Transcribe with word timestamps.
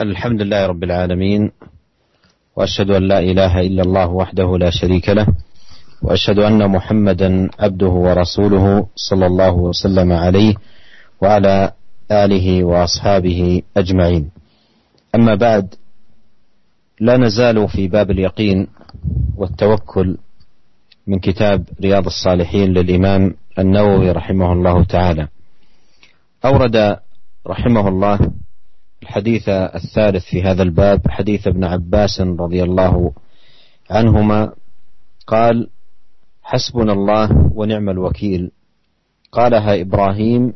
الحمد 0.00 0.42
لله 0.42 0.66
رب 0.66 0.84
العالمين 0.84 1.52
وأشهد 2.56 2.90
أن 2.90 3.02
لا 3.02 3.18
إله 3.18 3.60
إلا 3.60 3.82
الله 3.82 4.06
وحده 4.08 4.58
لا 4.58 4.70
شريك 4.70 5.08
له 5.08 5.26
وأشهد 6.02 6.38
أن 6.38 6.70
محمدا 6.70 7.48
عبده 7.58 7.88
ورسوله 7.88 8.86
صلى 8.96 9.26
الله 9.26 9.54
وسلم 9.54 10.12
عليه 10.12 10.54
وعلى 11.20 11.72
آله 12.10 12.64
وأصحابه 12.64 13.62
أجمعين. 13.76 14.30
أما 15.14 15.34
بعد 15.34 15.74
لا 17.00 17.16
نزال 17.16 17.68
في 17.68 17.88
باب 17.88 18.10
اليقين 18.10 18.66
والتوكل 19.36 20.18
من 21.06 21.18
كتاب 21.18 21.64
رياض 21.80 22.06
الصالحين 22.06 22.72
للإمام 22.72 23.34
النووي 23.58 24.10
رحمه 24.10 24.52
الله 24.52 24.84
تعالى. 24.84 25.28
أورد 26.44 26.96
رحمه 27.46 27.88
الله 27.88 28.18
الحديث 29.02 29.48
الثالث 29.48 30.24
في 30.24 30.42
هذا 30.42 30.62
الباب 30.62 31.00
حديث 31.08 31.46
ابن 31.46 31.64
عباس 31.64 32.20
رضي 32.20 32.62
الله 32.62 33.12
عنهما 33.90 34.52
قال 35.26 35.68
حسبنا 36.42 36.92
الله 36.92 37.50
ونعم 37.54 37.88
الوكيل. 37.90 38.50
قالها 39.32 39.80
إبراهيم 39.80 40.52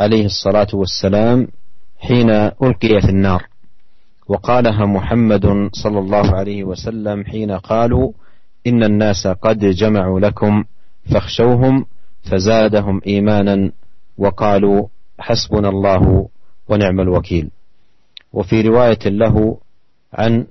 عليه 0.00 0.24
الصلاة 0.26 0.66
والسلام 0.74 1.48
حين 1.98 2.30
ألقي 2.30 3.00
في 3.00 3.08
النار 3.08 3.46
وقالها 4.28 4.86
محمد 4.86 5.70
صلى 5.72 5.98
الله 5.98 6.34
عليه 6.36 6.64
وسلم 6.64 7.24
حين 7.24 7.50
قالوا 7.50 8.12
إن 8.66 8.84
الناس 8.84 9.26
قد 9.26 9.58
جمعوا 9.58 10.20
لكم 10.20 10.64
فاخشوهم 11.12 11.86
فزادهم 12.22 13.00
إيمانا. 13.06 13.72
وقالوا 14.18 14.88
حسبنا 15.18 15.68
الله 15.68 16.28
ونعم 16.68 17.00
الوكيل. 17.00 17.50
وفي 18.32 18.60
رواية 18.62 18.98
له 19.06 19.58
عن 20.12 20.46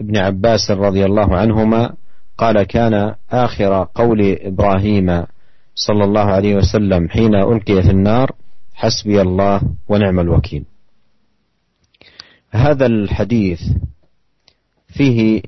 ابن 0.00 0.16
عباس 0.16 0.70
رضي 0.70 1.04
الله 1.04 1.36
عنهما 1.36 1.94
قال 2.38 2.62
كان 2.62 3.14
آخر 3.30 3.88
قول 3.94 4.36
إبراهيم 4.40 5.24
صلى 5.74 6.04
الله 6.04 6.24
عليه 6.24 6.56
وسلم 6.56 7.08
حين 7.08 7.34
ألقي 7.34 7.82
في 7.82 7.90
النار 7.90 8.32
حسبي 8.74 9.20
الله 9.22 9.62
ونعم 9.88 10.20
الوكيل. 10.20 10.64
هذا 12.50 12.86
الحديث 12.86 13.60
فيه 14.86 15.42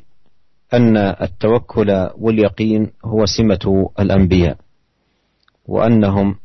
أن 0.74 0.96
التوكل 0.96 2.10
واليقين 2.18 2.90
هو 3.04 3.26
سمة 3.26 3.90
الأنبياء 4.00 4.56
وأنهم 5.66 6.36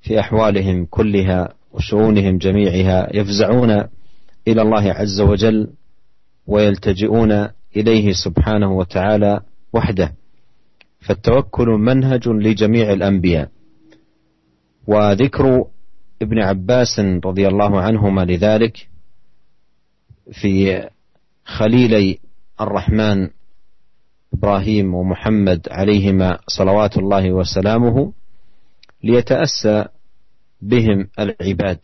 في 0.00 0.20
أحوالهم 0.20 0.86
كلها 0.90 1.54
وشؤونهم 1.72 2.38
جميعها 2.38 3.16
يفزعون 3.16 3.70
إلى 4.48 4.62
الله 4.62 4.92
عز 4.92 5.20
وجل 5.20 5.70
ويلتجئون 6.46 7.48
إليه 7.76 8.12
سبحانه 8.12 8.72
وتعالى 8.72 9.40
وحده. 9.72 10.14
فالتوكل 11.00 11.66
منهج 11.68 12.28
لجميع 12.28 12.92
الأنبياء. 12.92 13.48
وذكر 14.86 15.64
ابن 16.22 16.38
عباس 16.38 17.00
رضي 17.00 17.48
الله 17.48 17.80
عنهما 17.80 18.24
لذلك 18.24 18.88
في 20.32 20.82
خليلي 21.44 22.18
الرحمن 22.60 23.28
إبراهيم 24.34 24.94
ومحمد 24.94 25.68
عليهما 25.70 26.38
صلوات 26.46 26.96
الله 26.98 27.32
وسلامه 27.32 28.12
ليتأسى 29.04 29.84
بهم 30.62 31.08
العباد 31.18 31.78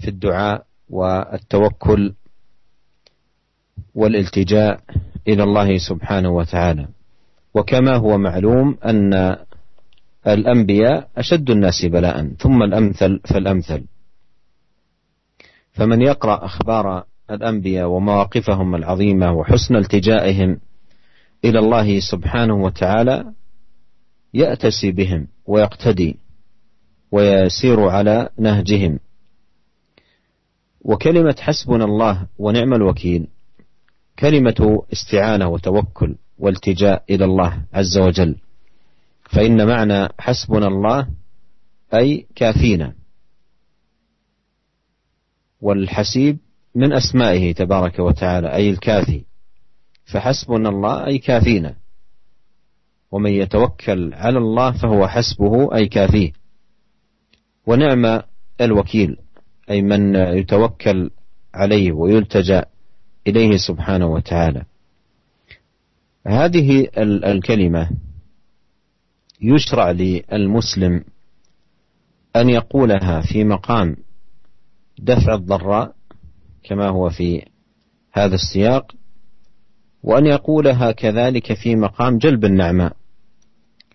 في 0.00 0.08
الدعاء 0.08 0.66
والتوكل 0.90 2.14
والالتجاء 3.94 4.80
إلى 5.28 5.42
الله 5.42 5.78
سبحانه 5.78 6.30
وتعالى. 6.30 6.88
وكما 7.54 7.96
هو 7.96 8.18
معلوم 8.18 8.78
أن 8.84 9.36
الأنبياء 10.26 11.08
أشد 11.16 11.50
الناس 11.50 11.84
بلاء 11.84 12.28
ثم 12.38 12.62
الأمثل 12.62 13.20
فالأمثل. 13.24 13.84
فمن 15.72 16.02
يقرأ 16.02 16.44
أخبار 16.44 17.04
الأنبياء 17.30 17.88
ومواقفهم 17.88 18.74
العظيمة 18.74 19.32
وحسن 19.32 19.76
التجائهم 19.76 20.60
إلى 21.44 21.58
الله 21.58 22.00
سبحانه 22.00 22.54
وتعالى 22.54 23.32
يأتسي 24.34 24.92
بهم 24.92 25.26
ويقتدي. 25.46 26.27
ويسير 27.12 27.88
على 27.88 28.28
نهجهم. 28.38 28.98
وكلمة 30.80 31.36
حسبنا 31.40 31.84
الله 31.84 32.26
ونعم 32.38 32.74
الوكيل 32.74 33.26
كلمة 34.18 34.82
استعانة 34.92 35.48
وتوكل 35.48 36.14
والتجاء 36.38 37.04
إلى 37.10 37.24
الله 37.24 37.62
عز 37.72 37.98
وجل. 37.98 38.36
فإن 39.30 39.66
معنى 39.66 40.08
حسبنا 40.18 40.68
الله 40.68 41.08
أي 41.94 42.26
كافينا. 42.36 42.94
والحسيب 45.60 46.38
من 46.74 46.92
أسمائه 46.92 47.52
تبارك 47.54 47.98
وتعالى 47.98 48.54
أي 48.54 48.70
الكافي. 48.70 49.24
فحسبنا 50.04 50.68
الله 50.68 51.06
أي 51.06 51.18
كافينا. 51.18 51.74
ومن 53.10 53.30
يتوكل 53.30 54.14
على 54.14 54.38
الله 54.38 54.72
فهو 54.72 55.08
حسبه 55.08 55.74
أي 55.74 55.88
كافيه. 55.88 56.32
ونعم 57.68 58.22
الوكيل 58.60 59.16
أي 59.70 59.82
من 59.82 60.14
يتوكل 60.14 61.10
عليه 61.54 61.92
ويلتجأ 61.92 62.64
إليه 63.26 63.56
سبحانه 63.56 64.06
وتعالى. 64.06 64.64
هذه 66.26 66.88
الكلمة 66.98 67.90
يشرع 69.40 69.90
للمسلم 69.90 71.04
أن 72.36 72.50
يقولها 72.50 73.20
في 73.20 73.44
مقام 73.44 73.96
دفع 74.98 75.34
الضراء 75.34 75.94
كما 76.62 76.88
هو 76.88 77.10
في 77.10 77.44
هذا 78.12 78.34
السياق 78.34 78.92
وأن 80.02 80.26
يقولها 80.26 80.92
كذلك 80.92 81.52
في 81.52 81.76
مقام 81.76 82.18
جلب 82.18 82.44
النعماء 82.44 82.96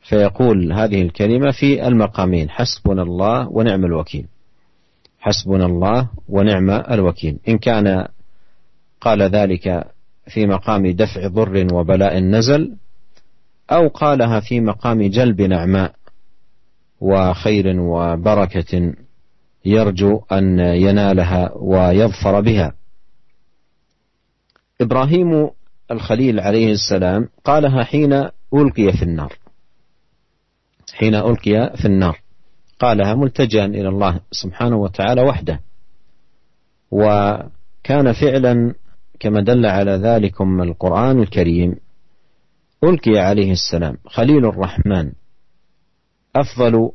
فيقول 0.03 0.73
هذه 0.73 1.01
الكلمة 1.01 1.51
في 1.51 1.87
المقامين 1.87 2.49
حسبنا 2.49 3.01
الله 3.03 3.49
ونعم 3.49 3.85
الوكيل 3.85 4.25
حسبنا 5.19 5.65
الله 5.65 6.09
ونعم 6.29 6.69
الوكيل 6.69 7.39
إن 7.47 7.57
كان 7.57 8.07
قال 9.01 9.21
ذلك 9.21 9.87
في 10.27 10.47
مقام 10.47 10.87
دفع 10.91 11.27
ضر 11.27 11.67
وبلاء 11.73 12.19
نزل 12.19 12.75
أو 13.71 13.87
قالها 13.87 14.39
في 14.39 14.61
مقام 14.61 15.01
جلب 15.09 15.41
نعماء 15.41 15.95
وخير 17.01 17.79
وبركة 17.79 18.93
يرجو 19.65 20.21
أن 20.31 20.59
ينالها 20.59 21.51
ويظفر 21.55 22.41
بها. 22.41 22.73
إبراهيم 24.81 25.49
الخليل 25.91 26.39
عليه 26.39 26.71
السلام 26.71 27.29
قالها 27.43 27.83
حين 27.83 28.13
ألقي 28.53 28.93
في 28.93 29.03
النار. 29.03 29.37
حين 30.93 31.15
ألقي 31.15 31.73
في 31.77 31.85
النار. 31.85 32.19
قالها 32.79 33.15
ملتجئا 33.15 33.65
إلى 33.65 33.89
الله 33.89 34.19
سبحانه 34.31 34.77
وتعالى 34.77 35.21
وحده. 35.21 35.59
وكان 36.91 38.13
فعلا 38.21 38.75
كما 39.19 39.41
دل 39.41 39.65
على 39.65 39.91
ذلكم 39.91 40.61
القرآن 40.61 41.19
الكريم. 41.19 41.75
ألقي 42.83 43.19
عليه 43.19 43.51
السلام. 43.51 43.97
خليل 44.05 44.45
الرحمن. 44.45 45.11
أفضل 46.35 46.91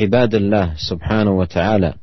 عباد 0.00 0.34
الله 0.34 0.74
سبحانه 0.90 1.30
وتعالى 1.30 1.94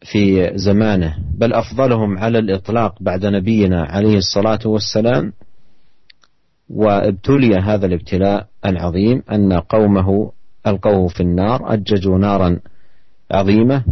في 0.00 0.52
زمانه. 0.54 1.18
بل 1.38 1.52
أفضلهم 1.52 2.18
على 2.18 2.38
الإطلاق 2.38 3.02
بعد 3.02 3.26
نبينا 3.26 3.84
عليه 3.84 4.16
الصلاة 4.16 4.60
والسلام. 4.64 5.32
وابتلي 6.70 7.56
هذا 7.56 7.86
الابتلاء 7.86 8.46
العظيم 8.66 9.22
أن 9.32 9.52
قومه 9.52 10.32
ألقوه 10.66 11.08
في 11.08 11.20
النار 11.20 11.72
أججوا 11.74 12.18
نارا 12.18 12.60
عظيمة 13.30 13.84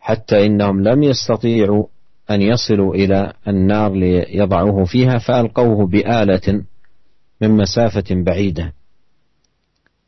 حتى 0.00 0.46
إنهم 0.46 0.82
لم 0.82 1.02
يستطيعوا 1.02 1.86
أن 2.30 2.42
يصلوا 2.42 2.94
إلى 2.94 3.32
النار 3.48 3.92
ليضعوه 3.92 4.84
فيها 4.84 5.18
فألقوه 5.18 5.86
بآلة 5.86 6.64
من 7.40 7.50
مسافة 7.50 8.04
بعيدة. 8.10 8.72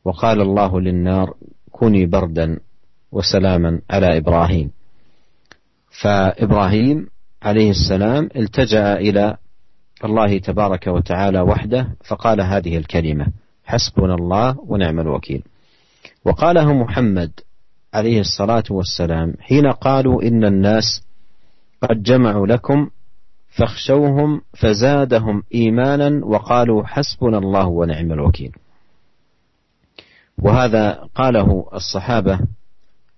وقال 0.05 0.41
الله 0.41 0.81
للنار 0.81 1.33
كوني 1.71 2.05
بردا 2.05 2.59
وسلاما 3.11 3.81
على 3.89 4.17
إبراهيم. 4.17 4.71
فإبراهيم 6.01 7.07
عليه 7.43 7.69
السلام 7.69 8.29
التجأ 8.35 8.93
إلى 8.93 9.37
الله 10.05 10.37
تبارك 10.37 10.87
وتعالى 10.87 11.41
وحده 11.41 11.87
فقال 12.07 12.41
هذه 12.41 12.77
الكلمة 12.77 13.27
حسبنا 13.65 14.15
الله 14.15 14.55
ونعم 14.67 14.99
الوكيل. 14.99 15.43
وقالها 16.25 16.73
محمد 16.73 17.31
عليه 17.93 18.19
الصلاة 18.19 18.63
والسلام 18.69 19.33
حين 19.39 19.67
قالوا 19.71 20.23
إن 20.23 20.45
الناس 20.45 21.01
قد 21.81 22.03
جمعوا 22.03 22.47
لكم 22.47 22.89
فاخشوهم 23.49 24.41
فزادهم 24.53 25.43
إيمانا 25.55 26.25
وقالوا 26.25 26.83
حسبنا 26.85 27.37
الله 27.37 27.67
ونعم 27.67 28.11
الوكيل. 28.11 28.51
وهذا 30.41 30.91
قاله 31.15 31.69
الصحابة 31.73 32.39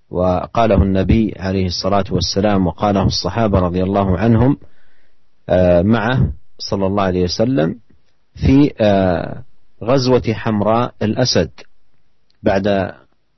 وقاله 0.10 0.84
النبي 0.84 1.34
عليه 1.40 1.66
الصلاة 1.66 2.04
والسلام 2.12 2.68
وقاله 2.68 3.04
الصحابة 3.06 3.60
رضي 3.60 3.84
الله 3.84 4.18
عنهم 4.18 4.58
آه، 5.50 5.82
معه 5.82 6.32
صلى 6.70 6.88
الله 6.88 7.04
عليه 7.04 7.24
وسلم 7.24 7.76
في 8.36 8.74
آه، 8.82 9.44
غزوة 9.84 10.34
حمراء 10.34 10.94
الأسد 11.02 11.50
بعد 12.44 12.68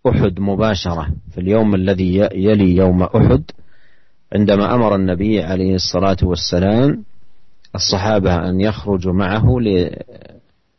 أحد 0.08 0.40
مباشرة 0.40 1.08
في 1.32 1.42
اليوم 1.42 1.76
الذي 1.76 2.16
يلي 2.18 2.76
يوم 2.76 3.04
أحد 3.04 3.44
عندما 4.36 4.76
أمر 4.76 4.96
النبي 4.96 5.44
عليه 5.44 5.76
الصلاة 5.76 6.18
والسلام 6.24 7.04
الصحابة 7.76 8.50
أن 8.50 8.62
يخرجوا 8.62 9.14
معه 9.14 9.60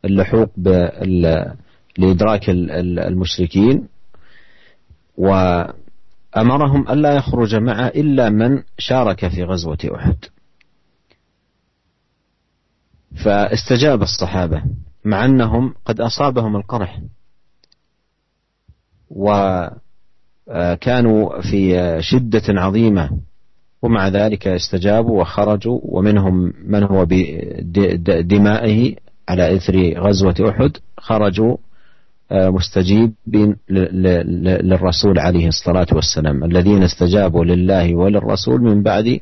للحوق 0.05 0.50
لإدراك 1.99 2.50
المشركين 2.50 3.88
وأمرهم 5.17 6.88
ألا 6.91 7.14
يخرج 7.14 7.55
معه 7.55 7.87
إلا 7.87 8.31
من 8.31 8.62
شارك 8.79 9.29
في 9.29 9.44
غزوة 9.44 9.79
أحد. 9.94 10.17
فاستجاب 13.25 14.03
الصحابة 14.03 14.63
مع 15.05 15.25
أنهم 15.25 15.75
قد 15.85 16.01
أصابهم 16.01 16.57
القرح 16.57 17.01
وكانوا 19.11 19.81
في 21.41 21.97
شدة 22.01 22.43
عظيمة 22.49 23.11
ومع 23.83 24.09
ذلك 24.09 24.49
استجابوا 24.49 25.21
وخرجوا 25.21 25.81
ومنهم 25.83 26.53
من 26.67 26.83
هو 26.83 27.07
بدمائه 27.07 28.97
على 29.29 29.57
إثر 29.57 30.01
غزوة 30.01 30.35
أحد 30.49 30.71
خرجوا 30.99 31.57
مستجيبين 32.33 33.57
للرسول 33.71 35.19
عليه 35.19 35.49
الصلاة 35.49 35.87
والسلام 35.93 36.45
الذين 36.45 36.83
استجابوا 36.83 37.45
لله 37.45 37.95
وللرسول 37.95 38.61
من 38.61 38.83
بعد 38.83 39.21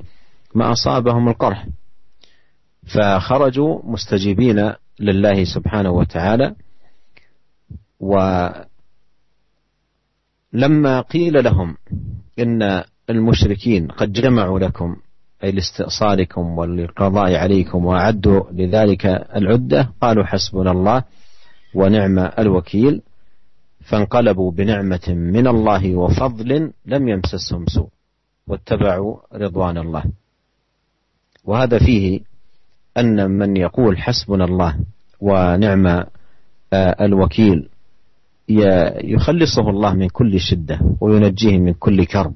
ما 0.55 0.73
أصابهم 0.73 1.29
القرح. 1.29 1.67
فخرجوا 2.87 3.81
مستجيبين 3.85 4.73
لله 5.01 5.45
سبحانه 5.45 5.91
وتعالى 5.91 6.55
ولما 8.01 8.71
قيل 11.01 11.45
لهم 11.45 11.77
إن 12.39 12.85
المشركين 13.11 13.89
قد 13.89 14.13
جمعوا 14.13 14.59
لكم 14.59 14.97
أي 15.45 15.53
لاستئصالكم 15.53 16.59
والقضاء 16.59 17.35
عليكم 17.35 17.85
وأعدوا 17.85 18.51
لذلك 18.53 19.07
العدة 19.37 19.93
قالوا 20.01 20.25
حسبنا 20.25 20.71
الله 20.71 21.05
ونعم 21.75 22.19
الوكيل 22.19 23.03
فانقلبوا 23.81 24.51
بنعمة 24.53 25.09
من 25.09 25.47
الله 25.47 25.97
وفضل 25.97 26.73
لم 26.87 27.09
يمسسهم 27.09 27.67
سوء 27.67 27.89
واتبعوا 28.47 29.17
رضوان 29.35 29.79
الله. 29.79 30.05
وهذا 31.45 31.79
فيه 31.79 32.21
أن 32.99 33.31
من 33.31 33.57
يقول 33.57 33.99
حسبنا 33.99 34.45
الله 34.45 34.77
ونعم 35.21 35.87
آه، 35.87 37.05
الوكيل 37.05 37.69
يخلصه 39.05 39.71
الله 39.71 39.95
من 39.95 40.09
كل 40.09 40.41
شدة 40.41 40.81
وينجيه 41.01 41.59
من 41.59 41.73
كل 41.73 42.05
كرب. 42.05 42.35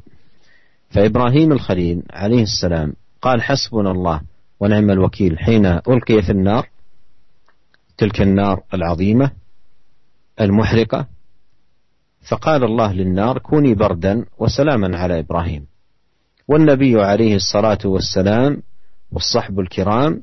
فإبراهيم 0.90 1.52
الخليل 1.52 2.02
عليه 2.10 2.42
السلام 2.42 2.92
قال 3.22 3.42
حسبنا 3.42 3.90
الله 3.90 4.20
ونعم 4.60 4.90
الوكيل 4.90 5.38
حين 5.38 5.66
ألقي 5.66 6.22
في 6.22 6.30
النار 6.32 6.68
تلك 7.98 8.22
النار 8.22 8.62
العظيمة 8.74 9.30
المحرقة 10.40 11.06
فقال 12.28 12.64
الله 12.64 12.92
للنار 12.92 13.38
كوني 13.38 13.74
بردا 13.74 14.24
وسلاما 14.38 14.98
على 14.98 15.18
إبراهيم. 15.18 15.66
والنبي 16.48 17.00
عليه 17.02 17.34
الصلاة 17.36 17.78
والسلام 17.84 18.62
والصحب 19.12 19.60
الكرام 19.60 20.22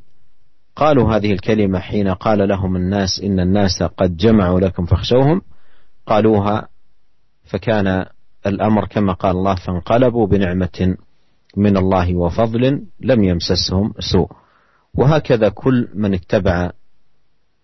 قالوا 0.75 1.15
هذه 1.15 1.33
الكلمة 1.33 1.79
حين 1.79 2.07
قال 2.07 2.47
لهم 2.49 2.75
الناس 2.75 3.19
إن 3.23 3.39
الناس 3.39 3.83
قد 3.83 4.17
جمعوا 4.17 4.59
لكم 4.59 4.85
فاخشوهم 4.85 5.41
قالوها 6.05 6.67
فكان 7.43 8.05
الأمر 8.45 8.85
كما 8.87 9.13
قال 9.13 9.31
الله 9.35 9.55
فانقلبوا 9.55 10.27
بنعمة 10.27 10.97
من 11.57 11.77
الله 11.77 12.15
وفضل 12.15 12.85
لم 12.99 13.23
يمسسهم 13.23 13.93
سوء. 13.99 14.31
وهكذا 14.93 15.49
كل 15.49 15.87
من 15.93 16.13
اتبع 16.13 16.71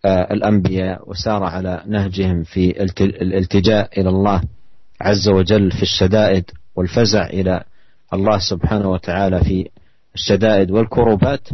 آه، 0.06 0.34
الأنبياء 0.34 1.10
وسار 1.10 1.44
على 1.44 1.84
نهجهم 1.88 2.44
في 2.44 2.82
الالتجاء 3.02 4.02
إلى 4.02 4.10
الله 4.10 4.42
عز 5.02 5.30
وجل 5.30 5.72
في 5.72 5.82
الشدائد 5.82 6.52
والفزع 6.76 7.26
إلى 7.26 7.64
الله 8.14 8.38
سبحانه 8.38 8.90
وتعالى 8.90 9.44
في 9.44 9.70
الشدائد 10.16 10.72
والكروبات 10.72 11.48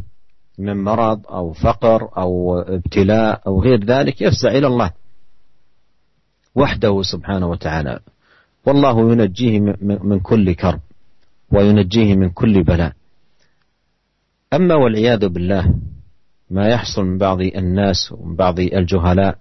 من 0.60 0.84
مرض 0.84 1.28
أو 1.28 1.54
فقر 1.54 2.10
أو 2.18 2.60
ابتلاء 2.60 3.42
أو 3.48 3.62
غير 3.62 3.86
ذلك 3.86 4.22
يفزع 4.22 4.50
إلى 4.52 4.68
الله 4.68 4.92
وحده 6.56 7.02
سبحانه 7.02 7.48
وتعالى. 7.50 8.00
والله 8.66 9.12
ينجيه 9.12 9.60
من 9.81 10.19
كل 10.19 10.54
كرب 10.54 10.80
وينجيه 11.52 12.16
من 12.16 12.30
كل 12.30 12.63
بلاء. 12.63 12.94
أما 14.54 14.75
والعياذ 14.75 15.28
بالله 15.28 15.74
ما 16.50 16.68
يحصل 16.68 17.04
من 17.04 17.18
بعض 17.18 17.42
الناس 17.42 18.12
ومن 18.12 18.36
بعض 18.36 18.60
الجهلاء 18.60 19.38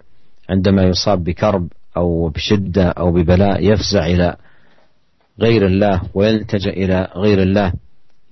عندما 0.49 0.82
يصاب 0.82 1.25
بكرب 1.25 1.69
أو 1.96 2.28
بشدة 2.28 2.88
أو 2.88 3.12
ببلاء 3.12 3.72
يفزع 3.72 4.06
إلى 4.06 4.37
غير 5.40 5.66
الله 5.66 6.02
ويلتجأ 6.14 6.70
إلى 6.70 7.08
غير 7.16 7.43
الله. 7.43 7.72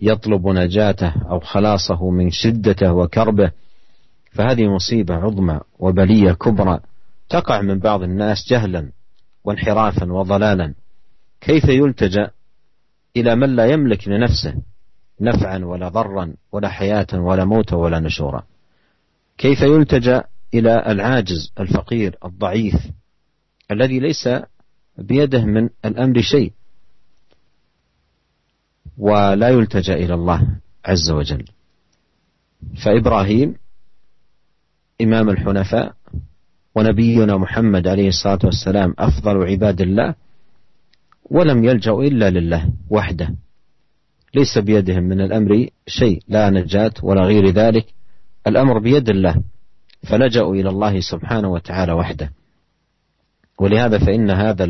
يطلب 0.03 0.49
نجاته 0.49 1.15
أو 1.31 1.41
خلاصه 1.41 2.11
من 2.11 2.31
شدته 2.31 2.93
وكربه 2.93 3.51
فهذه 4.33 4.69
مصيبة 4.69 5.15
عظمى 5.15 5.61
وبلية 5.79 6.33
كبرى 6.33 6.81
تقع 7.29 7.61
من 7.61 7.79
بعض 7.79 8.03
الناس 8.03 8.47
جهلا 8.49 8.93
وانحرافا 9.45 10.13
وضلالا. 10.13 10.75
كيف 11.41 11.65
يلتجأ 11.65 12.31
إلى 13.17 13.37
من 13.37 13.57
لا 13.57 13.67
يملك 13.67 14.09
لنفسه 14.09 14.55
نفعا 15.21 15.59
ولا 15.59 15.89
ضرا 15.89 16.35
ولا 16.53 16.69
حياة 16.69 17.07
ولا 17.15 17.45
موت 17.45 17.73
ولا 17.73 18.01
نشورا 18.01 18.43
كيف 19.39 19.63
يلتجأ 19.63 20.25
إلى 20.55 20.85
العاجز 20.87 21.53
الفقير 21.61 22.17
الضعيف 22.25 22.75
الذي 23.71 24.01
ليس 24.01 24.29
بيده 24.99 25.45
من 25.45 25.69
الأمر 25.85 26.21
شيء؟ 26.21 26.53
ولا 28.99 29.49
يلتجأ 29.49 29.95
إلى 29.95 30.15
الله 30.15 30.47
عز 30.85 31.11
وجل. 31.11 31.45
فإبراهيم 32.85 33.55
إمام 35.03 35.31
الحنفاء 35.31 35.95
ونبينا 36.75 37.37
محمد 37.37 37.89
عليه 37.89 38.09
الصلاة 38.09 38.39
والسلام 38.45 38.95
أفضل 38.99 39.45
عباد 39.45 39.81
الله 39.81 40.15
ولم 41.31 41.65
يلجأوا 41.65 42.05
إلا 42.05 42.31
لله 42.31 42.73
وحده. 42.91 43.35
ليس 44.35 44.59
بيدهم 44.59 45.03
من 45.03 45.21
الأمر 45.21 45.69
شيء 45.87 46.23
لا 46.29 46.51
نجاة 46.51 46.93
ولا 47.03 47.23
غير 47.25 47.51
ذلك. 47.51 47.87
الأمر 48.47 48.79
بيد 48.79 49.09
الله 49.09 49.43
فلجأوا 50.09 50.55
إلى 50.55 50.69
الله 50.69 51.01
سبحانه 51.01 51.49
وتعالى 51.49 51.93
وحده. 51.93 52.33
ولهذا 53.61 53.99
فإن 53.99 54.31
هذا 54.31 54.65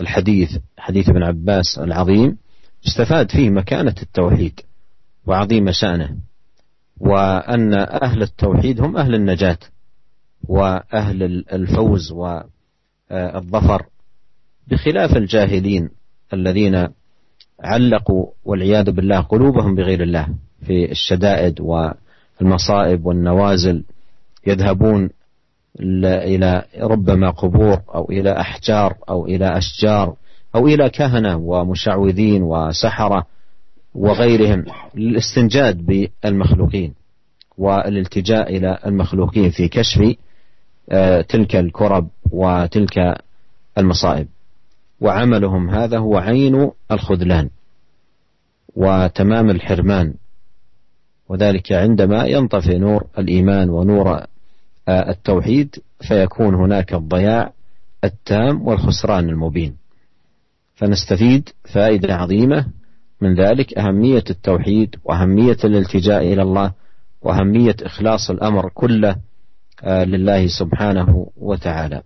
الحديث 0.00 0.58
حديث 0.78 1.08
ابن 1.08 1.22
عباس 1.22 1.78
العظيم 1.78 2.38
استفاد 2.86 3.30
فيه 3.30 3.50
مكانة 3.50 3.94
التوحيد 4.02 4.60
وعظيم 5.26 5.72
شأنه 5.72 6.16
وأن 7.00 7.74
أهل 7.74 8.22
التوحيد 8.22 8.80
هم 8.80 8.96
أهل 8.96 9.14
النجاة 9.14 9.58
وأهل 10.48 11.22
الفوز 11.52 12.12
والظفر 12.12 13.86
بخلاف 14.68 15.16
الجاهلين 15.16 15.90
الذين 16.32 16.88
علقوا 17.60 18.26
والعياذ 18.44 18.90
بالله 18.90 19.20
قلوبهم 19.20 19.74
بغير 19.74 20.02
الله 20.02 20.28
في 20.66 20.90
الشدائد 20.90 21.60
والمصائب 21.60 23.06
والنوازل 23.06 23.84
يذهبون 24.46 25.10
إلى 25.80 26.64
ربما 26.78 27.30
قبور 27.30 27.82
أو 27.94 28.10
إلى 28.10 28.40
أحجار 28.40 28.96
أو 29.08 29.26
إلى 29.26 29.58
أشجار 29.58 30.16
أو 30.56 30.66
إلى 30.66 30.90
كهنة 30.90 31.36
ومشعوذين 31.36 32.42
وسحرة 32.42 33.26
وغيرهم 33.94 34.64
للاستنجاد 34.94 35.86
بالمخلوقين 35.86 36.94
والالتجاء 37.58 38.56
إلى 38.56 38.78
المخلوقين 38.86 39.50
في 39.50 39.68
كشف 39.68 40.16
آه، 40.90 41.20
تلك 41.20 41.56
الكرب 41.56 42.08
وتلك 42.30 43.18
المصائب. 43.78 44.26
وعملهم 45.00 45.70
هذا 45.70 45.98
هو 45.98 46.16
عين 46.16 46.70
الخذلان 46.90 47.50
وتمام 48.76 49.50
الحرمان. 49.50 50.14
وذلك 51.28 51.72
عندما 51.72 52.24
ينطفئ 52.24 52.78
نور 52.78 53.06
الإيمان 53.18 53.70
ونور 53.70 54.20
التوحيد 54.88 55.76
فيكون 56.08 56.54
هناك 56.54 56.94
الضياع 56.94 57.52
التام 58.04 58.66
والخسران 58.68 59.28
المبين. 59.28 59.85
فنستفيد 60.75 61.49
فائدة 61.73 62.15
عظيمة 62.15 62.67
من 63.21 63.35
ذلك 63.35 63.77
أهمية 63.77 64.23
التوحيد 64.29 64.95
وأهمية 65.03 65.57
الالتجاء 65.63 66.33
إلى 66.33 66.41
الله 66.41 66.73
وأهمية 67.21 67.75
إخلاص 67.81 68.29
الأمر 68.29 68.69
كله 68.73 69.15
لله 69.85 70.47
سبحانه 70.47 71.27
وتعالى 71.37 72.01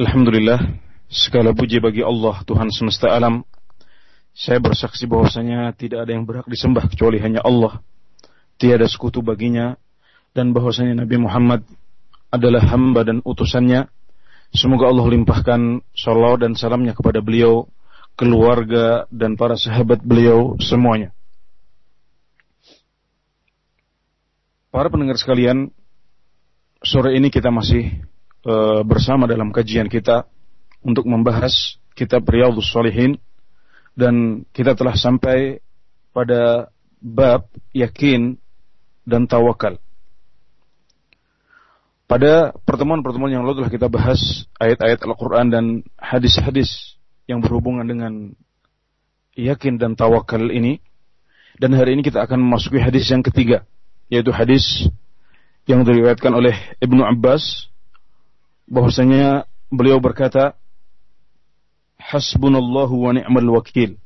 Alhamdulillah, 0.00 0.80
segala 1.12 1.52
puji 1.52 1.76
bagi 1.76 2.00
Allah 2.00 2.40
Tuhan 2.48 2.72
semesta 2.72 3.12
alam. 3.12 3.44
Saya 4.32 4.56
bersaksi 4.56 5.04
bahwasanya 5.04 5.76
tidak 5.76 6.08
ada 6.08 6.16
yang 6.16 6.24
berhak 6.24 6.48
disembah 6.48 6.88
kecuali 6.88 7.20
hanya 7.20 7.44
Allah. 7.44 7.84
Tiada 8.55 8.87
sekutu 8.87 9.19
baginya 9.19 9.75
dan 10.31 10.55
bahwasanya 10.55 11.03
Nabi 11.03 11.19
Muhammad 11.19 11.61
adalah 12.31 12.63
hamba 12.71 13.03
dan 13.03 13.19
utusannya. 13.23 13.87
Semoga 14.55 14.87
Allah 14.87 15.05
limpahkan 15.11 15.83
salawat 15.91 16.47
dan 16.47 16.55
salamnya 16.55 16.95
kepada 16.95 17.19
beliau, 17.19 17.67
keluarga 18.15 19.03
dan 19.11 19.35
para 19.35 19.59
sahabat 19.59 19.99
beliau 19.99 20.55
semuanya. 20.63 21.11
Para 24.71 24.87
pendengar 24.91 25.19
sekalian, 25.19 25.71
sore 26.83 27.15
ini 27.15 27.31
kita 27.31 27.51
masih 27.51 28.03
Eh, 28.45 28.81
bersama 28.85 29.25
dalam 29.25 29.49
kajian 29.49 29.89
kita 29.89 30.29
untuk 30.85 31.09
membahas 31.09 31.81
kitab 31.97 32.29
Riyadhus 32.29 32.69
Shalihin 32.69 33.17
dan 33.97 34.45
kita 34.53 34.77
telah 34.77 34.93
sampai 34.93 35.65
pada 36.13 36.69
bab 37.01 37.49
yakin 37.73 38.37
dan 39.05 39.29
tawakal. 39.29 39.77
Pada 42.05 42.53
pertemuan-pertemuan 42.65 43.33
yang 43.33 43.45
lalu 43.45 43.65
telah 43.65 43.73
kita 43.73 43.87
bahas 43.89 44.45
ayat-ayat 44.61 45.01
Al-Quran 45.01 45.47
dan 45.49 45.65
hadis-hadis 45.97 46.97
yang 47.25 47.41
berhubungan 47.41 47.85
dengan 47.85 48.13
yakin 49.33 49.81
dan 49.81 49.97
tawakal 49.97 50.41
ini. 50.53 50.81
Dan 51.55 51.73
hari 51.73 51.95
ini 51.95 52.03
kita 52.03 52.21
akan 52.21 52.37
memasuki 52.37 52.77
hadis 52.77 53.07
yang 53.09 53.23
ketiga, 53.23 53.63
yaitu 54.11 54.29
hadis 54.29 54.91
yang 55.65 55.81
diriwayatkan 55.81 56.29
oleh 56.29 56.53
Ibnu 56.77 57.01
Abbas 57.01 57.71
bahwasanya 58.69 59.49
beliau 59.73 59.97
berkata 59.97 60.53
hasbunallahu 61.97 62.93
wa 62.93 63.11
ni'mal 63.17 63.49
wakil 63.49 63.97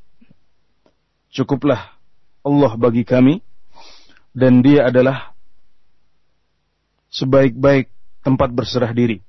cukuplah 1.36 2.00
Allah 2.48 2.72
bagi 2.80 3.04
kami 3.04 3.44
dan 4.34 4.62
dia 4.62 4.88
adalah 4.88 5.34
sebaik-baik 7.10 7.90
tempat 8.22 8.50
berserah 8.54 8.94
diri. 8.94 9.22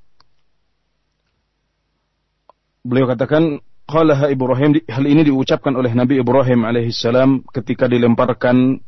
Beliau 2.80 3.08
katakan 3.08 3.60
qalaha 3.84 4.32
Ibrahim 4.32 4.80
hal 4.88 5.04
ini 5.04 5.26
diucapkan 5.26 5.76
oleh 5.76 5.92
Nabi 5.92 6.20
Ibrahim 6.20 6.64
alaihissalam 6.64 7.44
ketika 7.52 7.88
dilemparkan 7.88 8.80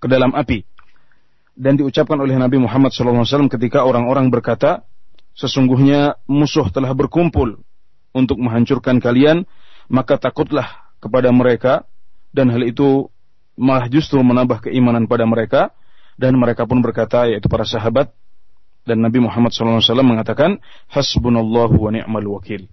ke 0.00 0.06
dalam 0.08 0.36
api. 0.36 0.64
Dan 1.54 1.78
diucapkan 1.78 2.18
oleh 2.18 2.34
Nabi 2.34 2.58
Muhammad 2.58 2.90
SAW 2.90 3.46
ketika 3.46 3.86
orang-orang 3.86 4.26
berkata 4.26 4.82
sesungguhnya 5.38 6.18
musuh 6.26 6.66
telah 6.74 6.90
berkumpul 6.92 7.62
untuk 8.10 8.42
menghancurkan 8.42 8.98
kalian, 8.98 9.46
maka 9.86 10.18
takutlah 10.18 10.90
kepada 10.98 11.30
mereka. 11.30 11.86
Dan 12.34 12.50
hal 12.50 12.66
itu 12.66 13.13
malah 13.54 13.86
justru 13.90 14.18
menambah 14.20 14.66
keimanan 14.68 15.06
pada 15.06 15.24
mereka 15.26 15.70
dan 16.18 16.34
mereka 16.38 16.66
pun 16.66 16.82
berkata 16.82 17.26
yaitu 17.26 17.46
para 17.50 17.66
sahabat 17.66 18.10
dan 18.84 19.00
Nabi 19.00 19.24
Muhammad 19.24 19.50
SAW 19.50 19.80
mengatakan 20.04 20.60
hasbunallahu 20.92 21.74
wa 21.80 21.90
ni'mal 21.90 22.28
wakil. 22.36 22.68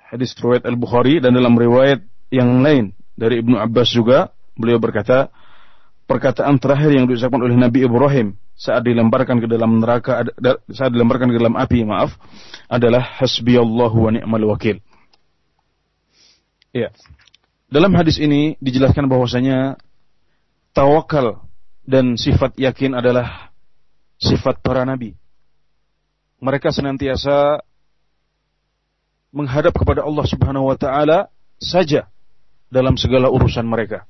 Hadis 0.00 0.32
riwayat 0.38 0.64
Al-Bukhari 0.64 1.20
dan 1.20 1.36
dalam 1.36 1.52
riwayat 1.58 2.00
yang 2.32 2.64
lain 2.64 2.96
dari 3.14 3.44
Ibnu 3.44 3.60
Abbas 3.60 3.92
juga 3.92 4.32
beliau 4.56 4.80
berkata 4.80 5.28
perkataan 6.04 6.56
terakhir 6.60 6.94
yang 6.94 7.04
diucapkan 7.10 7.40
oleh 7.40 7.56
Nabi 7.56 7.84
Ibrahim 7.84 8.38
saat 8.54 8.86
dilemparkan 8.86 9.42
ke 9.42 9.50
dalam 9.50 9.82
neraka 9.82 10.22
saat 10.70 10.94
dilemparkan 10.94 11.34
ke 11.34 11.36
dalam 11.36 11.58
api 11.58 11.82
maaf 11.82 12.14
adalah 12.70 13.02
hasbiyallahu 13.20 13.96
wa 13.98 14.10
ni'mal 14.14 14.44
wakil. 14.54 14.78
Ya. 16.74 16.90
Dalam 17.74 17.90
hadis 17.98 18.22
ini 18.22 18.54
dijelaskan 18.62 19.10
bahwasanya 19.10 19.74
tawakal 20.70 21.42
dan 21.82 22.14
sifat 22.14 22.54
yakin 22.54 22.94
adalah 22.94 23.50
sifat 24.14 24.62
para 24.62 24.86
nabi. 24.86 25.18
Mereka 26.38 26.70
senantiasa 26.70 27.66
menghadap 29.34 29.74
kepada 29.74 30.06
Allah 30.06 30.22
Subhanahu 30.22 30.70
wa 30.70 30.78
taala 30.78 31.34
saja 31.58 32.06
dalam 32.70 32.94
segala 32.94 33.26
urusan 33.26 33.66
mereka. 33.66 34.06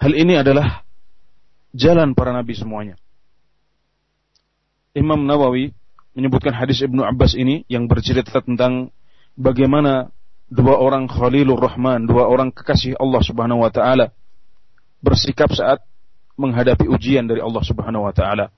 Hal 0.00 0.16
ini 0.16 0.40
adalah 0.40 0.80
jalan 1.76 2.16
para 2.16 2.32
nabi 2.32 2.56
semuanya. 2.56 2.96
Imam 4.96 5.28
Nawawi 5.28 5.76
menyebutkan 6.16 6.56
hadis 6.56 6.80
Ibnu 6.80 7.04
Abbas 7.04 7.36
ini 7.36 7.68
yang 7.68 7.84
bercerita 7.84 8.40
tentang 8.40 8.96
bagaimana 9.36 10.08
dua 10.50 10.74
orang 10.82 11.06
Khalilur 11.06 11.62
Rahman, 11.62 12.10
dua 12.10 12.26
orang 12.26 12.50
kekasih 12.50 12.98
Allah 12.98 13.22
Subhanahu 13.22 13.62
wa 13.62 13.70
taala 13.70 14.10
bersikap 14.98 15.54
saat 15.54 15.80
menghadapi 16.34 16.90
ujian 16.90 17.30
dari 17.30 17.38
Allah 17.38 17.62
Subhanahu 17.62 18.10
wa 18.10 18.12
taala. 18.12 18.50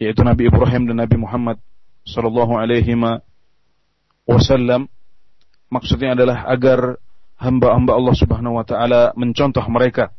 Yaitu 0.00 0.24
Nabi 0.24 0.48
Ibrahim 0.48 0.88
dan 0.88 1.04
Nabi 1.04 1.20
Muhammad 1.20 1.60
sallallahu 2.08 2.56
alaihi 2.56 2.96
wasallam 4.24 4.88
maksudnya 5.68 6.16
adalah 6.16 6.48
agar 6.48 6.96
hamba-hamba 7.36 7.92
Allah 8.00 8.14
Subhanahu 8.16 8.56
wa 8.56 8.64
taala 8.64 9.12
mencontoh 9.12 9.62
mereka 9.68 10.16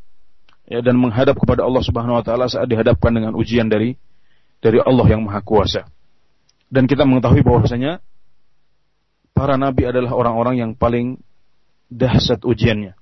ya 0.70 0.86
dan 0.86 1.02
menghadap 1.02 1.34
kepada 1.42 1.66
Allah 1.66 1.82
Subhanahu 1.82 2.22
wa 2.22 2.24
taala 2.24 2.46
saat 2.46 2.70
dihadapkan 2.70 3.10
dengan 3.10 3.34
ujian 3.34 3.66
dari 3.66 3.98
dari 4.62 4.78
Allah 4.78 5.06
yang 5.10 5.26
Maha 5.26 5.42
Kuasa. 5.42 5.90
Dan 6.72 6.86
kita 6.86 7.04
mengetahui 7.04 7.42
bahwasanya 7.42 8.00
para 9.32 9.58
nabi 9.58 9.88
adalah 9.88 10.12
orang-orang 10.14 10.56
yang 10.62 10.72
paling 10.78 11.18
dahsyat 11.92 12.46
ujiannya. 12.48 12.96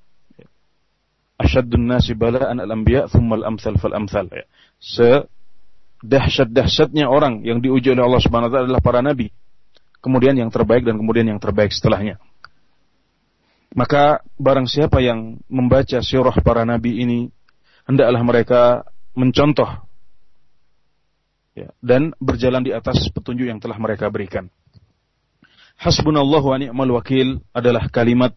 Asyaddun 1.39 1.87
nasi 1.87 2.19
bala'an 2.19 2.59
al-anbiya 2.59 3.07
thumma 3.07 3.39
al-amthal 3.39 3.79
fal 3.79 3.95
amthal. 3.95 4.27
Ya. 4.27 4.43
Sedahsyat-dahsyatnya 6.03 7.07
orang 7.07 7.47
yang 7.47 7.63
diuji 7.63 7.95
oleh 7.95 8.03
Allah 8.03 8.19
Subhanahu 8.19 8.51
wa 8.51 8.53
taala 8.53 8.67
adalah 8.67 8.83
para 8.83 8.99
nabi. 8.99 9.31
Kemudian 10.03 10.35
yang 10.35 10.51
terbaik 10.51 10.83
dan 10.83 10.99
kemudian 10.99 11.31
yang 11.31 11.39
terbaik 11.39 11.71
setelahnya. 11.71 12.19
Maka 13.71 14.19
barang 14.35 14.67
siapa 14.67 14.99
yang 14.99 15.39
membaca 15.47 16.01
sirah 16.01 16.35
para 16.43 16.65
nabi 16.67 17.05
ini, 17.05 17.29
hendaklah 17.87 18.21
mereka 18.25 18.61
mencontoh 19.13 19.69
ya, 21.53 21.69
dan 21.83 22.11
berjalan 22.17 22.65
di 22.65 22.71
atas 22.73 23.07
petunjuk 23.13 23.47
yang 23.47 23.61
telah 23.61 23.77
mereka 23.77 24.09
berikan. 24.09 24.49
Hasbunallah 25.79 26.43
wa 26.43 26.57
ni'mal 26.59 26.91
wakil 26.91 27.39
adalah 27.55 27.87
kalimat 27.87 28.35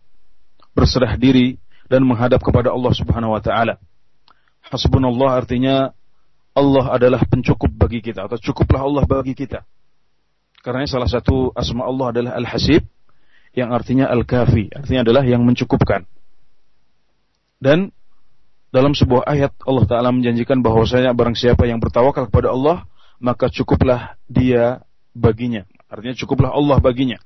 berserah 0.78 1.18
diri 1.18 1.58
dan 1.90 2.06
menghadap 2.06 2.38
kepada 2.38 2.70
Allah 2.70 2.94
Subhanahu 2.94 3.34
wa 3.34 3.42
taala. 3.42 3.82
Hasbunallah 4.70 5.42
artinya 5.42 5.90
Allah 6.54 6.86
adalah 6.94 7.26
pencukup 7.26 7.66
bagi 7.74 7.98
kita 7.98 8.30
atau 8.30 8.38
cukuplah 8.38 8.86
Allah 8.86 9.02
bagi 9.02 9.34
kita. 9.34 9.66
Karena 10.62 10.86
salah 10.86 11.10
satu 11.10 11.50
asma 11.58 11.82
Allah 11.82 12.14
adalah 12.14 12.32
Al-Hasib 12.38 12.86
yang 13.58 13.74
artinya 13.74 14.06
al-kafi, 14.06 14.70
artinya 14.70 15.02
adalah 15.02 15.26
yang 15.26 15.42
mencukupkan. 15.42 16.06
Dan 17.58 17.90
dalam 18.70 18.94
sebuah 18.94 19.26
ayat 19.26 19.52
Allah 19.66 19.84
Ta'ala 19.90 20.14
menjanjikan 20.14 20.62
bahwasanya 20.62 21.10
barang 21.10 21.34
siapa 21.34 21.66
yang 21.66 21.82
bertawakal 21.82 22.30
kepada 22.30 22.54
Allah, 22.54 22.86
maka 23.18 23.50
cukuplah 23.50 24.14
dia 24.30 24.86
baginya. 25.12 25.66
Artinya 25.90 26.14
cukuplah 26.16 26.54
Allah 26.54 26.78
baginya. 26.78 27.20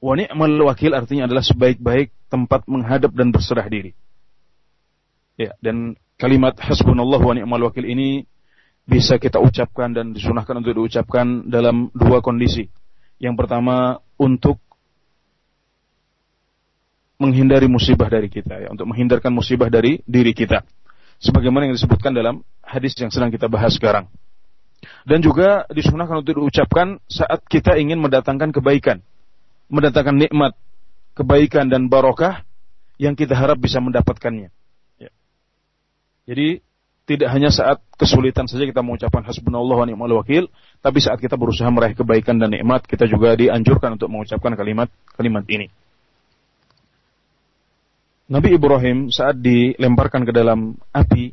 Wa 0.00 0.12
ni'mal 0.12 0.60
wakil 0.68 0.92
artinya 0.92 1.24
adalah 1.24 1.44
sebaik-baik 1.44 2.12
tempat 2.28 2.68
menghadap 2.68 3.16
dan 3.16 3.32
berserah 3.32 3.64
diri. 3.66 3.96
Ya, 5.36 5.52
dan 5.60 5.96
kalimat 6.16 6.56
hasbunallah 6.56 7.20
wa 7.20 7.34
ni'mal 7.36 7.62
wakil 7.68 7.84
ini 7.84 8.24
bisa 8.86 9.18
kita 9.18 9.42
ucapkan 9.42 9.90
dan 9.92 10.14
disunahkan 10.14 10.62
untuk 10.62 10.78
diucapkan 10.78 11.48
dalam 11.48 11.90
dua 11.92 12.22
kondisi. 12.22 12.70
Yang 13.18 13.34
pertama 13.40 13.98
untuk 14.20 14.60
menghindari 17.16 17.66
musibah 17.66 18.12
dari 18.12 18.28
kita 18.28 18.62
ya, 18.62 18.68
untuk 18.68 18.86
menghindarkan 18.88 19.32
musibah 19.32 19.72
dari 19.72 20.04
diri 20.04 20.36
kita. 20.36 20.62
Sebagaimana 21.16 21.68
yang 21.68 21.74
disebutkan 21.74 22.12
dalam 22.12 22.44
hadis 22.60 22.92
yang 23.00 23.08
sedang 23.08 23.32
kita 23.32 23.48
bahas 23.48 23.72
sekarang. 23.72 24.12
Dan 25.08 25.24
juga 25.24 25.64
disunahkan 25.72 26.20
untuk 26.20 26.36
diucapkan 26.36 27.00
saat 27.08 27.40
kita 27.48 27.80
ingin 27.80 27.96
mendatangkan 27.96 28.52
kebaikan, 28.52 29.00
mendatangkan 29.66 30.16
nikmat, 30.16 30.52
kebaikan 31.16 31.66
dan 31.66 31.90
barokah 31.90 32.46
yang 32.96 33.18
kita 33.18 33.36
harap 33.36 33.60
bisa 33.60 33.82
mendapatkannya. 33.82 34.48
Ya. 35.00 35.10
Jadi 36.26 36.64
tidak 37.06 37.30
hanya 37.30 37.54
saat 37.54 37.78
kesulitan 37.94 38.50
saja 38.50 38.66
kita 38.66 38.82
mengucapkan 38.82 39.22
hasbunallah 39.22 39.78
wa 39.78 39.86
ni'mal 39.86 40.14
wakil, 40.18 40.50
tapi 40.82 40.98
saat 40.98 41.22
kita 41.22 41.38
berusaha 41.38 41.70
meraih 41.70 41.94
kebaikan 41.94 42.34
dan 42.42 42.50
nikmat, 42.50 42.82
kita 42.82 43.06
juga 43.06 43.38
dianjurkan 43.38 43.94
untuk 43.94 44.10
mengucapkan 44.10 44.58
kalimat 44.58 44.90
kalimat 45.14 45.46
ini. 45.46 45.70
Nabi 48.26 48.58
Ibrahim 48.58 49.14
saat 49.14 49.38
dilemparkan 49.38 50.26
ke 50.26 50.34
dalam 50.34 50.74
api 50.90 51.30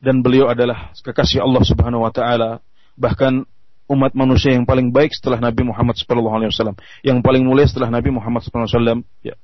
dan 0.00 0.24
beliau 0.24 0.48
adalah 0.48 0.96
kekasih 1.04 1.44
Allah 1.44 1.60
Subhanahu 1.60 2.08
wa 2.08 2.12
taala, 2.12 2.64
bahkan 2.96 3.44
umat 3.86 4.12
manusia 4.18 4.54
yang 4.54 4.66
paling 4.66 4.90
baik 4.90 5.14
setelah 5.14 5.38
Nabi 5.38 5.62
Muhammad 5.66 5.94
wasallam, 5.94 6.76
yang 7.06 7.22
paling 7.22 7.46
mulia 7.46 7.66
setelah 7.70 7.90
Nabi 7.90 8.10
Muhammad 8.10 8.42
wasallam, 8.42 9.06
ya, 9.22 9.38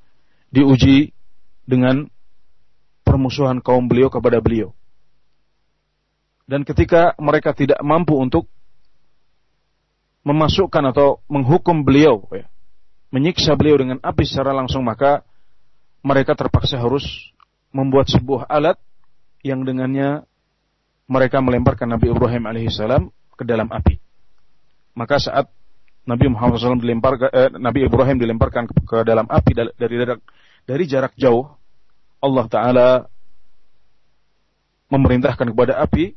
diuji 0.50 1.14
dengan 1.62 2.10
permusuhan 3.06 3.62
kaum 3.62 3.86
beliau 3.86 4.10
kepada 4.10 4.42
beliau. 4.42 4.74
Dan 6.46 6.66
ketika 6.66 7.14
mereka 7.22 7.54
tidak 7.54 7.78
mampu 7.80 8.18
untuk 8.18 8.50
memasukkan 10.26 10.90
atau 10.90 11.22
menghukum 11.30 11.86
beliau, 11.86 12.26
ya, 12.34 12.50
menyiksa 13.14 13.54
beliau 13.54 13.78
dengan 13.78 13.98
api 14.02 14.26
secara 14.26 14.50
langsung, 14.50 14.82
maka 14.82 15.22
mereka 16.02 16.34
terpaksa 16.34 16.82
harus 16.82 17.30
membuat 17.70 18.10
sebuah 18.10 18.50
alat 18.50 18.76
yang 19.46 19.62
dengannya 19.62 20.26
mereka 21.06 21.38
melemparkan 21.42 21.90
Nabi 21.90 22.10
Ibrahim 22.10 22.46
alaihissalam 22.46 23.10
ke 23.38 23.44
dalam 23.46 23.70
api. 23.70 24.11
Maka 24.92 25.16
saat 25.16 25.48
Nabi 26.02 26.26
Muhammad 26.28 26.58
SAW 26.58 26.82
dilempar, 26.82 27.14
eh, 27.30 27.50
Nabi 27.56 27.86
Ibrahim 27.86 28.18
dilemparkan 28.18 28.66
ke, 28.66 28.74
ke 28.82 28.98
dalam 29.06 29.24
api 29.30 29.52
dari, 29.54 29.70
dari 29.78 29.96
dari 30.66 30.84
jarak 30.86 31.14
jauh, 31.14 31.46
Allah 32.22 32.46
Taala 32.50 32.88
memerintahkan 34.90 35.54
kepada 35.54 35.78
api 35.80 36.12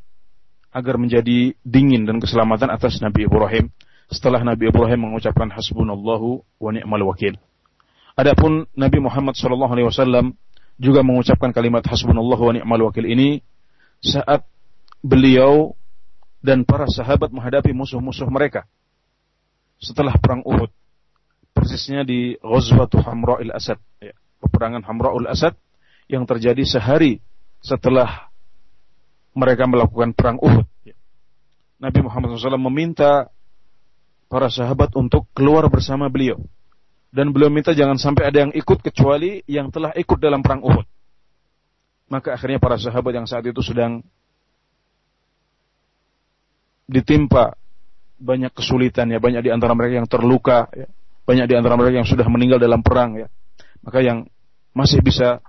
agar 0.74 1.00
menjadi 1.00 1.56
dingin 1.64 2.04
dan 2.04 2.20
keselamatan 2.20 2.68
atas 2.68 3.00
Nabi 3.00 3.24
Ibrahim 3.24 3.72
setelah 4.12 4.44
Nabi 4.44 4.68
Ibrahim 4.68 5.08
mengucapkan 5.08 5.48
hasbunallahu 5.48 6.44
wa 6.60 6.70
ni'mal 6.70 7.02
wakil. 7.08 7.40
Adapun 8.12 8.68
Nabi 8.76 8.98
Muhammad 9.00 9.34
wasallam 9.40 10.36
juga 10.76 11.00
mengucapkan 11.00 11.50
kalimat 11.56 11.80
hasbunallah 11.88 12.38
wa 12.38 12.52
ni'mal 12.52 12.92
wakil 12.92 13.08
ini 13.08 13.40
saat 14.04 14.44
beliau 15.00 15.72
dan 16.46 16.62
para 16.62 16.86
sahabat 16.86 17.34
menghadapi 17.34 17.74
musuh-musuh 17.74 18.30
mereka 18.30 18.70
setelah 19.82 20.14
perang 20.14 20.46
Uhud. 20.46 20.70
Persisnya 21.50 22.06
di 22.06 22.38
Ghazwatul 22.38 23.02
Hamra'il 23.02 23.50
Asad, 23.50 23.82
ya, 23.98 24.14
peperangan 24.38 24.86
Hamra'ul 24.86 25.26
Asad 25.26 25.58
yang 26.06 26.22
terjadi 26.22 26.62
sehari 26.62 27.18
setelah 27.58 28.30
mereka 29.34 29.66
melakukan 29.66 30.14
perang 30.14 30.38
Uhud. 30.38 30.68
Ya. 30.86 30.94
Nabi 31.82 32.06
Muhammad 32.06 32.38
SAW 32.38 32.62
meminta 32.70 33.26
para 34.30 34.46
sahabat 34.46 34.94
untuk 34.94 35.26
keluar 35.34 35.66
bersama 35.66 36.06
beliau 36.06 36.38
dan 37.10 37.32
beliau 37.34 37.50
minta 37.50 37.74
jangan 37.74 37.98
sampai 37.98 38.28
ada 38.28 38.46
yang 38.46 38.52
ikut 38.54 38.84
kecuali 38.84 39.42
yang 39.50 39.72
telah 39.74 39.90
ikut 39.96 40.18
dalam 40.22 40.44
perang 40.46 40.62
Uhud. 40.62 40.86
Maka 42.06 42.38
akhirnya 42.38 42.62
para 42.62 42.78
sahabat 42.78 43.12
yang 43.18 43.26
saat 43.26 43.42
itu 43.42 43.58
sedang 43.66 44.04
ditimpa 46.86 47.54
banyak 48.16 48.54
kesulitan 48.54 49.12
ya, 49.12 49.18
banyak 49.20 49.44
di 49.44 49.50
antara 49.52 49.76
mereka 49.76 50.00
yang 50.00 50.08
terluka 50.08 50.70
ya, 50.72 50.88
banyak 51.26 51.46
di 51.50 51.54
antara 51.58 51.74
mereka 51.76 52.00
yang 52.00 52.08
sudah 52.08 52.26
meninggal 52.30 52.62
dalam 52.62 52.80
perang 52.80 53.18
ya. 53.20 53.28
Maka 53.84 54.02
yang 54.02 54.26
masih 54.72 55.02
bisa 55.02 55.44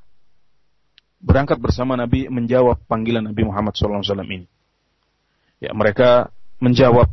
berangkat 1.22 1.58
bersama 1.58 1.98
Nabi 1.98 2.30
menjawab 2.30 2.84
panggilan 2.86 3.26
Nabi 3.32 3.42
Muhammad 3.46 3.74
SAW 3.74 4.04
ini. 4.28 4.46
Ya, 5.58 5.74
mereka 5.74 6.30
menjawab 6.62 7.10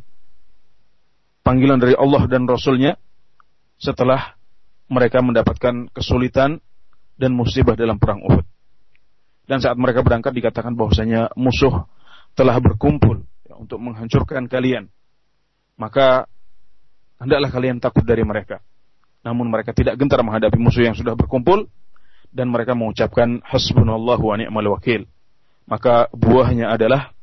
panggilan 1.45 1.81
dari 1.81 1.97
Allah 1.97 2.29
dan 2.29 2.45
Rasulnya 2.45 2.97
setelah 3.81 4.37
mereka 4.89 5.25
mendapatkan 5.25 5.89
kesulitan 5.93 6.61
dan 7.17 7.31
musibah 7.33 7.77
dalam 7.77 7.97
perang 7.97 8.21
Uhud. 8.21 8.45
Dan 9.45 9.61
saat 9.61 9.77
mereka 9.77 10.01
berangkat 10.01 10.33
dikatakan 10.33 10.73
bahwasanya 10.73 11.33
musuh 11.37 11.85
telah 12.33 12.57
berkumpul 12.61 13.25
ya, 13.55 13.63
untuk 13.63 13.79
menghancurkan 13.79 14.51
kalian. 14.51 14.91
Maka 15.79 16.27
hendaklah 17.23 17.51
kalian 17.55 17.79
takut 17.79 18.03
dari 18.03 18.27
mereka. 18.27 18.59
Namun 19.23 19.49
mereka 19.49 19.71
tidak 19.71 19.95
gentar 19.97 20.21
menghadapi 20.21 20.59
musuh 20.59 20.83
yang 20.83 20.99
sudah 20.99 21.15
berkumpul 21.15 21.71
dan 22.35 22.51
mereka 22.51 22.75
mengucapkan 22.75 23.39
hasbunallahu 23.47 24.35
wa 24.35 24.37
ni'mal 24.37 24.75
wakil. 24.75 25.07
Maka 25.65 26.13
buahnya 26.13 26.69
adalah 26.75 27.15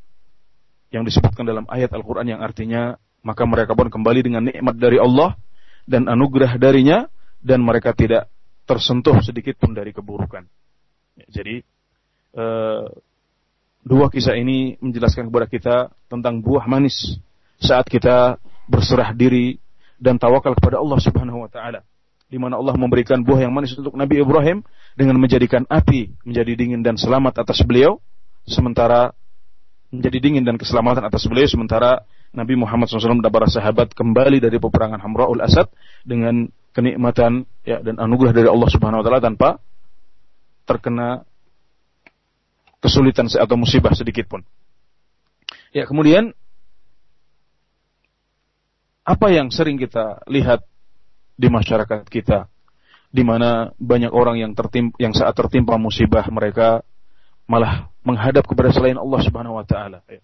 yang 0.89 1.05
disebutkan 1.05 1.45
dalam 1.45 1.67
ayat 1.69 1.93
Al-Qur'an 1.93 2.25
yang 2.25 2.41
artinya 2.41 2.97
maka 3.21 3.45
mereka 3.45 3.77
pun 3.77 3.87
kembali 3.93 4.19
dengan 4.25 4.43
nikmat 4.49 4.75
dari 4.81 4.97
Allah 4.97 5.37
dan 5.85 6.09
anugerah 6.09 6.57
darinya 6.57 7.05
dan 7.37 7.61
mereka 7.61 7.93
tidak 7.93 8.27
tersentuh 8.65 9.21
sedikit 9.21 9.61
pun 9.61 9.77
dari 9.77 9.93
keburukan. 9.93 10.41
Ya, 11.21 11.25
jadi 11.29 11.61
eh, 12.33 12.85
dua 13.81 14.07
kisah 14.13 14.37
ini 14.37 14.77
menjelaskan 14.79 15.29
kepada 15.29 15.47
kita 15.49 15.75
tentang 16.07 16.41
buah 16.41 16.65
manis 16.69 17.17
saat 17.61 17.85
kita 17.89 18.37
berserah 18.69 19.13
diri 19.13 19.57
dan 20.01 20.17
tawakal 20.17 20.57
kepada 20.57 20.81
Allah 20.81 20.99
Subhanahu 21.01 21.45
wa 21.45 21.49
taala. 21.49 21.85
Di 22.31 22.39
mana 22.39 22.55
Allah 22.55 22.73
memberikan 22.79 23.19
buah 23.21 23.43
yang 23.43 23.51
manis 23.51 23.75
untuk 23.75 23.93
Nabi 23.93 24.23
Ibrahim 24.23 24.63
dengan 24.95 25.19
menjadikan 25.19 25.67
api 25.67 26.15
menjadi 26.23 26.51
dingin 26.55 26.81
dan 26.81 26.95
selamat 26.95 27.43
atas 27.43 27.59
beliau 27.67 27.99
sementara 28.47 29.11
menjadi 29.91 30.17
dingin 30.23 30.43
dan 30.47 30.55
keselamatan 30.55 31.03
atas 31.03 31.27
beliau 31.27 31.45
sementara 31.51 32.07
Nabi 32.31 32.55
Muhammad 32.55 32.87
SAW 32.87 33.19
dan 33.19 33.27
para 33.27 33.51
sahabat 33.51 33.91
kembali 33.91 34.39
dari 34.39 34.55
peperangan 34.55 35.03
Hamraul 35.03 35.43
Asad 35.43 35.67
dengan 36.07 36.47
kenikmatan 36.71 37.43
ya 37.67 37.83
dan 37.83 37.99
anugerah 37.99 38.31
dari 38.31 38.47
Allah 38.47 38.69
Subhanahu 38.71 39.03
wa 39.03 39.05
taala 39.05 39.19
tanpa 39.19 39.49
terkena 40.63 41.27
kesulitan 42.81 43.29
atau 43.29 43.55
musibah 43.55 43.93
sedikit 43.93 44.27
pun. 44.27 44.41
Ya, 45.71 45.87
kemudian 45.87 46.35
apa 49.05 49.27
yang 49.31 49.53
sering 49.53 49.79
kita 49.79 50.25
lihat 50.27 50.65
di 51.37 51.47
masyarakat 51.47 52.05
kita 52.09 52.51
di 53.11 53.23
mana 53.25 53.71
banyak 53.75 54.11
orang 54.11 54.39
yang 54.39 54.51
tertim 54.55 54.93
yang 54.95 55.11
saat 55.11 55.35
tertimpa 55.35 55.75
musibah 55.75 56.23
mereka 56.31 56.85
malah 57.49 57.91
menghadap 58.07 58.47
kepada 58.47 58.71
selain 58.71 58.95
Allah 58.95 59.19
Subhanahu 59.23 59.59
wa 59.59 59.65
taala 59.67 59.99
ya. 60.07 60.23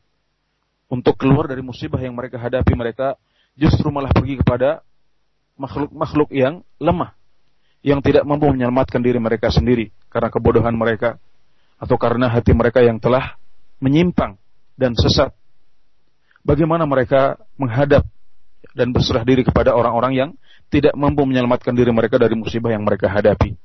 Untuk 0.87 1.19
keluar 1.19 1.51
dari 1.51 1.59
musibah 1.59 1.99
yang 1.99 2.15
mereka 2.15 2.39
hadapi 2.39 2.71
mereka 2.71 3.19
justru 3.59 3.91
malah 3.91 4.13
pergi 4.15 4.39
kepada 4.39 4.79
makhluk-makhluk 5.59 6.31
yang 6.31 6.63
lemah, 6.79 7.11
yang 7.83 7.99
tidak 7.99 8.23
mampu 8.23 8.47
menyelamatkan 8.47 9.03
diri 9.03 9.19
mereka 9.19 9.51
sendiri 9.51 9.91
karena 10.07 10.31
kebodohan 10.31 10.71
mereka 10.77 11.19
atau 11.77 11.95
karena 11.95 12.29
hati 12.29 12.53
mereka 12.53 12.81
yang 12.81 12.97
telah 12.97 13.37
menyimpang 13.77 14.37
dan 14.77 14.97
sesat. 14.97 15.33
Bagaimana 16.41 16.89
mereka 16.89 17.37
menghadap 17.59 18.05
dan 18.73 18.93
berserah 18.93 19.25
diri 19.25 19.41
kepada 19.45 19.73
orang-orang 19.73 20.13
yang 20.13 20.29
tidak 20.69 20.93
mampu 20.93 21.23
menyelamatkan 21.23 21.73
diri 21.73 21.89
mereka 21.93 22.19
dari 22.19 22.37
musibah 22.37 22.73
yang 22.73 22.83
mereka 22.85 23.09
hadapi. 23.09 23.55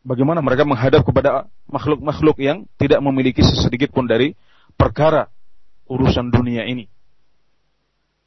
Bagaimana 0.00 0.40
mereka 0.40 0.64
menghadap 0.64 1.04
kepada 1.04 1.44
makhluk-makhluk 1.68 2.40
yang 2.40 2.64
tidak 2.80 3.04
memiliki 3.04 3.44
sesedikit 3.44 3.92
pun 3.92 4.08
dari 4.08 4.32
perkara 4.76 5.28
urusan 5.84 6.32
dunia 6.32 6.64
ini. 6.64 6.88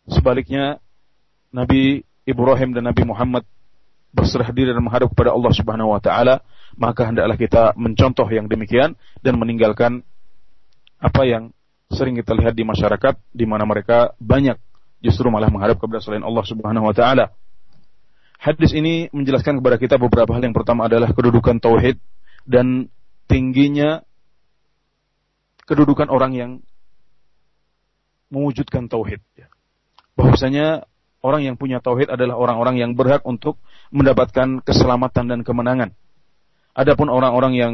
Sebaliknya, 0.05 0.77
Nabi 1.49 2.05
Ibrahim 2.27 2.77
dan 2.77 2.83
Nabi 2.91 3.03
Muhammad 3.07 3.43
berserah 4.13 4.49
diri 4.53 4.69
dan 4.69 4.85
menghadap 4.85 5.09
kepada 5.11 5.33
Allah 5.33 5.51
Subhanahu 5.51 5.89
wa 5.89 5.99
taala, 5.99 6.45
maka 6.77 7.09
hendaklah 7.09 7.33
kita 7.35 7.73
mencontoh 7.73 8.29
yang 8.29 8.45
demikian 8.45 8.93
dan 9.25 9.33
meninggalkan 9.41 10.05
apa 11.01 11.21
yang 11.25 11.49
sering 11.89 12.15
kita 12.17 12.37
lihat 12.37 12.53
di 12.53 12.63
masyarakat 12.63 13.17
di 13.33 13.45
mana 13.49 13.65
mereka 13.65 14.13
banyak 14.21 14.55
justru 15.03 15.27
malah 15.27 15.49
menghadap 15.49 15.81
kepada 15.81 15.99
selain 15.99 16.23
Allah 16.23 16.45
Subhanahu 16.45 16.87
wa 16.87 16.95
taala. 16.95 17.33
Hadis 18.37 18.75
ini 18.75 19.09
menjelaskan 19.11 19.59
kepada 19.59 19.77
kita 19.81 19.95
beberapa 19.97 20.29
hal 20.35 20.43
yang 20.43 20.55
pertama 20.55 20.85
adalah 20.87 21.09
kedudukan 21.11 21.63
tauhid 21.63 21.97
dan 22.43 22.91
tingginya 23.25 24.03
kedudukan 25.63 26.11
orang 26.11 26.31
yang 26.35 26.51
mewujudkan 28.27 28.91
tauhid. 28.91 29.23
Bahwasanya 30.19 30.85
Orang 31.23 31.47
yang 31.47 31.55
punya 31.55 31.79
tauhid 31.79 32.11
adalah 32.11 32.35
orang-orang 32.35 32.83
yang 32.83 32.91
berhak 32.99 33.23
untuk 33.23 33.55
mendapatkan 33.95 34.59
keselamatan 34.59 35.31
dan 35.31 35.39
kemenangan 35.47 35.95
Adapun 36.73 37.05
orang-orang 37.13 37.53
yang 37.53 37.73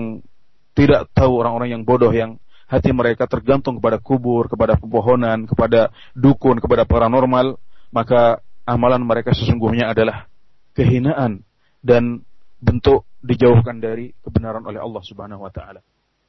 tidak 0.75 1.07
tahu, 1.15 1.39
orang-orang 1.39 1.71
yang 1.71 1.81
bodoh 1.87 2.11
yang 2.11 2.35
hati 2.67 2.91
mereka 2.91 3.25
tergantung 3.31 3.79
kepada 3.79 3.97
kubur, 3.97 4.51
kepada 4.51 4.75
pepohonan, 4.75 5.47
kepada 5.47 5.89
dukun, 6.11 6.59
kepada 6.59 6.83
paranormal, 6.83 7.55
maka 7.95 8.43
amalan 8.67 9.01
mereka 9.01 9.31
sesungguhnya 9.31 9.95
adalah 9.95 10.27
kehinaan 10.75 11.47
dan 11.79 12.27
bentuk 12.59 13.07
dijauhkan 13.23 13.79
dari 13.79 14.11
kebenaran 14.19 14.67
oleh 14.67 14.83
Allah 14.83 15.03
Subhanahu 15.03 15.47
wa 15.47 15.51
taala. 15.51 15.79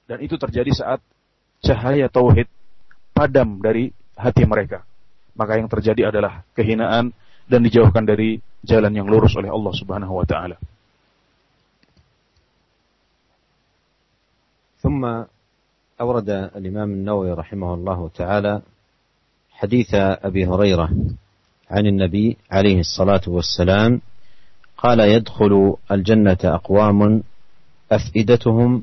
Dan 0.06 0.22
itu 0.22 0.38
terjadi 0.38 0.70
saat 0.70 1.02
cahaya 1.59 2.06
tauhid 2.06 2.46
padam 3.11 3.59
dari 3.59 3.90
hati 4.14 4.46
mereka. 4.46 4.87
Maka 5.40 5.57
yang 5.57 5.72
terjadi 5.72 6.12
adalah 6.12 6.44
kehinaan 6.53 7.16
dan 7.48 7.64
dijauhkan 7.64 8.05
dari 8.05 8.44
jalan 8.61 8.92
yang 8.92 9.09
lurus 9.09 9.33
oleh 9.40 9.48
Allah 9.48 9.72
Subhanahu 9.72 10.20
wa 10.20 10.29
taala. 10.29 10.61
ثم 14.81 15.05
أورد 16.00 16.31
الإمام 16.57 17.05
النووي 17.05 17.33
رحمه 17.37 17.74
الله 17.74 18.09
تعالى 18.16 18.62
حديث 19.61 19.94
أبي 20.24 20.46
هريرة 20.48 20.88
عن 21.70 21.87
النبي 21.87 22.37
عليه 22.50 22.81
الصلاة 22.81 23.20
والسلام 23.29 24.00
قال 24.81 25.00
يدخل 25.00 25.76
الجنة 25.90 26.38
أقوام 26.44 27.22
أفئدتهم 27.92 28.83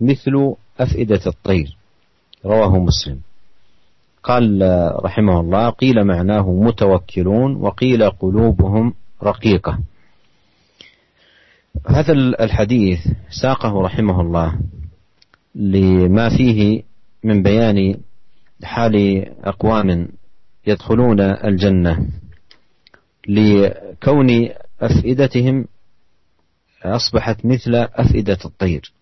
مثل 0.00 0.54
أفئدة 0.80 1.20
الطير 1.26 1.76
رواه 2.44 2.78
مسلم 2.78 3.20
قال 4.22 4.62
رحمه 5.04 5.40
الله 5.40 5.70
قيل 5.70 6.04
معناه 6.04 6.50
متوكلون 6.50 7.56
وقيل 7.56 8.10
قلوبهم 8.10 8.94
رقيقة. 9.22 9.78
هذا 11.86 12.12
الحديث 12.12 12.98
ساقه 13.42 13.82
رحمه 13.82 14.20
الله 14.20 14.60
لما 15.54 16.28
فيه 16.36 16.82
من 17.24 17.42
بيان 17.42 18.00
حال 18.64 19.24
أقوام 19.44 20.08
يدخلون 20.66 21.20
الجنة 21.20 22.06
لكون 23.28 24.48
أفئدتهم 24.80 25.66
أصبحت 26.84 27.46
مثل 27.46 27.74
أفئدة 27.74 28.38
الطير 28.44 28.92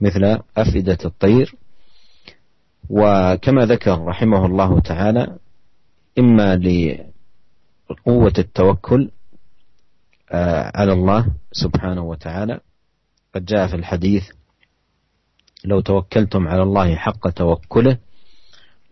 مثل 0.00 0.38
أفئدة 0.56 0.98
الطير 1.04 1.54
وكما 2.90 3.66
ذكر 3.66 4.04
رحمه 4.04 4.46
الله 4.46 4.80
تعالى 4.80 5.36
إما 6.18 6.56
لقوة 7.90 8.32
التوكل 8.38 9.10
آه، 10.30 10.72
على 10.74 10.92
الله 10.92 11.26
سبحانه 11.52 12.02
وتعالى. 12.02 12.60
قد 13.34 13.44
جاء 13.44 13.66
في 13.66 13.76
الحديث 13.76 14.24
لو 15.64 15.80
توكلتم 15.80 16.48
على 16.48 16.62
الله 16.62 16.96
حق 16.96 17.28
توكله 17.30 17.98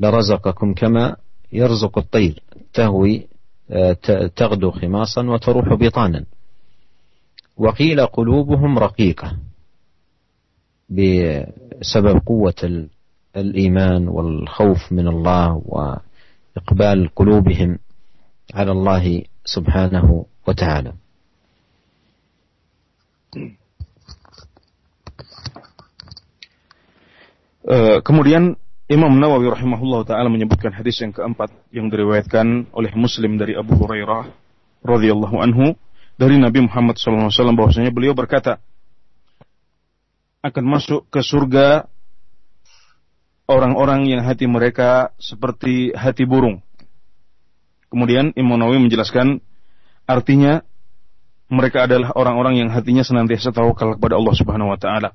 لرزقكم 0.00 0.74
كما 0.74 1.16
يرزق 1.52 1.98
الطير 1.98 2.42
تهوي 2.74 3.26
آه، 3.70 3.92
تغدو 4.36 4.70
خماصا 4.70 5.22
وتروح 5.22 5.74
بطانا. 5.74 6.24
وقيل 7.56 8.06
قلوبهم 8.06 8.78
رقيقة 8.78 9.36
بسبب 10.88 12.22
قوة 12.26 12.88
الايمان 13.35 14.07
والخوف 14.07 14.91
من 14.91 15.07
الله 15.07 15.61
واقبال 15.65 17.09
قلوبهم 17.15 17.79
على 18.53 18.71
الله 18.71 19.23
سبحانه 19.45 20.25
وتعالى 20.47 20.93
Uh, 27.61 28.01
kemudian 28.01 28.57
Imam 28.89 29.21
Nawawi 29.21 29.53
rahimahullah 29.53 30.03
taala 30.03 30.33
menyebutkan 30.33 30.73
hadis 30.73 30.97
yang 30.99 31.13
keempat 31.13 31.53
yang 31.69 31.93
diriwayatkan 31.93 32.73
oleh 32.73 32.89
Muslim 32.97 33.37
dari 33.37 33.53
Abu 33.53 33.77
Hurairah 33.77 34.27
radhiyallahu 34.81 35.37
anhu 35.39 35.77
dari 36.17 36.41
Nabi 36.41 36.65
Muhammad 36.65 36.97
SAW 36.97 37.29
bahwasanya 37.31 37.93
beliau 37.93 38.17
berkata 38.17 38.59
akan 40.41 40.63
masuk 40.65 41.05
ke 41.13 41.21
surga 41.21 41.85
orang-orang 43.46 44.10
yang 44.10 44.22
hati 44.26 44.50
mereka 44.50 45.14
seperti 45.18 45.94
hati 45.94 46.26
burung. 46.26 46.62
Kemudian 47.90 48.34
Imam 48.34 48.58
Nawawi 48.58 48.82
menjelaskan 48.82 49.38
artinya 50.06 50.66
mereka 51.46 51.86
adalah 51.86 52.10
orang-orang 52.18 52.58
yang 52.58 52.68
hatinya 52.74 53.06
senantiasa 53.06 53.54
tawakal 53.54 53.94
kepada 53.94 54.18
Allah 54.18 54.34
Subhanahu 54.34 54.74
wa 54.74 54.78
taala 54.78 55.14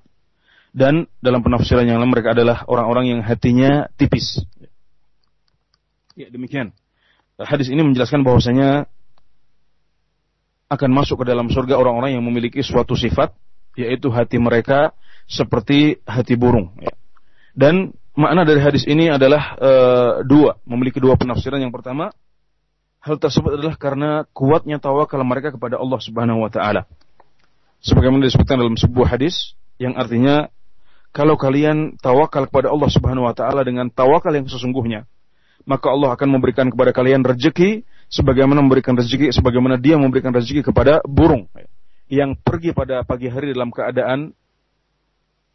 dan 0.71 1.11
dalam 1.19 1.43
penafsiran 1.43 1.83
yang 1.83 1.99
lain 1.99 2.11
mereka 2.11 2.31
adalah 2.31 2.63
orang-orang 2.67 3.11
yang 3.11 3.19
hatinya 3.19 3.91
tipis. 3.99 4.39
Ya, 6.15 6.31
demikian. 6.31 6.71
Hadis 7.35 7.67
ini 7.67 7.83
menjelaskan 7.83 8.23
bahwasanya 8.23 8.87
akan 10.71 10.89
masuk 10.95 11.23
ke 11.23 11.25
dalam 11.27 11.51
surga 11.51 11.75
orang-orang 11.75 12.15
yang 12.15 12.23
memiliki 12.23 12.63
suatu 12.63 12.95
sifat 12.95 13.35
yaitu 13.75 14.07
hati 14.11 14.39
mereka 14.39 14.95
seperti 15.27 15.99
hati 16.07 16.39
burung. 16.39 16.71
Ya. 16.79 16.95
Dan 17.51 17.91
makna 18.15 18.43
dari 18.43 18.59
hadis 18.59 18.83
ini 18.87 19.07
adalah 19.07 19.55
e, 19.55 19.71
dua, 20.27 20.59
memiliki 20.67 20.99
dua 20.99 21.15
penafsiran. 21.15 21.59
Yang 21.59 21.81
pertama, 21.81 22.11
hal 23.01 23.15
tersebut 23.17 23.57
adalah 23.57 23.75
karena 23.79 24.23
kuatnya 24.31 24.77
tawakal 24.77 25.21
mereka 25.23 25.55
kepada 25.55 25.79
Allah 25.81 25.99
Subhanahu 25.99 26.43
wa 26.43 26.51
taala. 26.51 26.85
Sebagaimana 27.81 28.29
disebutkan 28.29 28.61
dalam 28.61 28.77
sebuah 28.77 29.17
hadis 29.17 29.57
yang 29.81 29.97
artinya 29.97 30.53
kalau 31.11 31.35
kalian 31.35 31.97
tawakal 31.99 32.45
kepada 32.47 32.69
Allah 32.71 32.89
Subhanahu 32.93 33.25
wa 33.27 33.35
taala 33.35 33.65
dengan 33.65 33.89
tawakal 33.89 34.31
yang 34.31 34.47
sesungguhnya, 34.47 35.09
maka 35.65 35.91
Allah 35.91 36.13
akan 36.13 36.29
memberikan 36.29 36.69
kepada 36.69 36.93
kalian 36.93 37.25
rezeki 37.25 37.83
sebagaimana 38.07 38.61
memberikan 38.61 38.93
rezeki 38.93 39.33
sebagaimana 39.33 39.81
Dia 39.81 39.97
memberikan 39.97 40.31
rezeki 40.31 40.71
kepada 40.71 41.01
burung 41.03 41.49
yang 42.11 42.35
pergi 42.35 42.75
pada 42.75 43.07
pagi 43.07 43.31
hari 43.31 43.55
dalam 43.55 43.71
keadaan 43.71 44.35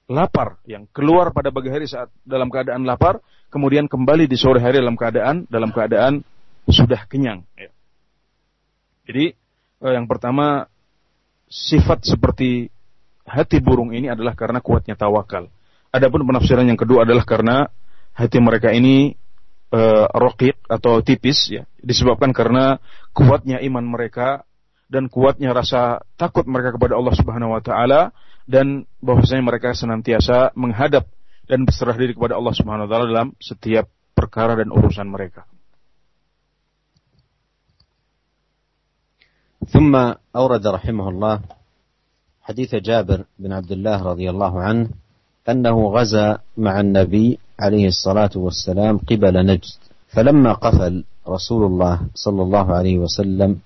lapar, 0.06 0.62
yang 0.66 0.86
keluar 0.94 1.34
pada 1.34 1.50
pagi 1.50 1.70
hari 1.70 1.90
saat 1.90 2.10
dalam 2.22 2.46
keadaan 2.46 2.86
lapar, 2.86 3.18
kemudian 3.50 3.90
kembali 3.90 4.30
di 4.30 4.38
sore 4.38 4.62
hari 4.62 4.78
dalam 4.78 4.94
keadaan 4.94 5.46
dalam 5.50 5.74
keadaan 5.74 6.22
sudah 6.66 7.06
kenyang. 7.10 7.42
Jadi 9.06 9.34
eh, 9.82 9.92
yang 9.94 10.06
pertama 10.10 10.66
sifat 11.46 12.02
seperti 12.06 12.70
hati 13.26 13.58
burung 13.58 13.90
ini 13.94 14.10
adalah 14.10 14.38
karena 14.38 14.62
kuatnya 14.62 14.94
tawakal. 14.94 15.50
Adapun 15.90 16.26
penafsiran 16.26 16.66
yang 16.66 16.78
kedua 16.78 17.06
adalah 17.06 17.26
karena 17.26 17.66
hati 18.14 18.38
mereka 18.42 18.70
ini 18.74 19.14
e, 19.70 19.80
rokit 20.14 20.58
atau 20.66 21.00
tipis 21.02 21.50
ya, 21.50 21.62
disebabkan 21.80 22.30
karena 22.34 22.78
kuatnya 23.14 23.62
iman 23.64 23.86
mereka 23.86 24.46
dan 24.86 25.10
kuatnya 25.10 25.50
rasa 25.50 26.04
takut 26.14 26.46
mereka 26.46 26.78
kepada 26.78 26.94
Allah 26.94 27.14
Subhanahu 27.16 27.54
wa 27.54 27.62
taala 27.62 28.14
dan 28.46 28.86
bahwasanya 29.02 29.42
mereka 29.42 29.74
senantiasa 29.74 30.54
menghadap 30.54 31.10
dan 31.50 31.66
berserah 31.66 31.98
diri 31.98 32.14
kepada 32.14 32.38
Allah 32.38 32.54
Subhanahu 32.54 32.86
wa 32.86 32.90
taala 32.90 33.06
dalam 33.10 33.28
setiap 33.42 33.90
perkara 34.14 34.58
dan 34.58 34.70
urusan 34.70 35.06
mereka. 35.10 35.44
ثم 39.66 39.98
أورد 40.30 40.62
رحمه 40.62 41.06
الله 41.10 41.36
حديث 42.46 42.74
جابر 42.86 43.26
بن 43.34 43.50
عبد 43.52 43.72
الله 43.72 43.98
رضي 44.14 44.30
الله 44.30 44.54
عنه 44.62 44.94
أنه 45.48 45.76
غزا 45.90 46.38
مع 46.54 46.74
النبي 46.80 47.38
عليه 47.58 47.90
الصلاة 47.90 48.30
والسلام 48.36 48.98
قبل 48.98 49.34
نجد 49.46 49.74
فلما 50.14 50.52
قفل 50.52 51.04
رسول 51.28 51.62
الله 51.66 52.00
صلى 52.14 52.42
الله 52.42 52.66
عليه 52.74 52.96
وسلم 52.98 53.58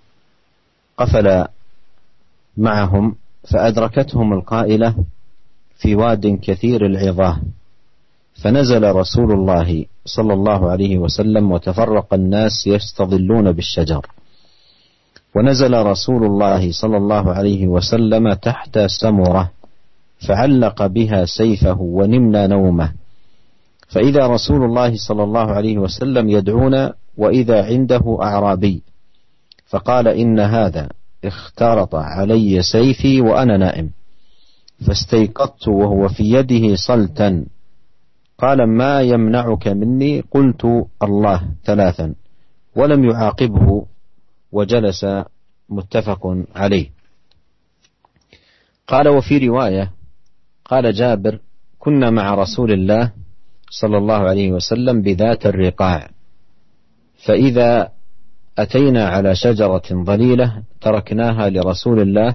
قفل 0.97 1.47
معهم 2.57 3.05
فأدركتهم 3.44 4.33
القائلة 4.33 4.94
في 5.76 5.94
واد 5.94 6.38
كثير 6.42 6.87
العظاه 6.87 7.40
فنزل 8.42 8.92
رسول 8.92 9.33
الله 9.33 9.85
صلى 10.05 10.33
الله 10.35 10.70
عليه 10.70 10.98
وسلم 10.98 11.53
وتفرق 11.53 12.14
الناس 12.14 12.66
يستظلون 12.66 13.53
بالشجر. 13.53 14.07
ونزل 15.37 15.74
رسول 15.87 16.24
الله 16.24 16.72
صلى 16.72 16.96
الله 16.96 17.33
عليه 17.33 17.66
وسلم 17.66 18.33
تحت 18.33 18.79
سمرة 18.79 19.50
فعلق 20.29 20.87
بها 20.87 21.24
سيفه 21.24 21.81
ونمنا 21.81 22.46
نومه. 22.46 22.92
فإذا 23.88 24.26
رسول 24.26 24.64
الله 24.64 24.96
صلى 24.96 25.22
الله 25.22 25.50
عليه 25.50 25.79
وسلم 25.79 26.29
يدعونا 26.29 26.94
وإذا 27.16 27.64
عنده 27.64 28.18
أعرابي 28.22 28.83
فقال 29.66 30.09
إن 30.09 30.40
هذا 30.40 30.88
اخترط 31.25 31.95
علي 31.95 32.63
سيفي 32.63 33.21
وأنا 33.21 33.57
نائم. 33.57 33.91
فاستيقظت 34.87 35.69
وهو 35.69 36.09
في 36.09 36.23
يده 36.33 36.75
صلتا. 36.75 37.47
قال 38.39 38.77
ما 38.77 39.01
يمنعك 39.01 39.69
مني؟ 39.69 40.21
قلت 40.21 40.87
الله 41.03 41.49
ثلاثا. 41.65 42.15
ولم 42.77 43.05
يعاقبه 43.05 43.87
وجلس 44.53 45.07
متفق 45.69 46.37
عليه. 46.57 46.91
قال 48.87 49.09
وفي 49.09 49.49
رواية 49.49 49.93
قال 50.65 50.93
جابر 50.93 51.39
كنا 51.79 52.11
مع 52.11 52.35
رسول 52.35 52.73
الله 52.73 53.13
صلى 53.71 53.99
الله 53.99 54.19
عليه 54.19 54.53
وسلم 54.53 55.03
بذات 55.03 55.47
الرقاع. 55.47 56.11
فإذا 57.25 57.89
أتينا 58.62 59.09
على 59.09 59.35
شجرة 59.35 59.83
ظليلة 59.92 60.62
تركناها 60.81 61.51
لرسول 61.51 62.01
الله 62.01 62.35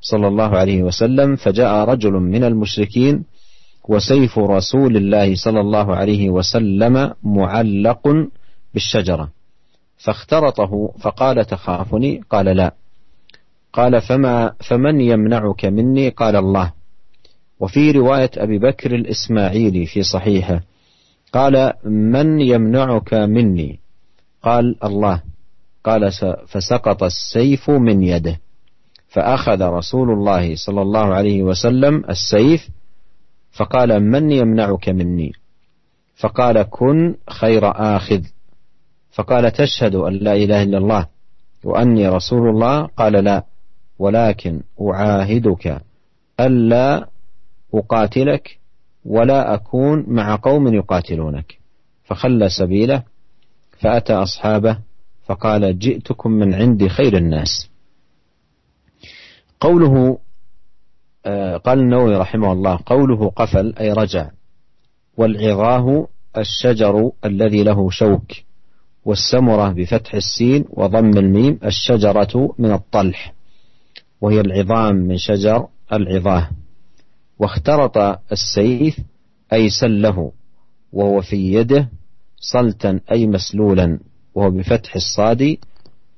صلى 0.00 0.28
الله 0.28 0.56
عليه 0.56 0.82
وسلم 0.82 1.36
فجاء 1.36 1.88
رجل 1.88 2.12
من 2.12 2.44
المشركين 2.44 3.24
وسيف 3.88 4.38
رسول 4.38 4.96
الله 4.96 5.34
صلى 5.34 5.60
الله 5.60 5.96
عليه 5.96 6.30
وسلم 6.30 7.14
معلق 7.22 8.08
بالشجرة 8.74 9.28
فاخترطه 9.98 10.94
فقال 11.00 11.44
تخافني؟ 11.44 12.20
قال 12.30 12.46
لا. 12.46 12.74
قال 13.72 14.00
فما 14.02 14.52
فمن 14.68 15.00
يمنعك 15.00 15.64
مني؟ 15.64 16.08
قال 16.08 16.36
الله. 16.36 16.72
وفي 17.60 17.90
رواية 17.90 18.30
أبي 18.36 18.58
بكر 18.58 18.94
الإسماعيلي 18.94 19.86
في 19.86 20.02
صحيحه 20.02 20.60
قال 21.32 21.72
من 21.84 22.40
يمنعك 22.40 23.14
مني؟ 23.14 23.80
قال 24.42 24.84
الله. 24.84 25.22
قال 25.84 26.12
فسقط 26.46 27.02
السيف 27.02 27.70
من 27.70 28.02
يده. 28.02 28.40
فأخذ 29.08 29.62
رسول 29.62 30.10
الله 30.10 30.56
صلى 30.56 30.82
الله 30.82 31.14
عليه 31.14 31.42
وسلم 31.42 32.04
السيف 32.10 32.68
فقال 33.52 34.00
من 34.00 34.30
يمنعك 34.30 34.88
مني؟ 34.88 35.32
فقال 36.16 36.62
كن 36.62 37.14
خير 37.30 37.96
آخذ. 37.96 38.20
فقال 39.10 39.52
تشهد 39.52 39.94
أن 39.94 40.12
لا 40.12 40.34
إله 40.34 40.62
إلا 40.62 40.78
الله 40.78 41.06
وأني 41.64 42.08
رسول 42.08 42.48
الله؟ 42.48 42.86
قال 42.86 43.12
لا 43.12 43.44
ولكن 43.98 44.62
أعاهدك 44.80 45.80
ألا 46.40 47.08
أقاتلك 47.74 48.58
ولا 49.04 49.54
أكون 49.54 50.04
مع 50.08 50.36
قوم 50.42 50.74
يقاتلونك. 50.74 51.58
فخلى 52.04 52.48
سبيله 52.48 53.02
فأتى 53.78 54.12
أصحابه 54.12 54.78
فقال 55.24 55.78
جئتكم 55.78 56.30
من 56.30 56.54
عند 56.54 56.86
خير 56.86 57.16
الناس. 57.16 57.68
قوله 59.60 60.18
آه، 61.26 61.56
قال 61.56 61.78
النووي 61.78 62.16
رحمه 62.16 62.52
الله 62.52 62.78
قوله 62.86 63.30
قفل 63.30 63.74
أي 63.80 63.92
رجع. 63.92 64.30
والعظاه 65.16 66.08
الشجر 66.36 67.10
الذي 67.24 67.62
له 67.62 67.90
شوك 67.90 68.32
والسمرة 69.04 69.72
بفتح 69.72 70.14
السين 70.14 70.64
وضم 70.70 71.18
الميم 71.18 71.58
الشجرة 71.64 72.54
من 72.58 72.72
الطلح 72.72 73.34
وهي 74.20 74.40
العظام 74.40 74.94
من 74.94 75.16
شجر 75.16 75.66
العظاه. 75.92 76.50
واخترط 77.38 77.98
السيف 78.32 79.00
أي 79.52 79.70
سله 79.70 80.32
وهو 80.92 81.20
في 81.20 81.52
يده 81.52 81.88
صلتا 82.36 83.00
أي 83.12 83.26
مسلولا. 83.26 83.98
وهو 84.34 84.50
بفتح 84.50 84.94
الصاد 84.94 85.56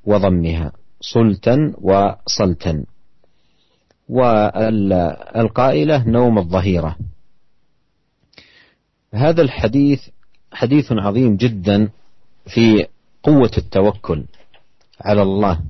وضمها 0.04 0.72
صلتا 1.00 1.74
وصلتا. 1.80 2.84
والقائلة 4.08 6.08
نوم 6.08 6.38
الظهيرة. 6.38 6.96
هذا 9.14 9.42
الحديث 9.42 10.08
حديث 10.52 10.92
عظيم 10.92 11.36
جدا 11.36 11.90
في 12.46 12.86
قوة 13.22 13.50
التوكل 13.58 14.24
على 15.00 15.22
الله 15.22 15.60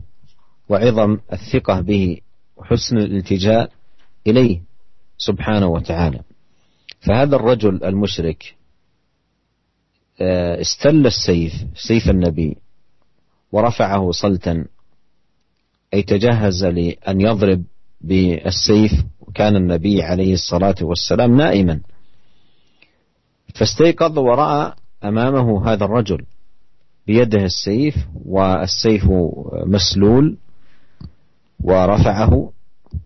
وعظم 0.69 1.19
الثقة 1.33 1.81
به 1.81 2.19
وحسن 2.57 2.99
الالتجاء 2.99 3.71
إليه 4.27 4.61
سبحانه 5.19 5.67
وتعالى. 5.67 6.21
فهذا 7.01 7.37
الرجل 7.37 7.85
المشرك 7.85 8.55
استل 10.20 11.07
السيف 11.07 11.53
سيف 11.74 12.11
النبي 12.11 12.57
ورفعه 13.53 14.11
صلتا 14.11 14.64
أي 15.94 16.03
تجهز 16.03 16.64
لأن 16.64 17.20
يضرب 17.20 17.62
بالسيف 18.00 18.92
وكان 19.20 19.57
النبي 19.57 20.03
عليه 20.03 20.35
الصلاة 20.35 20.74
والسلام 20.83 21.37
نائما. 21.37 21.81
فاستيقظ 23.55 24.18
ورأى 24.18 24.72
أمامه 25.05 25.72
هذا 25.72 25.85
الرجل 25.85 26.24
بيده 27.07 27.44
السيف 27.44 27.94
والسيف 28.24 29.05
مسلول 29.66 30.38
ورفعه 31.64 32.53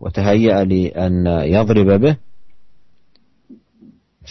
وتهيأ 0.01 0.65
لأن 0.65 1.27
يضرب 1.27 2.01
به. 2.01 2.17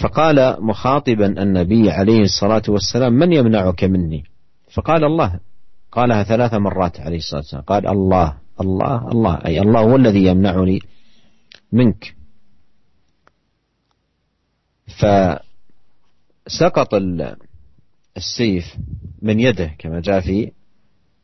فقال 0.01 0.65
مخاطبا 0.65 1.25
النبي 1.25 1.91
عليه 1.91 2.21
الصلاة 2.21 2.61
والسلام 2.67 3.13
من 3.13 3.33
يمنعك 3.33 3.83
مني؟ 3.83 4.23
فقال 4.73 5.03
الله 5.03 5.39
قالها 5.91 6.23
ثلاث 6.23 6.53
مرات 6.53 6.99
عليه 6.99 7.17
الصلاة 7.17 7.39
والسلام 7.39 7.63
قال 7.63 7.87
الله 7.87 8.37
الله 8.61 9.11
الله 9.11 9.35
أي 9.45 9.61
الله 9.61 9.79
هو 9.79 9.95
الذي 9.95 10.25
يمنعني 10.25 10.79
منك. 11.71 12.15
فسقط 16.47 16.93
السيف 18.17 18.77
من 19.21 19.39
يده 19.39 19.71
كما 19.79 19.99
جاء 19.99 20.19
في 20.19 20.51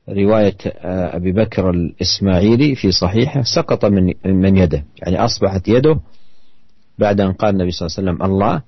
رواية 0.09 0.57
آه، 0.67 1.15
أبي 1.15 1.31
بكر 1.31 1.69
الإسماعيلي 1.69 2.75
في 2.75 2.91
صحيحه 2.91 3.43
سقط 3.43 3.85
من 3.85 4.13
من 4.25 4.57
يده 4.57 4.85
يعني 4.97 5.25
أصبحت 5.25 5.67
يده 5.67 5.99
بعد 6.97 7.21
أن 7.21 7.33
قال 7.33 7.49
النبي 7.49 7.71
صلى 7.71 7.87
الله 7.87 7.97
عليه 7.97 8.11
وسلم 8.11 8.31
الله 8.31 8.61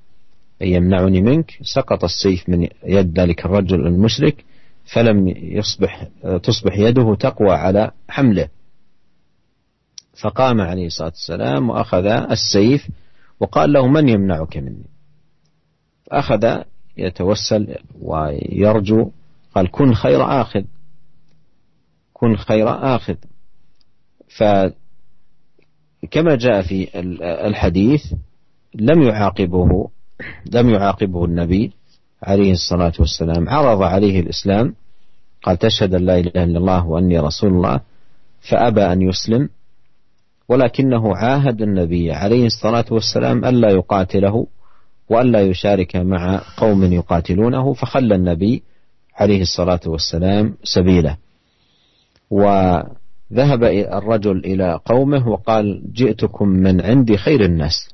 يمنعني 0.62 1.22
منك 1.22 1.52
سقط 1.62 2.04
السيف 2.04 2.50
من 2.50 2.68
يد 2.84 3.20
ذلك 3.20 3.46
الرجل 3.46 3.88
المشرك 3.88 4.46
فلم 4.94 5.28
يصبح 5.28 6.08
تصبح 6.44 6.78
يده 6.78 7.16
تقوى 7.16 7.52
على 7.52 7.92
حمله. 8.10 8.50
فقام 10.22 10.62
عليه 10.62 10.88
الصلاة 10.88 11.08
والسلام 11.10 11.70
وأخذ 11.70 12.06
السيف 12.06 12.88
وقال 13.40 13.74
له 13.74 13.88
من 13.88 14.10
يمنعك 14.10 14.58
مني؟ 14.58 14.86
فأخذ 16.12 16.62
يتوسل 16.98 17.76
ويرجو 18.02 19.12
قال 19.56 19.72
كن 19.72 19.94
خير 19.94 20.42
آخذ 20.42 20.64
كن 22.14 22.36
خير 22.36 22.96
آخذ. 22.96 23.16
فكما 26.04 26.36
جاء 26.36 26.62
في 26.62 26.88
الحديث 27.48 28.14
لم 28.76 29.02
يعاقبه 29.02 29.90
لم 30.54 30.70
يعاقبه 30.70 31.26
النبي 31.26 31.72
عليه 32.24 32.52
الصلاة 32.52 32.94
والسلام. 33.00 33.50
عرض 33.50 33.82
عليه 33.84 34.20
الإسلام 34.20 34.76
قال 35.44 35.58
تشهد 35.58 35.96
أن 35.96 36.06
لا 36.06 36.20
إله 36.20 36.44
إلا 36.44 36.60
الله 36.60 36.86
وأني 36.88 37.20
رسول 37.20 37.50
الله 37.54 37.82
فأبى 38.50 38.82
أن 38.82 39.02
يسلم 39.02 39.50
ولكنه 40.50 41.16
عاهد 41.16 41.62
النبي 41.62 42.12
عليه 42.12 42.46
الصلاة 42.46 42.86
والسلام 42.92 43.46
ألا 43.46 43.70
يقاتله 43.70 44.48
وألا 45.10 45.42
يشارك 45.42 45.96
مع 45.96 46.42
قوم 46.58 46.94
يقاتلونه 46.94 47.74
فخلى 47.74 48.16
النبي 48.16 48.64
عليه 49.16 49.42
الصلاة 49.42 49.80
والسلام 49.86 50.58
سبيله. 50.64 51.18
وذهب 53.32 53.64
الرجل 53.64 54.38
إلى 54.38 54.80
قومه 54.86 55.30
وقال 55.30 55.82
جئتكم 55.94 56.48
من 56.48 56.82
عند 56.82 57.16
خير 57.16 57.46
الناس 57.46 57.90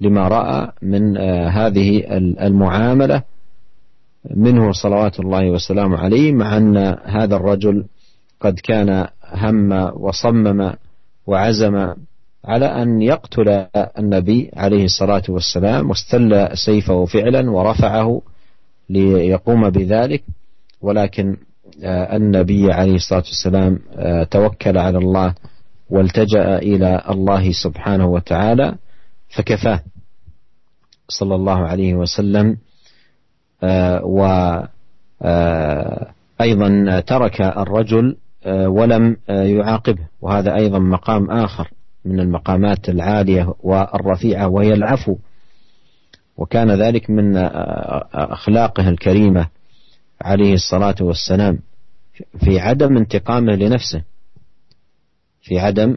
لما 0.00 0.28
رأى 0.28 0.72
من 0.82 1.16
آه، 1.16 1.48
هذه 1.48 2.04
المعاملة 2.40 3.22
منه 4.34 4.72
صلوات 4.72 5.20
الله 5.20 5.50
وسلامه 5.50 5.98
عليه 5.98 6.32
مع 6.32 6.56
أن 6.56 6.76
هذا 7.04 7.36
الرجل 7.36 7.84
قد 8.40 8.60
كان 8.60 9.06
هم 9.32 9.72
وصمم 9.94 10.72
وعزم 11.26 11.94
على 12.44 12.66
أن 12.66 13.02
يقتل 13.02 13.66
النبي 13.98 14.50
عليه 14.56 14.84
الصلاة 14.84 15.22
والسلام 15.28 15.88
واستل 15.90 16.48
سيفه 16.54 17.04
فعلا 17.04 17.50
ورفعه 17.50 18.22
ليقوم 18.90 19.70
بذلك. 19.70 20.22
ولكن 20.80 21.36
النبي 21.84 22.72
عليه 22.72 22.94
الصلاة 22.94 23.22
والسلام 23.26 23.78
آه، 23.96 24.22
توكل 24.22 24.78
على 24.78 24.98
الله 24.98 25.34
والتجأ 25.90 26.58
إلى 26.58 27.02
الله 27.10 27.52
سبحانه 27.52 28.06
وتعالى 28.06 28.74
فكفاه 29.28 29.80
صلى 31.08 31.34
الله 31.34 31.66
عليه 31.66 31.94
وسلم 31.94 32.56
آه، 33.62 34.04
وأيضا 36.40 37.00
ترك 37.00 37.40
الرجل 37.40 38.16
ولم 38.46 39.16
يعاقبه. 39.28 40.06
وهذا 40.20 40.54
أيضا 40.54 40.78
مقام 40.78 41.30
آخر 41.30 41.70
من 42.04 42.20
المقامات 42.20 42.88
العالية 42.88 43.54
والرفيعة 43.60 44.48
وهي 44.48 44.72
العفو. 44.72 45.16
وكان 46.36 46.70
ذلك 46.70 47.10
من 47.10 47.36
أخلاقه 48.14 48.88
الكريمة. 48.88 49.46
عليه 50.20 50.54
الصلاة 50.54 50.96
والسلام 51.00 51.58
في 52.44 52.60
عدم 52.60 52.96
انتقامه 52.96 53.52
لنفسه 53.54 54.02
في 55.42 55.58
عدم 55.58 55.96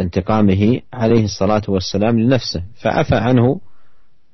انتقامه 0.00 0.80
عليه 0.92 1.24
الصلاة 1.24 1.62
والسلام 1.68 2.20
لنفسه. 2.20 2.62
فعفى 2.74 3.14
عنه 3.14 3.60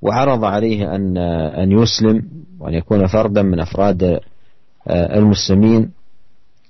وعرض 0.03 0.45
عليه 0.45 0.95
أن 0.95 1.19
أن 1.59 1.73
يسلم 1.73 2.23
وأن 2.61 2.75
يكون 2.75 3.07
فردا 3.07 3.43
من 3.43 3.61
أفراد 3.61 4.03
آه، 4.89 5.19
المسلمين 5.19 5.91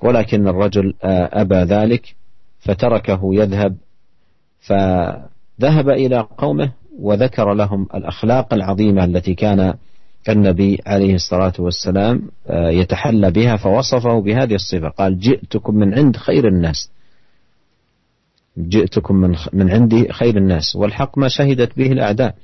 ولكن 0.02 0.48
الرجل 0.48 0.94
آه، 1.04 1.30
أبى 1.32 1.54
ذلك 1.54 2.14
فتركه 2.58 3.20
يذهب 3.24 3.76
فذهب 4.60 5.88
إلى 5.90 6.26
قومه 6.38 6.72
وذكر 6.98 7.54
لهم 7.54 7.88
الأخلاق 7.94 8.54
العظيمة 8.54 9.04
التي 9.04 9.34
كان 9.34 9.74
النبي 10.30 10.80
عليه 10.86 11.14
الصلاة 11.14 11.52
والسلام 11.58 12.22
آه، 12.46 12.68
يتحلى 12.68 13.30
بها 13.30 13.56
فوصفه 13.56 14.20
بهذه 14.20 14.54
الصفة. 14.54 14.88
قال 14.88 15.18
جئتكم 15.18 15.74
من 15.74 15.94
عند 15.94 16.16
خير 16.16 16.48
الناس. 16.48 16.90
جئتكم 18.58 19.16
من 19.16 19.36
من 19.52 19.70
عندي 19.70 20.12
خير 20.12 20.36
الناس. 20.36 20.76
والحق 20.76 21.18
ما 21.18 21.28
شهدت 21.28 21.76
به 21.76 21.92
الأعداء. 21.92 22.34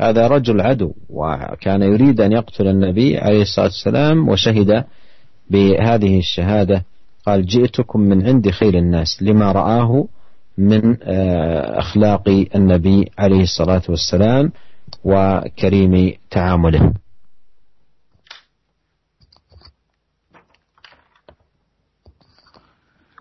هذا 0.00 0.26
رجل 0.26 0.60
عدو 0.60 0.92
وكان 1.10 1.82
يريد 1.82 2.20
أن 2.20 2.32
يقتل 2.32 2.68
النبي 2.68 3.18
عليه 3.18 3.42
الصلاة 3.42 3.66
والسلام 3.66 4.28
وشهد 4.28 4.84
بهذه 5.50 6.18
الشهادة. 6.18 6.84
قال 7.26 7.46
جئتكم 7.46 8.00
من 8.00 8.26
عند 8.26 8.50
خير 8.50 8.78
الناس 8.78 9.22
لما 9.22 9.52
رآه 9.52 10.06
من 10.58 10.96
آه، 11.02 11.78
أخلاق 11.78 12.46
النبي 12.54 13.10
عليه 13.18 13.42
الصلاة 13.42 13.82
والسلام 13.88 14.52
وكريم 15.04 16.12
تعامله. 16.30 16.92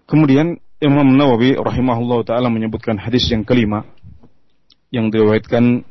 Kemudian 0.09 0.57
Imam 0.81 1.05
Nawawi 1.05 1.53
rahimahullah 1.53 2.25
taala 2.25 2.49
menyebutkan 2.49 2.97
hadis 2.97 3.29
yang 3.29 3.45
kelima 3.45 3.85
yang 4.89 5.13
diriwayatkan 5.13 5.85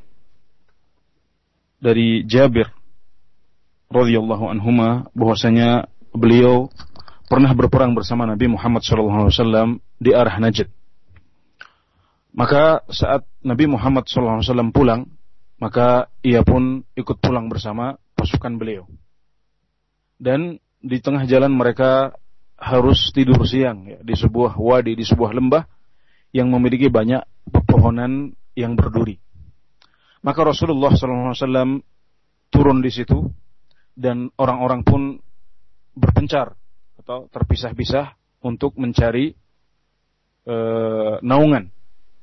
dari 1.78 2.26
Jabir 2.26 2.66
radhiyallahu 3.86 4.50
anhuma 4.50 5.06
bahwasanya 5.14 5.86
beliau 6.10 6.66
pernah 7.30 7.54
berperang 7.54 7.94
bersama 7.94 8.26
Nabi 8.26 8.50
Muhammad 8.50 8.82
SAW 8.82 9.78
di 10.02 10.10
arah 10.10 10.34
Najd. 10.42 10.66
Maka 12.34 12.82
saat 12.90 13.22
Nabi 13.46 13.70
Muhammad 13.70 14.10
SAW 14.10 14.74
pulang, 14.74 15.06
maka 15.62 16.10
ia 16.26 16.42
pun 16.42 16.82
ikut 16.98 17.22
pulang 17.22 17.46
bersama 17.46 17.94
pasukan 18.18 18.58
beliau. 18.58 18.82
Dan 20.18 20.58
di 20.82 20.98
tengah 20.98 21.22
jalan 21.30 21.54
mereka 21.54 22.18
harus 22.58 23.14
tidur 23.14 23.38
siang 23.46 23.86
ya, 23.86 23.98
di 24.02 24.14
sebuah 24.18 24.58
wadi, 24.58 24.98
di 24.98 25.06
sebuah 25.06 25.30
lembah 25.30 25.62
yang 26.34 26.50
memiliki 26.50 26.90
banyak 26.90 27.22
pepohonan 27.48 28.34
yang 28.58 28.74
berduri. 28.74 29.16
Maka 30.26 30.42
Rasulullah 30.42 30.90
SAW 30.92 31.78
turun 32.50 32.78
di 32.82 32.90
situ 32.90 33.30
dan 33.94 34.34
orang-orang 34.34 34.82
pun 34.82 35.22
berpencar 35.94 36.58
atau 36.98 37.30
terpisah-pisah 37.30 38.18
untuk 38.42 38.74
mencari 38.74 39.32
e, 40.42 40.56
naungan, 41.22 41.70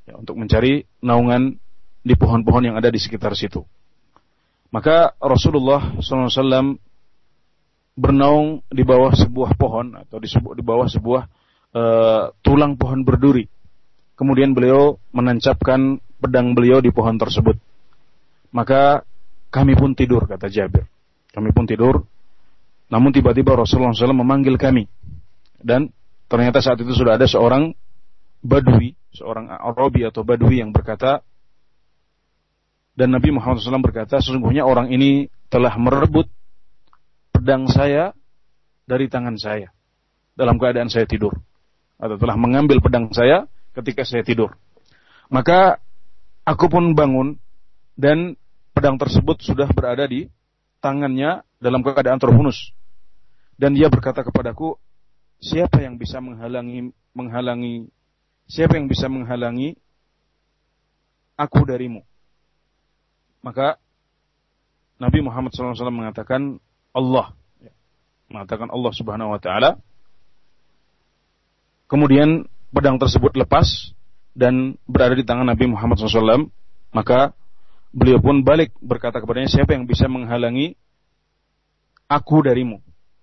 ya, 0.03 0.19
untuk 0.19 0.35
mencari 0.35 0.83
naungan 0.99 1.55
di 2.05 2.13
pohon-pohon 2.13 2.69
yang 2.69 2.75
ada 2.75 2.91
di 2.91 2.99
sekitar 2.99 3.33
situ. 3.33 3.63
Maka 4.75 5.15
Rasulullah 5.23 5.95
SAW 6.03 6.75
bernaung 7.95 8.59
di 8.67 8.83
bawah 8.83 9.15
sebuah 9.15 9.55
pohon 9.55 9.95
atau 9.95 10.19
di, 10.19 10.27
di 10.27 10.63
bawah 10.63 10.87
sebuah 10.91 11.23
uh, 11.71 12.23
tulang 12.43 12.75
pohon 12.75 13.07
berduri. 13.07 13.47
Kemudian 14.15 14.55
beliau 14.55 14.99
menancapkan 15.15 15.99
pedang 16.19 16.55
beliau 16.55 16.79
di 16.79 16.91
pohon 16.91 17.15
tersebut. 17.15 17.55
Maka 18.55 19.03
kami 19.51 19.75
pun 19.75 19.95
tidur 19.95 20.27
kata 20.27 20.47
Jabir. 20.47 20.87
Kami 21.31 21.51
pun 21.51 21.67
tidur. 21.67 22.03
Namun 22.87 23.11
tiba-tiba 23.11 23.55
Rasulullah 23.59 23.91
SAW 23.91 24.15
memanggil 24.15 24.55
kami. 24.55 24.87
Dan 25.59 25.91
ternyata 26.31 26.63
saat 26.63 26.79
itu 26.79 26.95
sudah 26.95 27.19
ada 27.19 27.27
seorang 27.27 27.75
badui, 28.39 28.95
seorang 29.11 29.51
Arabi 29.51 30.07
atau 30.07 30.23
badui 30.23 30.63
yang 30.63 30.71
berkata, 30.71 31.19
dan 32.95 33.11
Nabi 33.11 33.35
Muhammad 33.35 33.59
SAW 33.59 33.83
berkata, 33.83 34.23
sesungguhnya 34.23 34.63
orang 34.63 34.87
ini 34.87 35.27
telah 35.51 35.75
merebut 35.75 36.31
pedang 37.35 37.67
saya 37.67 38.15
dari 38.87 39.11
tangan 39.11 39.35
saya 39.35 39.75
dalam 40.39 40.55
keadaan 40.55 40.87
saya 40.87 41.03
tidur 41.03 41.35
atau 41.99 42.15
telah 42.15 42.39
mengambil 42.39 42.79
pedang 42.79 43.11
saya 43.11 43.47
ketika 43.75 44.07
saya 44.07 44.23
tidur. 44.23 44.55
Maka 45.27 45.83
aku 46.47 46.71
pun 46.71 46.95
bangun 46.95 47.35
dan 47.99 48.39
pedang 48.71 48.95
tersebut 48.95 49.43
sudah 49.43 49.67
berada 49.71 50.07
di 50.07 50.31
tangannya 50.79 51.43
dalam 51.59 51.83
keadaan 51.83 52.19
terhunus. 52.19 52.71
Dan 53.55 53.75
dia 53.75 53.87
berkata 53.87 54.23
kepadaku, 54.23 54.75
siapa 55.39 55.79
yang 55.83 55.95
bisa 55.95 56.19
menghalangi 56.19 56.91
menghalangi 57.15 57.87
siapa 58.51 58.75
yang 58.75 58.91
bisa 58.91 59.07
menghalangi 59.07 59.79
aku 61.39 61.63
darimu? 61.63 62.03
Maka 63.39 63.79
Nabi 64.99 65.19
Muhammad 65.23 65.51
SAW 65.51 65.91
mengatakan, 65.91 66.59
Allah. 66.95 67.35
Mengatakan 68.31 68.71
Allah 68.71 68.91
Subhanahu 68.95 69.35
wa 69.35 69.39
taala. 69.43 69.75
Kemudian 71.91 72.47
pedang 72.71 72.97
tersebut 72.97 73.35
lepas 73.35 73.93
dan 74.33 74.79
berada 74.87 75.13
di 75.13 75.27
tangan 75.27 75.45
Nabi 75.45 75.69
Muhammad 75.69 75.99
SAW. 75.99 76.49
Maka 76.95 77.35
beliau 77.91 78.23
pun 78.23 78.41
balik 78.41 78.71
berkata 78.79 79.19
kepadanya, 79.19 79.51
siapa 79.51 79.75
yang 79.75 79.85
bisa 79.85 80.07
menghalangi 80.07 80.79
aku 82.07 82.41
darimu? 82.41 82.79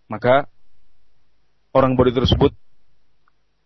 Maka 0.07 0.47
orang 1.73 1.97
bodoh 1.97 2.13
tersebut 2.13 2.53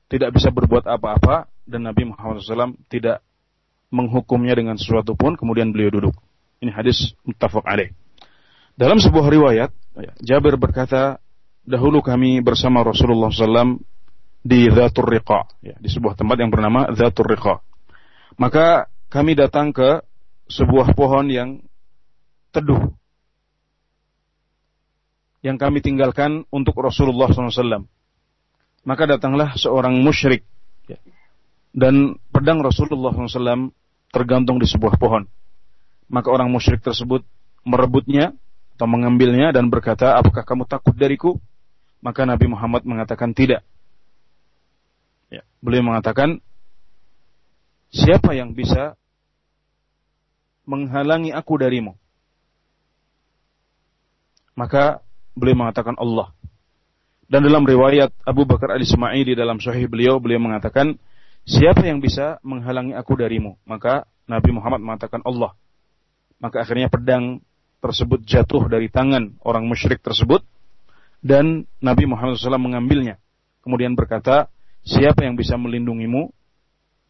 tidak 0.06 0.38
bisa 0.38 0.54
berbuat 0.54 0.86
apa-apa 0.86 1.50
dan 1.66 1.82
Nabi 1.90 2.06
Muhammad 2.14 2.38
SAW 2.40 2.78
tidak 2.86 3.20
menghukumnya 3.90 4.54
dengan 4.54 4.78
sesuatu 4.78 5.18
pun. 5.18 5.34
Kemudian 5.34 5.74
beliau 5.74 5.90
duduk. 5.90 6.14
Ini 6.62 6.72
hadis 6.72 7.12
muttafaq 7.26 7.66
alaih. 7.66 7.92
Dalam 8.76 9.00
sebuah 9.00 9.32
riwayat, 9.32 9.72
Jabir 10.20 10.60
berkata, 10.60 11.16
dahulu 11.64 12.04
kami 12.04 12.44
bersama 12.44 12.84
Rasulullah 12.84 13.32
SAW 13.32 13.80
di 14.44 14.68
Zatul 14.68 15.08
Riqa, 15.08 15.48
ya, 15.64 15.80
di 15.80 15.88
sebuah 15.88 16.12
tempat 16.12 16.36
yang 16.44 16.52
bernama 16.52 16.92
Zatul 16.92 17.24
Riqa. 17.32 17.64
Maka 18.36 18.92
kami 19.08 19.32
datang 19.32 19.72
ke 19.72 20.04
sebuah 20.52 20.92
pohon 20.92 21.32
yang 21.32 21.64
teduh, 22.52 22.92
yang 25.40 25.56
kami 25.56 25.80
tinggalkan 25.80 26.44
untuk 26.52 26.76
Rasulullah 26.76 27.32
SAW. 27.32 27.88
Maka 28.84 29.02
datanglah 29.08 29.56
seorang 29.56 30.04
musyrik, 30.04 30.44
ya, 30.84 31.00
dan 31.72 32.20
pedang 32.28 32.60
Rasulullah 32.60 33.16
SAW 33.16 33.72
tergantung 34.12 34.60
di 34.60 34.68
sebuah 34.68 35.00
pohon. 35.00 35.24
Maka 36.12 36.28
orang 36.28 36.52
musyrik 36.52 36.84
tersebut 36.84 37.24
merebutnya 37.64 38.36
atau 38.76 38.84
mengambilnya 38.84 39.56
dan 39.56 39.72
berkata, 39.72 40.20
apakah 40.20 40.44
kamu 40.44 40.68
takut 40.68 40.92
dariku? 40.92 41.40
Maka 42.04 42.28
Nabi 42.28 42.44
Muhammad 42.52 42.84
mengatakan 42.84 43.32
tidak. 43.32 43.64
Ya, 45.32 45.40
beliau 45.64 45.80
mengatakan, 45.80 46.44
siapa 47.88 48.36
yang 48.36 48.52
bisa 48.52 49.00
menghalangi 50.68 51.32
aku 51.32 51.56
darimu? 51.56 51.96
Maka 54.52 55.00
beliau 55.32 55.64
mengatakan 55.64 55.96
Allah. 55.96 56.36
Dan 57.26 57.48
dalam 57.48 57.64
riwayat 57.64 58.12
Abu 58.28 58.44
Bakar 58.44 58.76
al-Ismaili 58.76 59.32
dalam 59.32 59.56
sahih 59.56 59.88
beliau, 59.88 60.20
beliau 60.20 60.38
mengatakan, 60.38 61.00
siapa 61.48 61.88
yang 61.88 62.04
bisa 62.04 62.36
menghalangi 62.44 62.92
aku 62.92 63.16
darimu? 63.16 63.56
Maka 63.64 64.04
Nabi 64.28 64.52
Muhammad 64.52 64.84
mengatakan 64.84 65.24
Allah. 65.24 65.56
Maka 66.36 66.60
akhirnya 66.60 66.92
pedang 66.92 67.40
tersebut 67.86 68.26
jatuh 68.26 68.66
dari 68.66 68.90
tangan 68.90 69.38
orang 69.46 69.64
musyrik 69.70 70.02
tersebut 70.02 70.42
dan 71.22 71.66
Nabi 71.78 72.04
Muhammad 72.06 72.38
SAW 72.38 72.58
mengambilnya. 72.58 73.18
Kemudian 73.62 73.98
berkata, 73.98 74.46
siapa 74.86 75.26
yang 75.26 75.34
bisa 75.34 75.58
melindungimu 75.58 76.30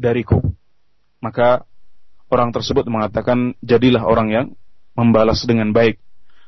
dariku? 0.00 0.40
Maka 1.20 1.68
orang 2.32 2.52
tersebut 2.52 2.88
mengatakan, 2.88 3.56
jadilah 3.60 4.04
orang 4.04 4.28
yang 4.32 4.46
membalas 4.96 5.44
dengan 5.44 5.72
baik. 5.76 6.00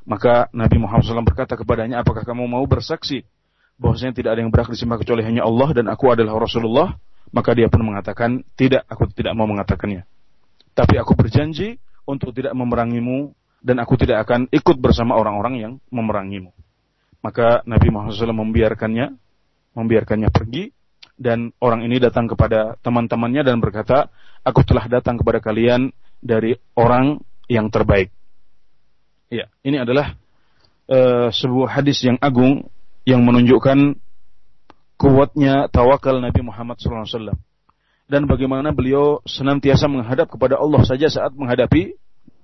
Maka 0.08 0.48
Nabi 0.56 0.80
Muhammad 0.80 1.04
SAW 1.04 1.28
berkata 1.28 1.56
kepadanya, 1.56 2.00
apakah 2.00 2.24
kamu 2.24 2.48
mau 2.48 2.64
bersaksi 2.64 3.28
bahwasanya 3.76 4.16
tidak 4.16 4.30
ada 4.34 4.40
yang 4.40 4.50
berhak 4.50 4.72
disembah 4.72 4.96
kecuali 4.96 5.22
hanya 5.22 5.44
Allah 5.44 5.68
dan 5.76 5.92
aku 5.92 6.08
adalah 6.08 6.40
Rasulullah? 6.40 6.96
Maka 7.28 7.52
dia 7.52 7.68
pun 7.68 7.84
mengatakan, 7.84 8.40
tidak, 8.56 8.88
aku 8.88 9.04
tidak 9.12 9.36
mau 9.36 9.44
mengatakannya. 9.44 10.08
Tapi 10.72 10.96
aku 10.96 11.12
berjanji 11.12 11.76
untuk 12.08 12.32
tidak 12.32 12.56
memerangimu 12.56 13.36
dan 13.58 13.82
aku 13.82 13.98
tidak 13.98 14.26
akan 14.26 14.46
ikut 14.54 14.76
bersama 14.78 15.18
orang-orang 15.18 15.54
yang 15.58 15.72
memerangimu. 15.90 16.54
Maka 17.20 17.66
Nabi 17.66 17.88
Muhammad 17.90 18.14
SAW 18.14 18.34
membiarkannya, 18.34 19.18
membiarkannya 19.74 20.30
pergi, 20.30 20.70
dan 21.18 21.50
orang 21.58 21.82
ini 21.82 21.98
datang 21.98 22.30
kepada 22.30 22.78
teman-temannya 22.78 23.42
dan 23.42 23.58
berkata, 23.58 24.06
"Aku 24.46 24.62
telah 24.62 24.86
datang 24.86 25.18
kepada 25.18 25.42
kalian 25.42 25.90
dari 26.22 26.54
orang 26.78 27.18
yang 27.50 27.66
terbaik." 27.74 28.14
Ya, 29.28 29.50
ini 29.66 29.82
adalah 29.82 30.14
uh, 30.86 31.28
sebuah 31.34 31.82
hadis 31.82 32.00
yang 32.06 32.16
agung 32.22 32.70
yang 33.02 33.26
menunjukkan 33.26 33.98
kuatnya 34.94 35.66
tawakal 35.70 36.22
Nabi 36.22 36.40
Muhammad 36.42 36.78
SAW 36.78 37.34
dan 38.08 38.24
bagaimana 38.24 38.72
beliau 38.72 39.20
senantiasa 39.28 39.86
menghadap 39.86 40.32
kepada 40.32 40.56
Allah 40.56 40.82
saja 40.82 41.12
saat 41.12 41.36
menghadapi 41.36 41.94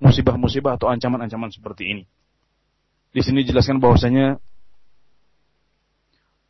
musibah-musibah 0.01 0.77
atau 0.77 0.91
ancaman-ancaman 0.91 1.51
seperti 1.53 1.85
ini. 1.91 2.05
Di 3.15 3.23
sini 3.23 3.47
dijelaskan 3.47 3.79
bahwasanya 3.79 4.43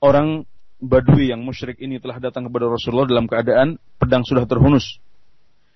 orang 0.01 0.49
Badui 0.85 1.33
yang 1.33 1.41
musyrik 1.41 1.81
ini 1.81 1.97
telah 1.97 2.21
datang 2.21 2.51
kepada 2.51 2.69
Rasulullah 2.69 3.09
dalam 3.09 3.25
keadaan 3.25 3.81
pedang 3.97 4.21
sudah 4.21 4.45
terhunus. 4.45 5.01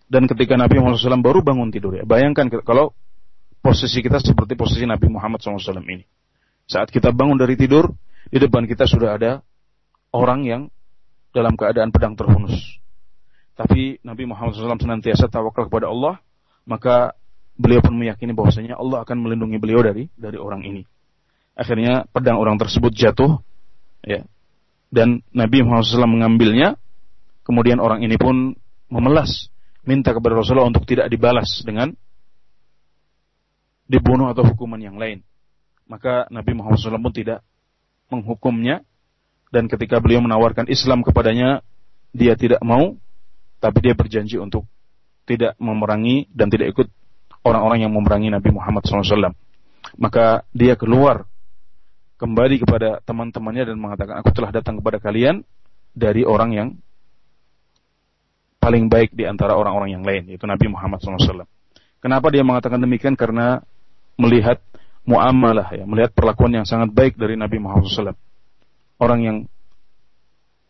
Dan 0.09 0.29
ketika 0.29 0.57
Nabi 0.57 0.81
Muhammad 0.81 1.01
SAW 1.01 1.25
baru 1.25 1.41
bangun 1.41 1.73
tidur 1.73 1.97
ya. 1.97 2.05
Bayangkan 2.05 2.49
kalau 2.65 2.93
posisi 3.61 4.05
kita 4.05 4.21
seperti 4.21 4.57
posisi 4.57 4.85
Nabi 4.85 5.09
Muhammad 5.09 5.41
SAW 5.41 5.81
ini. 5.85 6.05
Saat 6.69 6.93
kita 6.93 7.13
bangun 7.13 7.41
dari 7.41 7.57
tidur, 7.57 7.89
di 8.29 8.37
depan 8.37 8.69
kita 8.69 8.85
sudah 8.85 9.17
ada 9.17 9.41
orang 10.13 10.45
yang 10.45 10.63
dalam 11.33 11.57
keadaan 11.57 11.93
pedang 11.93 12.17
terhunus. 12.17 12.57
Tapi 13.57 14.01
Nabi 14.05 14.29
Muhammad 14.29 14.55
SAW 14.55 14.77
senantiasa 14.77 15.29
tawakal 15.33 15.73
kepada 15.73 15.89
Allah, 15.89 16.21
maka 16.69 17.17
beliau 17.59 17.83
pun 17.83 17.99
meyakini 17.99 18.33
bahwasanya 18.33 18.79
Allah 18.79 19.03
akan 19.03 19.19
melindungi 19.19 19.59
beliau 19.59 19.83
dari 19.83 20.07
dari 20.15 20.39
orang 20.39 20.63
ini. 20.63 20.87
Akhirnya 21.59 22.07
pedang 22.15 22.39
orang 22.39 22.55
tersebut 22.55 22.95
jatuh, 22.95 23.43
ya, 24.07 24.23
dan 24.95 25.27
Nabi 25.35 25.67
Muhammad 25.67 25.85
SAW 25.85 26.07
mengambilnya. 26.07 26.79
Kemudian 27.43 27.81
orang 27.81 28.05
ini 28.05 28.15
pun 28.21 28.55
memelas, 28.93 29.49
minta 29.83 30.13
kepada 30.13 30.37
Rasulullah 30.37 30.69
untuk 30.69 30.85
tidak 30.85 31.09
dibalas 31.09 31.65
dengan 31.65 31.97
dibunuh 33.89 34.29
atau 34.31 34.45
hukuman 34.45 34.79
yang 34.79 35.01
lain. 35.01 35.25
Maka 35.89 36.29
Nabi 36.29 36.53
Muhammad 36.53 36.79
SAW 36.79 37.01
pun 37.01 37.15
tidak 37.17 37.41
menghukumnya. 38.13 38.85
Dan 39.49 39.65
ketika 39.65 39.97
beliau 39.97 40.21
menawarkan 40.21 40.69
Islam 40.69 41.01
kepadanya, 41.01 41.65
dia 42.13 42.37
tidak 42.37 42.61
mau, 42.61 43.01
tapi 43.65 43.81
dia 43.81 43.97
berjanji 43.97 44.37
untuk 44.37 44.69
tidak 45.25 45.57
memerangi 45.57 46.29
dan 46.37 46.53
tidak 46.53 46.77
ikut 46.77 46.89
orang-orang 47.47 47.87
yang 47.87 47.93
memerangi 47.95 48.33
Nabi 48.33 48.51
Muhammad 48.51 48.83
SAW. 48.87 49.35
Maka 49.99 50.47
dia 50.55 50.75
keluar 50.79 51.27
kembali 52.19 52.67
kepada 52.67 52.99
teman-temannya 53.07 53.75
dan 53.75 53.77
mengatakan, 53.79 54.21
aku 54.21 54.31
telah 54.35 54.51
datang 54.51 54.83
kepada 54.83 54.99
kalian 54.99 55.47
dari 55.95 56.27
orang 56.27 56.51
yang 56.55 56.69
paling 58.59 58.91
baik 58.91 59.15
di 59.15 59.25
antara 59.25 59.55
orang-orang 59.55 59.95
yang 59.95 60.05
lain, 60.05 60.29
yaitu 60.29 60.45
Nabi 60.45 60.67
Muhammad 60.67 60.99
SAW. 60.99 61.47
Kenapa 61.99 62.27
dia 62.31 62.43
mengatakan 62.43 62.83
demikian? 62.83 63.15
Karena 63.15 63.63
melihat 64.19 64.59
muamalah, 65.07 65.73
ya, 65.73 65.87
melihat 65.87 66.13
perlakuan 66.13 66.53
yang 66.53 66.67
sangat 66.67 66.91
baik 66.93 67.15
dari 67.17 67.39
Nabi 67.39 67.63
Muhammad 67.63 67.87
SAW. 67.89 68.19
Orang 68.99 69.23
yang 69.23 69.37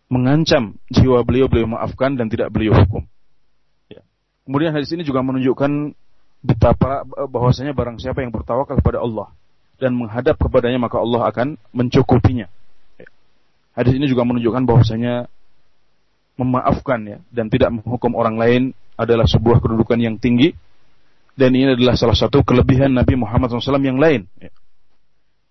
mengancam 0.08 0.76
jiwa 0.88 1.24
beliau, 1.24 1.48
beliau 1.48 1.68
maafkan 1.68 2.16
dan 2.16 2.32
tidak 2.32 2.48
beliau 2.52 2.76
hukum. 2.76 3.04
Ya. 3.92 4.04
Kemudian 4.44 4.72
hadis 4.72 4.92
ini 4.92 5.04
juga 5.04 5.20
menunjukkan 5.20 5.96
betapa 6.40 7.02
bahwasanya 7.26 7.74
barang 7.74 7.98
siapa 7.98 8.22
yang 8.22 8.30
bertawakal 8.30 8.78
kepada 8.78 9.02
Allah, 9.02 9.30
dan 9.78 9.94
menghadap 9.94 10.38
kepadanya 10.38 10.78
maka 10.82 10.98
Allah 10.98 11.30
akan 11.30 11.58
mencukupinya. 11.70 12.50
Hadis 13.78 13.94
ini 13.94 14.10
juga 14.10 14.26
menunjukkan 14.26 14.66
bahwasanya 14.66 15.30
memaafkan 16.38 16.98
ya 17.06 17.18
dan 17.34 17.50
tidak 17.50 17.70
menghukum 17.74 18.14
orang 18.14 18.38
lain 18.38 18.62
adalah 18.98 19.26
sebuah 19.26 19.58
kedudukan 19.62 19.98
yang 19.98 20.18
tinggi 20.18 20.54
dan 21.38 21.54
ini 21.54 21.74
adalah 21.78 21.94
salah 21.94 22.14
satu 22.14 22.42
kelebihan 22.42 22.90
Nabi 22.94 23.14
Muhammad 23.14 23.50
SAW 23.54 23.78
yang 23.78 23.98
lain 23.98 24.26
ya. 24.38 24.50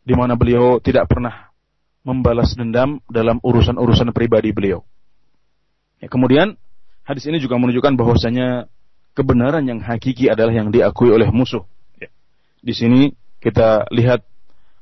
di 0.03 0.13
mana 0.15 0.35
beliau 0.35 0.83
tidak 0.83 1.07
pernah 1.07 1.47
membalas 2.03 2.55
dendam 2.55 3.03
dalam 3.11 3.39
urusan-urusan 3.43 4.15
pribadi 4.15 4.55
beliau. 4.55 4.79
Ya, 5.99 6.07
kemudian 6.07 6.55
hadis 7.03 7.27
ini 7.27 7.43
juga 7.43 7.59
menunjukkan 7.59 7.99
bahwasanya 7.99 8.71
kebenaran 9.16 9.64
yang 9.68 9.80
hakiki 9.80 10.28
adalah 10.32 10.52
yang 10.52 10.72
diakui 10.72 11.12
oleh 11.12 11.28
musuh. 11.28 11.64
Ya. 12.00 12.08
Di 12.64 12.72
sini 12.72 13.12
kita 13.42 13.88
lihat 13.92 14.24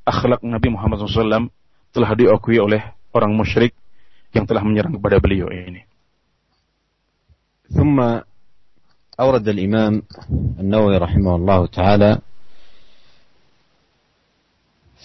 akhlak 0.07 0.43
Nabi 0.47 0.69
Muhammad 0.75 1.03
SAW 1.03 1.51
telah 1.91 2.11
diakui 2.15 2.59
oleh 2.59 2.83
orang 3.11 3.35
musyrik 3.35 3.75
yang 4.31 4.47
telah 4.47 4.63
menyerang 4.63 4.95
kepada 4.99 5.19
beliau 5.19 5.51
ini. 5.51 5.87
ثم 7.71 8.03
أورد 9.21 9.49
الإمام 9.49 10.03
النووي 10.59 10.97
رحمه 10.99 11.35
الله 11.37 11.67
تعالى 11.67 12.19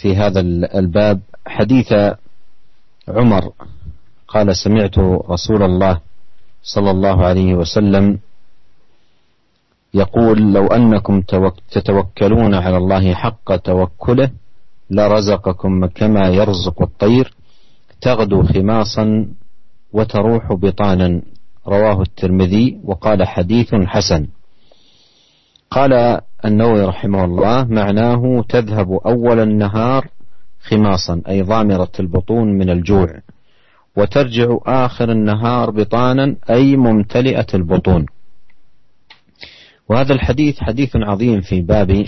في 0.01 0.17
هذا 0.17 0.39
الباب 0.73 1.21
حديث 1.47 1.93
عمر 3.07 3.53
قال 4.27 4.55
سمعت 4.57 4.97
رسول 5.29 5.61
الله 5.63 6.01
صلى 6.63 6.91
الله 6.91 7.25
عليه 7.25 7.53
وسلم 7.53 8.19
يقول 9.94 10.52
لو 10.52 10.66
أنكم 10.66 11.20
تتوكلون 11.70 12.54
على 12.54 12.76
الله 12.76 13.14
حق 13.14 13.56
توكله 13.56 14.30
لرزقكم 14.90 15.86
كما 15.86 16.28
يرزق 16.28 16.82
الطير 16.82 17.34
تغدو 18.00 18.42
خماصا 18.42 19.26
وتروح 19.92 20.52
بطانا. 20.52 21.22
رواه 21.68 22.02
الترمذي 22.02 22.80
وقال 22.84 23.26
حديث 23.26 23.74
حسن. 23.74 24.26
قال 25.70 26.20
النووي 26.44 26.84
رحمه 26.84 27.24
الله 27.24 27.64
معناه 27.64 28.44
تذهب 28.48 28.92
أول 28.92 29.40
النهار 29.40 30.08
خماصا 30.60 31.22
أي 31.28 31.42
ضامرة 31.42 31.92
البطون 32.00 32.58
من 32.58 32.70
الجوع 32.70 33.08
وترجع 33.96 34.58
آخر 34.66 35.12
النهار 35.12 35.70
بطانا 35.70 36.36
أي 36.50 36.76
ممتلئة 36.76 37.46
البطون. 37.54 38.06
وهذا 39.90 40.14
الحديث 40.14 40.60
حديث 40.60 40.96
عظيم 40.96 41.40
في 41.40 41.60
باب 41.60 42.06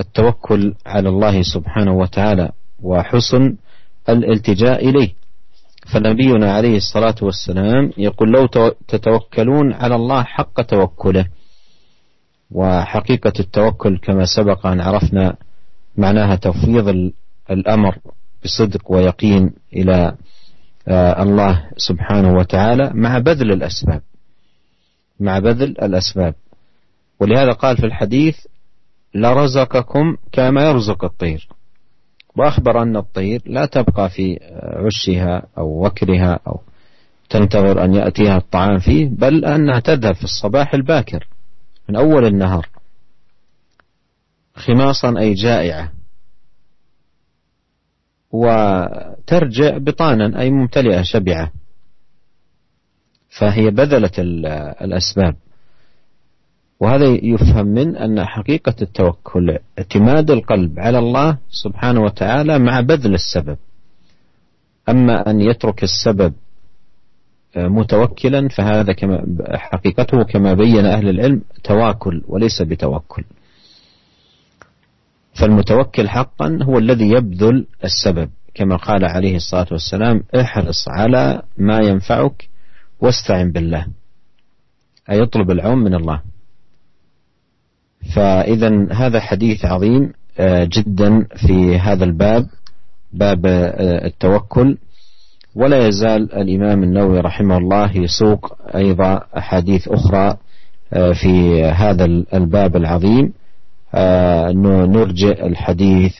التوكل 0.00 0.74
على 0.86 1.08
الله 1.08 1.42
سبحانه 1.42 1.92
وتعالى 1.92 2.50
وحسن 2.82 3.56
الالتجاء 4.08 4.88
إليه. 4.88 5.12
فنبينا 5.92 6.52
عليه 6.52 6.76
الصلاة 6.76 7.14
والسلام 7.22 7.92
يقول 7.98 8.30
لو 8.30 8.46
تتوكلون 8.88 9.72
على 9.72 9.94
الله 9.94 10.22
حق 10.22 10.62
توكله. 10.62 11.26
وحقيقة 12.50 13.32
التوكل 13.40 13.98
كما 13.98 14.24
سبق 14.24 14.66
أن 14.66 14.80
عرفنا 14.80 15.36
معناها 15.96 16.36
تفويض 16.36 17.12
الأمر 17.50 17.98
بصدق 18.44 18.92
ويقين 18.92 19.52
إلى 19.72 20.16
آه، 20.88 21.22
الله 21.22 21.66
سبحانه 21.76 22.32
وتعالى 22.34 22.90
مع 22.94 23.18
بذل 23.18 23.52
الأسباب. 23.52 24.02
مع 25.20 25.38
بذل 25.38 25.70
الأسباب. 25.70 26.34
ولهذا 27.20 27.52
قال 27.52 27.76
في 27.76 27.86
الحديث 27.86 28.38
لرزقكم 29.14 30.16
كما 30.32 30.62
يرزق 30.62 31.04
الطير. 31.04 31.48
وأخبر 32.36 32.82
أن 32.82 32.96
الطير 32.96 33.42
لا 33.46 33.66
تبقى 33.66 34.10
في 34.10 34.38
عشها 34.62 35.46
أو 35.58 35.86
وكرها 35.86 36.40
أو 36.46 36.60
تنتظر 37.30 37.84
أن 37.84 37.94
يأتيها 37.94 38.36
الطعام 38.36 38.78
فيه 38.78 39.08
بل 39.08 39.44
أنها 39.44 39.80
تذهب 39.80 40.14
في 40.14 40.24
الصباح 40.24 40.74
الباكر 40.74 41.28
من 41.88 41.96
أول 41.96 42.26
النهار. 42.26 42.68
خماصا 44.54 45.18
أي 45.18 45.34
جائعة. 45.34 45.92
وترجع 48.32 49.78
بطانا 49.78 50.40
أي 50.40 50.50
ممتلئة 50.50 51.02
شبعة. 51.02 51.52
فهي 53.38 53.70
بذلت 53.70 54.14
الأسباب. 54.82 55.36
وهذا 56.80 57.06
يفهم 57.06 57.66
من 57.66 57.96
أن 57.96 58.24
حقيقة 58.24 58.74
التوكل 58.82 59.58
اعتماد 59.78 60.30
القلب 60.30 60.80
على 60.80 60.98
الله 60.98 61.38
سبحانه 61.50 62.00
وتعالى 62.00 62.58
مع 62.58 62.80
بذل 62.80 63.14
السبب. 63.14 63.56
أما 64.88 65.30
أن 65.30 65.40
يترك 65.40 65.82
السبب 65.82 66.32
متوكلا 67.56 68.48
فهذا 68.48 68.92
كما 68.92 69.24
حقيقته 69.50 70.22
كما 70.22 70.54
بين 70.54 70.86
أهل 70.86 71.08
العلم 71.08 71.42
تواكل 71.64 72.22
وليس 72.28 72.62
بتوكل. 72.62 73.24
فالمتوكل 75.40 76.08
حقا 76.08 76.58
هو 76.62 76.78
الذي 76.78 77.10
يبذل 77.10 77.66
السبب. 77.84 78.30
كما 78.54 78.76
قال 78.76 79.04
عليه 79.04 79.36
الصلاة 79.36 79.66
والسلام 79.70 80.22
احرص 80.40 80.88
على 80.88 81.42
ما 81.58 81.78
ينفعك 81.78 82.48
واستعن 83.00 83.52
بالله. 83.52 83.86
أي 85.10 85.18
يطلب 85.18 85.50
العون 85.50 85.78
من 85.78 85.94
الله. 85.94 86.29
فإذا 88.14 88.86
هذا 88.92 89.20
حديث 89.20 89.64
عظيم 89.64 90.12
آه، 90.38 90.64
جدا 90.64 91.26
في 91.36 91.78
هذا 91.78 92.04
الباب 92.04 92.46
باب 93.12 93.46
آه، 93.46 94.06
التوكل. 94.06 94.76
ولا 95.54 95.86
يزال 95.88 96.34
الإمام 96.34 96.82
النووي 96.82 97.20
رحمه 97.20 97.58
الله 97.58 97.96
يسوق 97.96 98.56
أيضا 98.74 99.20
أحاديث 99.38 99.88
أخرى 99.88 100.36
آه، 100.92 101.12
في 101.12 101.64
هذا 101.64 102.04
الباب 102.34 102.76
العظيم. 102.76 103.32
نرجئ 104.94 105.46
الحديث 105.46 106.14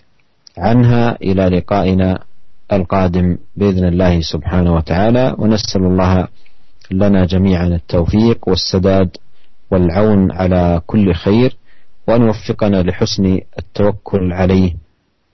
عنها 0.58 1.16
إلى 1.22 1.48
لقائنا 1.48 2.18
القادم 2.72 3.38
بإذن 3.56 3.84
الله 3.84 4.20
سبحانه 4.20 4.74
وتعالى. 4.74 5.34
ونسأل 5.38 5.82
الله 5.82 6.28
لنا 6.90 7.24
جميعا 7.24 7.66
التوفيق 7.66 8.48
والسداد 8.48 9.16
والعون 9.70 10.32
على 10.32 10.80
كل 10.86 11.14
خير. 11.14 11.56
وأن 12.09 12.21
يوفقنا 12.21 12.83
لحسن 12.83 13.41
التوكل 13.59 14.33
عليه 14.33 14.75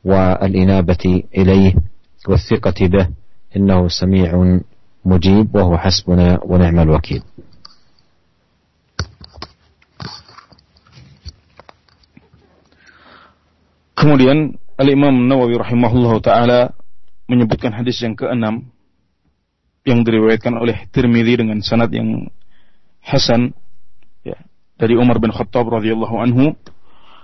والإنابة 0.03 1.23
إليه 1.37 1.73
والثقة 2.27 2.87
به 2.87 3.07
إنه 3.55 3.87
سميع 3.87 4.59
مجيب 5.05 5.55
وهو 5.55 5.77
حسبنا 5.77 6.39
ونعم 6.43 6.79
الوكيل 6.79 7.23
Kemudian 14.01 14.57
Al-Imam 14.81 15.29
Nawawi 15.29 15.61
rahimahullah 15.61 16.13
taala 16.25 16.59
menyebutkan 17.29 17.69
hadis 17.69 18.01
yang 18.01 18.17
keenam 18.17 18.73
yang 19.85 20.01
diriwayatkan 20.01 20.57
oleh 20.57 20.89
Tirmidzi 20.89 21.37
dengan 21.37 21.61
sanad 21.61 21.93
yang 21.93 22.33
hasan 23.05 23.53
ya, 23.53 23.61
dari 24.76 24.94
Umar 24.96 25.16
bin 25.20 25.32
Khattab 25.32 25.68
radhiyallahu 25.68 26.16
anhu 26.20 26.52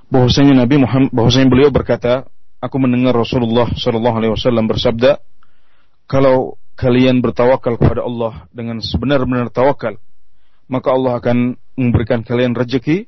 bahwasanya 0.09 0.65
Nabi 0.65 0.81
Muhammad 0.81 1.13
bahwasanya 1.13 1.49
beliau 1.49 1.71
berkata 1.73 2.29
aku 2.61 2.77
mendengar 2.81 3.13
Rasulullah 3.13 3.69
sallallahu 3.73 4.17
alaihi 4.17 4.33
wasallam 4.33 4.69
bersabda 4.69 5.21
kalau 6.09 6.57
kalian 6.77 7.21
bertawakal 7.21 7.77
kepada 7.77 8.05
Allah 8.05 8.49
dengan 8.53 8.81
sebenar-benar 8.81 9.53
tawakal 9.53 10.01
maka 10.69 10.89
Allah 10.89 11.21
akan 11.21 11.61
memberikan 11.77 12.25
kalian 12.25 12.57
rezeki 12.57 13.05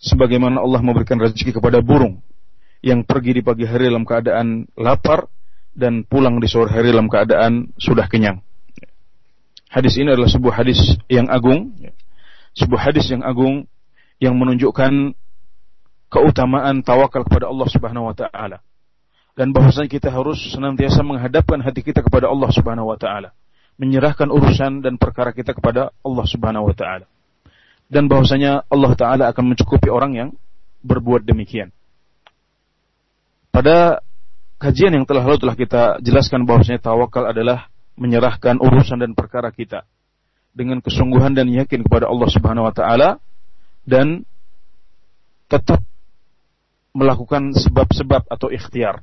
sebagaimana 0.00 0.64
Allah 0.64 0.80
memberikan 0.80 1.20
rezeki 1.20 1.60
kepada 1.60 1.84
burung 1.84 2.24
yang 2.82 3.06
pergi 3.06 3.38
di 3.38 3.42
pagi 3.44 3.68
hari 3.68 3.92
dalam 3.92 4.02
keadaan 4.02 4.66
lapar 4.74 5.30
dan 5.72 6.04
pulang 6.04 6.42
di 6.42 6.48
sore 6.50 6.68
hari 6.68 6.92
dalam 6.92 7.08
keadaan 7.08 7.72
sudah 7.80 8.10
kenyang. 8.10 8.44
Hadis 9.72 9.96
ini 9.96 10.12
adalah 10.12 10.28
sebuah 10.28 10.54
hadis 10.60 11.00
yang 11.08 11.32
agung, 11.32 11.72
sebuah 12.52 12.92
hadis 12.92 13.08
yang 13.08 13.24
agung 13.24 13.64
yang 14.22 14.38
menunjukkan 14.38 15.18
keutamaan 16.06 16.86
tawakal 16.86 17.26
kepada 17.26 17.50
Allah 17.50 17.66
Subhanahu 17.66 18.06
wa 18.06 18.14
taala. 18.14 18.62
Dan 19.34 19.50
bahwasanya 19.50 19.90
kita 19.90 20.14
harus 20.14 20.38
senantiasa 20.54 21.02
menghadapkan 21.02 21.58
hati 21.58 21.82
kita 21.82 22.06
kepada 22.06 22.30
Allah 22.30 22.46
Subhanahu 22.54 22.94
wa 22.94 23.00
taala, 23.00 23.34
menyerahkan 23.82 24.30
urusan 24.30 24.86
dan 24.86 24.94
perkara 24.94 25.34
kita 25.34 25.58
kepada 25.58 25.90
Allah 26.06 26.26
Subhanahu 26.30 26.70
wa 26.70 26.74
taala. 26.78 27.10
Dan 27.90 28.06
bahwasanya 28.06 28.62
Allah 28.70 28.92
taala 28.94 29.24
akan 29.34 29.56
mencukupi 29.56 29.90
orang 29.90 30.12
yang 30.14 30.28
berbuat 30.86 31.26
demikian. 31.26 31.74
Pada 33.50 34.06
kajian 34.62 34.94
yang 34.94 35.04
telah 35.04 35.26
lalu 35.26 35.42
telah 35.42 35.56
kita 35.58 35.82
jelaskan 35.98 36.46
bahwasanya 36.46 36.78
tawakal 36.78 37.26
adalah 37.26 37.66
menyerahkan 37.98 38.62
urusan 38.62 39.02
dan 39.02 39.18
perkara 39.18 39.50
kita 39.50 39.82
dengan 40.54 40.78
kesungguhan 40.78 41.34
dan 41.34 41.50
yakin 41.50 41.82
kepada 41.82 42.06
Allah 42.06 42.28
Subhanahu 42.30 42.70
wa 42.70 42.74
taala 42.76 43.18
dan 43.82 44.22
tetap 45.50 45.82
melakukan 46.92 47.52
sebab-sebab 47.56 48.28
atau 48.28 48.48
ikhtiar. 48.52 49.00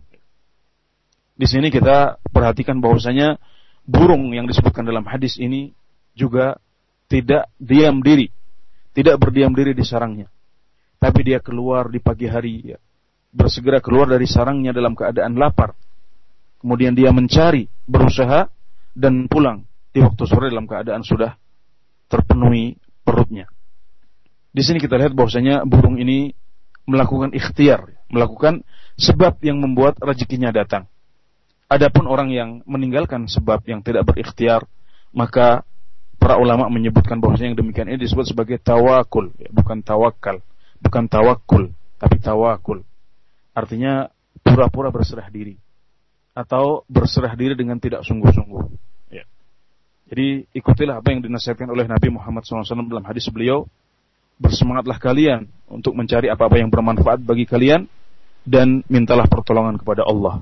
Di 1.40 1.48
sini 1.48 1.72
kita 1.72 2.20
perhatikan 2.30 2.84
bahwasanya 2.84 3.40
burung 3.88 4.36
yang 4.36 4.46
disebutkan 4.46 4.86
dalam 4.86 5.08
hadis 5.08 5.40
ini 5.40 5.72
juga 6.14 6.60
tidak 7.10 7.50
diam 7.58 8.04
diri, 8.04 8.30
tidak 8.94 9.18
berdiam 9.18 9.56
diri 9.56 9.74
di 9.74 9.82
sarangnya. 9.82 10.28
Tapi 11.00 11.20
dia 11.24 11.40
keluar 11.40 11.88
di 11.88 12.04
pagi 12.04 12.28
hari, 12.28 12.76
ya, 12.76 12.78
bersegera 13.32 13.80
keluar 13.80 14.12
dari 14.12 14.28
sarangnya 14.28 14.76
dalam 14.76 14.94
keadaan 14.94 15.40
lapar. 15.40 15.74
Kemudian 16.60 16.92
dia 16.92 17.10
mencari, 17.16 17.66
berusaha, 17.88 18.52
dan 18.92 19.32
pulang 19.32 19.64
di 19.96 20.04
waktu 20.04 20.24
sore 20.28 20.52
dalam 20.52 20.68
keadaan 20.68 21.08
sudah 21.08 21.40
terpenuhi 22.12 22.76
perutnya. 23.02 23.48
Di 24.50 24.62
sini 24.66 24.82
kita 24.82 24.98
lihat 24.98 25.14
bahwasanya 25.14 25.66
burung 25.66 26.02
ini 26.02 26.34
melakukan 26.90 27.34
ikhtiar, 27.38 27.94
melakukan 28.10 28.66
sebab 28.98 29.38
yang 29.46 29.62
membuat 29.62 30.02
rezekinya 30.02 30.50
datang. 30.50 30.90
Adapun 31.70 32.10
orang 32.10 32.34
yang 32.34 32.66
meninggalkan 32.66 33.30
sebab 33.30 33.62
yang 33.70 33.86
tidak 33.86 34.10
berikhtiar, 34.10 34.66
maka 35.14 35.62
para 36.18 36.42
ulama 36.42 36.66
menyebutkan 36.68 37.22
bahwasanya 37.22 37.54
yang 37.54 37.60
demikian 37.62 37.88
ini 37.94 38.02
disebut 38.02 38.34
sebagai 38.34 38.58
tawakul, 38.58 39.30
ya, 39.38 39.54
bukan 39.54 39.86
tawakal, 39.86 40.42
bukan 40.82 41.06
tawakul, 41.06 41.70
tapi 42.02 42.18
tawakul. 42.18 42.82
Artinya 43.54 44.10
pura-pura 44.42 44.90
berserah 44.90 45.30
diri 45.30 45.62
atau 46.34 46.88
berserah 46.88 47.36
diri 47.36 47.54
dengan 47.54 47.78
tidak 47.78 48.02
sungguh-sungguh. 48.02 48.64
Ya. 49.14 49.28
Jadi 50.10 50.50
ikutilah 50.56 51.04
apa 51.04 51.12
yang 51.12 51.22
dinasihatkan 51.22 51.68
oleh 51.68 51.86
Nabi 51.86 52.10
Muhammad 52.10 52.48
SAW 52.48 52.66
dalam 52.88 53.06
hadis 53.06 53.28
beliau. 53.30 53.70
Bersemangatlah 54.40 54.98
kalian 54.98 55.52
untuk 55.68 55.94
mencari 55.94 56.32
apa-apa 56.32 56.58
yang 56.58 56.72
bermanfaat 56.72 57.20
bagi 57.22 57.44
kalian 57.44 57.86
dan 58.48 58.82
mintalah 58.88 59.28
pertolongan 59.28 59.78
kepada 59.78 60.08
Allah. 60.08 60.42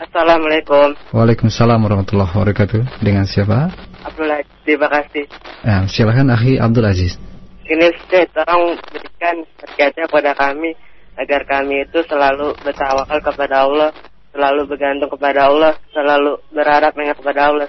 Assalamualaikum. 0.00 0.96
Waalaikumsalam 1.12 1.76
warahmatullahi 1.76 2.32
wabarakatuh. 2.32 3.04
Dengan 3.04 3.28
siapa? 3.28 3.68
Abdul 4.00 4.32
Aziz, 4.32 4.48
terima 4.64 4.88
kasih. 4.88 5.28
Ya, 5.60 5.84
silakan 5.92 6.32
Akhi 6.32 6.56
Abdul 6.56 6.88
Aziz. 6.88 7.20
Ini 7.64 7.84
Ustaz, 7.96 8.28
tolong 8.36 8.76
berikan 8.92 9.40
nasihatnya 9.56 10.04
kepada 10.04 10.32
kami 10.36 10.76
agar 11.16 11.48
kami 11.48 11.88
itu 11.88 12.04
selalu 12.04 12.52
bertawakal 12.60 13.18
kepada 13.24 13.64
Allah, 13.64 13.90
selalu 14.36 14.68
bergantung 14.68 15.08
kepada 15.08 15.48
Allah, 15.48 15.72
selalu 15.96 16.44
berharap 16.52 16.92
hanya 17.00 17.16
kepada 17.16 17.40
Allah. 17.48 17.68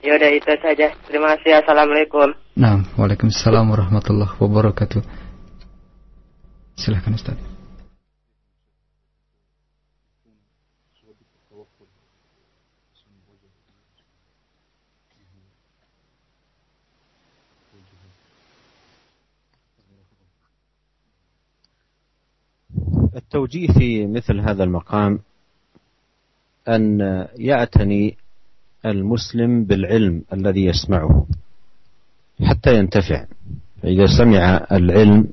Ya 0.00 0.16
udah 0.16 0.30
itu 0.32 0.48
saja. 0.64 0.96
Terima 1.04 1.36
kasih. 1.36 1.60
Assalamualaikum. 1.60 2.32
Nah, 2.56 2.80
Waalaikumsalam 2.96 3.68
warahmatullahi 3.68 4.32
wabarakatuh. 4.40 5.04
Silahkan 6.80 7.12
Ustaz. 7.12 7.49
التوجيه 23.16 23.66
في 23.66 24.06
مثل 24.06 24.40
هذا 24.40 24.64
المقام 24.64 25.18
أن 26.68 27.00
يعتني 27.36 28.16
المسلم 28.86 29.64
بالعلم 29.64 30.22
الذي 30.32 30.64
يسمعه 30.64 31.26
حتى 32.44 32.78
ينتفع. 32.78 33.24
فإذا 33.82 34.06
سمع 34.18 34.66
العلم 34.72 35.28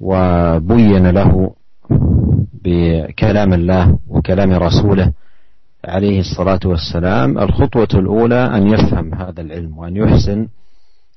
وبين 0.00 1.06
له 1.10 1.54
بكلام 2.64 3.52
الله 3.52 3.98
كلام 4.26 4.52
رسوله 4.52 5.12
عليه 5.84 6.20
الصلاة 6.20 6.60
والسلام 6.64 7.38
الخطوة 7.38 7.88
الأولى 7.94 8.56
أن 8.56 8.68
يفهم 8.68 9.14
هذا 9.14 9.40
العلم 9.40 9.78
وأن 9.78 9.96
يحسن 9.96 10.48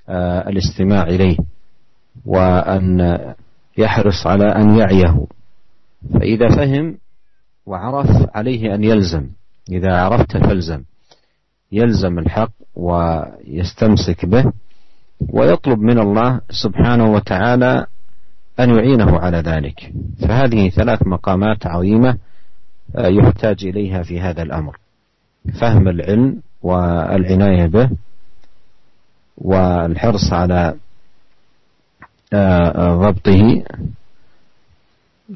آه، 0.10 0.50
الاستماع 0.50 1.04
إليه 1.04 1.38
وأن 2.26 3.20
يحرص 3.78 4.28
على 4.28 4.46
أن 4.46 4.78
يعيه. 4.78 5.28
فإذا 6.14 6.56
فهم 6.56 6.98
وعرف 7.66 8.30
عليه 8.36 8.76
أن 8.76 8.84
يلزم. 8.84 9.28
إذا 9.72 10.02
عرفت 10.02 10.38
فالزم. 10.38 10.84
يلزم 11.72 12.20
الحق 12.20 12.52
ويستمسك 12.76 14.26
به 14.26 14.52
ويطلب 15.30 15.80
من 15.80 16.00
الله 16.00 16.42
سبحانه 16.50 17.12
وتعالى 17.12 17.86
أن 18.60 18.70
يعينه 18.70 19.20
على 19.20 19.38
ذلك. 19.38 19.94
فهذه 20.22 20.70
ثلاث 20.70 21.08
مقامات 21.08 21.68
عظيمة 21.68 22.18
آه، 22.96 23.08
يحتاج 23.08 23.66
إليها 23.66 24.04
في 24.04 24.22
هذا 24.22 24.42
الأمر. 24.42 24.78
فهم 25.60 25.88
العلم 25.88 26.42
والعناية 26.62 27.66
به 27.66 27.90
والحرص 29.38 30.34
على 30.34 30.76
ضبطه 32.34 33.64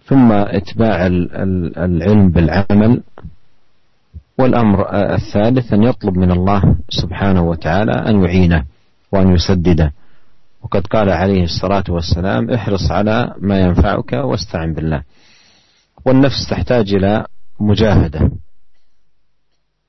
ثم 0.06 0.32
إتباع 0.32 1.08
العلم 1.08 2.30
بالعمل 2.30 3.04
والأمر 4.38 4.89
آه، 4.89 5.16
الثالث 5.16 5.74
أن 5.74 5.84
يطلب 5.84 6.18
من 6.18 6.32
الله 6.32 6.76
سبحانه 6.89 7.42
وتعالى 7.42 7.92
أن 7.92 8.24
يعينه 8.24 8.66
وأن 9.12 9.32
يسدده. 9.34 9.94
وقد 10.64 10.88
قال 10.88 11.10
عليه 11.10 11.44
الصلاة 11.44 11.84
والسلام 11.89 12.50
احرص 12.50 12.92
على 12.92 13.36
ما 13.38 13.60
ينفعك 13.60 14.14
واستعن 14.14 14.74
بالله. 14.74 15.04
والنفس 16.06 16.50
تحتاج 16.50 16.94
إلى 16.94 17.26
مجاهدة. 17.60 18.32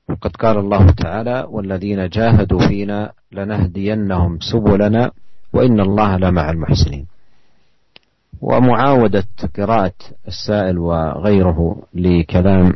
وقد 0.09 0.35
قال 0.35 0.57
الله 0.57 0.91
تعالى 0.91 1.45
والذين 1.49 2.09
جاهدوا 2.09 2.67
فينا 2.67 3.11
لنهدينهم 3.31 4.39
سبلنا 4.39 5.11
وإن 5.53 5.79
الله 5.79 6.17
لمع 6.17 6.49
المحسنين. 6.49 7.05
ومعاودة 8.41 9.23
قراءة 9.57 9.93
السائل 10.27 10.77
وغيره 10.77 11.75
لكلام 11.93 12.73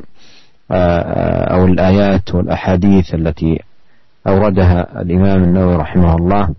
آه، 0.72 1.54
أو 1.54 1.66
الآيات 1.66 2.36
والأحاديث 2.36 3.14
التي 3.14 3.60
أوردها 4.28 5.02
الإمام 5.02 5.44
النووي 5.44 5.76
رحمه 5.76 6.16
الله. 6.16 6.50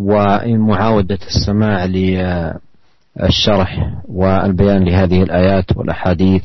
ومعاودة 0.00 1.18
السماع 1.26 1.84
للشرح 1.84 3.94
والبيان 4.08 4.84
لهذه 4.84 5.22
الآيات 5.22 5.76
والأحاديث 5.76 6.42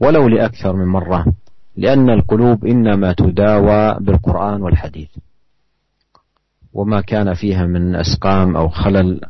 ولو 0.00 0.28
لأكثر 0.28 0.72
من 0.76 0.86
مرة 0.86 1.26
لأن 1.76 2.10
القلوب 2.10 2.66
إنما 2.66 3.12
تداوى 3.12 3.96
بالقرآن 4.00 4.62
والحديث. 4.62 5.08
وما 6.72 7.00
كان 7.00 7.34
فيها 7.34 7.66
من 7.66 7.94
أسقام 7.94 8.56
أو 8.56 8.68
خلل 8.68 9.20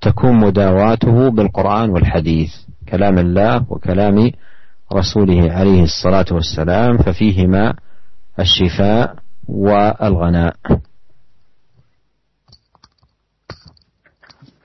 تكون 0.00 0.34
مداواته 0.34 1.30
بالقرآن 1.30 1.90
والحديث 1.90 2.52
كلام 2.88 3.18
الله 3.18 3.66
وكلام 3.68 4.30
رسوله 4.92 5.52
عليه 5.52 5.82
الصلاة 5.82 6.28
والسلام 6.32 6.98
ففيهما 6.98 7.74
الشفاء 8.40 9.16
والغناء 9.48 10.56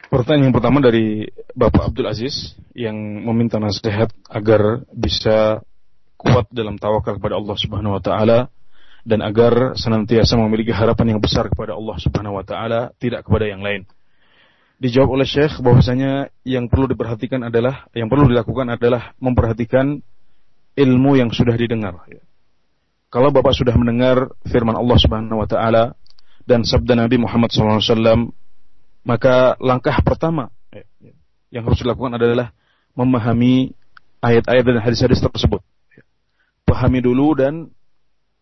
Pertanyaan 0.07 0.49
yang 0.49 0.55
pertama 0.55 0.79
dari 0.79 1.27
Bapak 1.51 1.91
Abdul 1.91 2.07
Aziz 2.07 2.55
yang 2.71 2.95
meminta 3.27 3.59
nasihat 3.59 4.07
agar 4.31 4.87
bisa 4.95 5.59
kuat 6.15 6.47
dalam 6.47 6.79
tawakal 6.79 7.19
kepada 7.19 7.35
Allah 7.35 7.55
Subhanahu 7.59 7.99
wa 7.99 8.01
taala 8.01 8.47
dan 9.07 9.23
agar 9.23 9.79
senantiasa 9.79 10.35
memiliki 10.35 10.75
harapan 10.75 11.15
yang 11.15 11.21
besar 11.23 11.47
kepada 11.47 11.79
Allah 11.79 11.95
Subhanahu 11.95 12.35
wa 12.35 12.43
taala, 12.43 12.91
tidak 12.99 13.23
kepada 13.23 13.47
yang 13.47 13.63
lain. 13.63 13.87
Dijawab 14.83 15.15
oleh 15.15 15.23
Syekh 15.23 15.63
bahwasanya 15.63 16.27
yang 16.43 16.67
perlu 16.67 16.91
diperhatikan 16.91 17.47
adalah 17.47 17.87
yang 17.95 18.11
perlu 18.11 18.27
dilakukan 18.27 18.67
adalah 18.67 19.15
memperhatikan 19.23 20.03
ilmu 20.75 21.11
yang 21.15 21.31
sudah 21.31 21.55
didengar. 21.55 21.95
Kalau 23.07 23.31
Bapak 23.31 23.55
sudah 23.55 23.73
mendengar 23.79 24.27
firman 24.43 24.75
Allah 24.75 24.97
Subhanahu 24.99 25.39
wa 25.39 25.47
taala 25.47 25.95
dan 26.43 26.67
sabda 26.67 26.99
Nabi 26.99 27.15
Muhammad 27.15 27.55
SAW, 27.55 28.35
maka 29.07 29.55
langkah 29.63 29.95
pertama 30.03 30.51
yang 31.47 31.63
harus 31.63 31.79
dilakukan 31.79 32.19
adalah 32.19 32.51
memahami 32.91 33.71
ayat-ayat 34.19 34.63
dan 34.67 34.83
hadis-hadis 34.83 35.23
tersebut. 35.23 35.63
Pahami 36.67 36.99
dulu 36.99 37.39
dan 37.39 37.71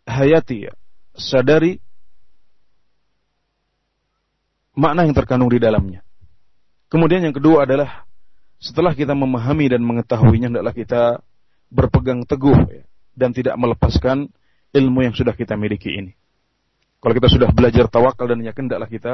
hayati 0.06 0.70
ya, 0.70 0.74
sadari 1.18 1.82
makna 4.78 5.04
yang 5.06 5.16
terkandung 5.18 5.50
di 5.50 5.58
dalamnya. 5.58 6.06
Kemudian 6.88 7.26
yang 7.26 7.36
kedua 7.36 7.66
adalah 7.66 8.06
setelah 8.62 8.96
kita 8.96 9.18
memahami 9.18 9.68
dan 9.68 9.82
mengetahuinya 9.84 10.48
hendaklah 10.54 10.76
kita 10.76 11.04
berpegang 11.74 12.24
teguh 12.24 12.56
ya, 12.70 12.84
dan 13.18 13.34
tidak 13.34 13.58
melepaskan 13.58 14.30
ilmu 14.72 15.00
yang 15.04 15.14
sudah 15.18 15.34
kita 15.34 15.58
miliki 15.58 15.92
ini. 15.92 16.14
Kalau 17.02 17.14
kita 17.14 17.30
sudah 17.30 17.50
belajar 17.52 17.86
tawakal 17.90 18.26
dan 18.30 18.42
yakin 18.42 18.70
hendaklah 18.70 18.90
kita 18.90 19.14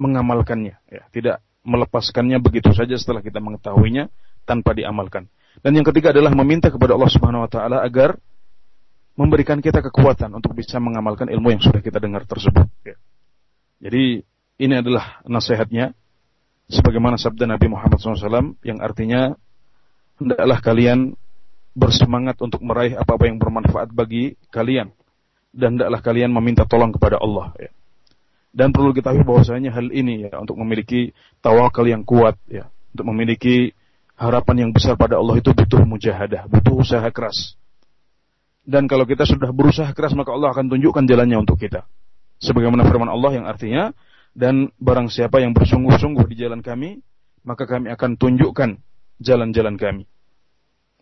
mengamalkannya 0.00 0.80
ya, 0.88 1.02
tidak 1.12 1.44
melepaskannya 1.62 2.40
begitu 2.40 2.72
saja 2.72 2.96
setelah 2.96 3.20
kita 3.20 3.38
mengetahuinya 3.38 4.08
tanpa 4.48 4.72
diamalkan. 4.72 5.28
Dan 5.60 5.76
yang 5.76 5.84
ketiga 5.84 6.14
adalah 6.14 6.32
meminta 6.32 6.72
kepada 6.72 6.96
Allah 6.96 7.10
Subhanahu 7.12 7.44
wa 7.44 7.50
taala 7.50 7.84
agar 7.84 8.16
memberikan 9.18 9.58
kita 9.58 9.82
kekuatan 9.84 10.32
untuk 10.32 10.54
bisa 10.56 10.78
mengamalkan 10.78 11.28
ilmu 11.28 11.52
yang 11.52 11.62
sudah 11.62 11.82
kita 11.82 11.98
dengar 11.98 12.24
tersebut. 12.24 12.66
Ya. 12.86 12.96
Jadi 13.80 14.24
ini 14.60 14.74
adalah 14.76 15.24
nasihatnya 15.24 15.96
sebagaimana 16.70 17.16
sabda 17.16 17.48
Nabi 17.48 17.66
Muhammad 17.72 17.98
SAW 17.98 18.60
yang 18.62 18.78
artinya 18.78 19.34
hendaklah 20.20 20.60
kalian 20.62 21.16
bersemangat 21.74 22.36
untuk 22.44 22.60
meraih 22.60 22.98
apa-apa 22.98 23.30
yang 23.30 23.40
bermanfaat 23.40 23.90
bagi 23.94 24.36
kalian 24.52 24.92
dan 25.50 25.78
hendaklah 25.78 26.00
kalian 26.02 26.30
meminta 26.30 26.66
tolong 26.66 26.94
kepada 26.94 27.18
Allah. 27.18 27.54
Ya. 27.58 27.70
Dan 28.50 28.74
perlu 28.74 28.90
kita 28.90 29.14
tahu 29.14 29.22
bahwasanya 29.22 29.70
hal 29.70 29.94
ini 29.94 30.26
ya 30.26 30.42
untuk 30.42 30.58
memiliki 30.58 31.14
tawakal 31.38 31.86
yang 31.86 32.02
kuat 32.02 32.34
ya, 32.50 32.66
untuk 32.90 33.06
memiliki 33.14 33.70
harapan 34.18 34.66
yang 34.66 34.70
besar 34.74 34.98
pada 34.98 35.22
Allah 35.22 35.38
itu 35.38 35.54
butuh 35.54 35.86
mujahadah, 35.86 36.50
butuh 36.50 36.74
usaha 36.82 37.06
keras. 37.14 37.54
Dan 38.64 38.86
kalau 38.86 39.08
kita 39.08 39.24
sudah 39.24 39.50
berusaha 39.50 39.88
keras 39.96 40.12
maka 40.12 40.30
Allah 40.36 40.52
akan 40.52 40.68
tunjukkan 40.68 41.04
jalannya 41.08 41.40
untuk 41.40 41.56
kita. 41.56 41.88
Sebagaimana 42.40 42.88
firman 42.88 43.08
Allah 43.08 43.36
yang 43.36 43.46
artinya 43.48 43.92
dan 44.32 44.70
barang 44.78 45.10
siapa 45.10 45.42
yang 45.42 45.52
bersungguh-sungguh 45.56 46.24
di 46.30 46.36
jalan 46.46 46.60
kami, 46.64 47.00
maka 47.44 47.64
kami 47.66 47.92
akan 47.92 48.16
tunjukkan 48.16 48.80
jalan-jalan 49.20 49.74
kami. 49.76 50.04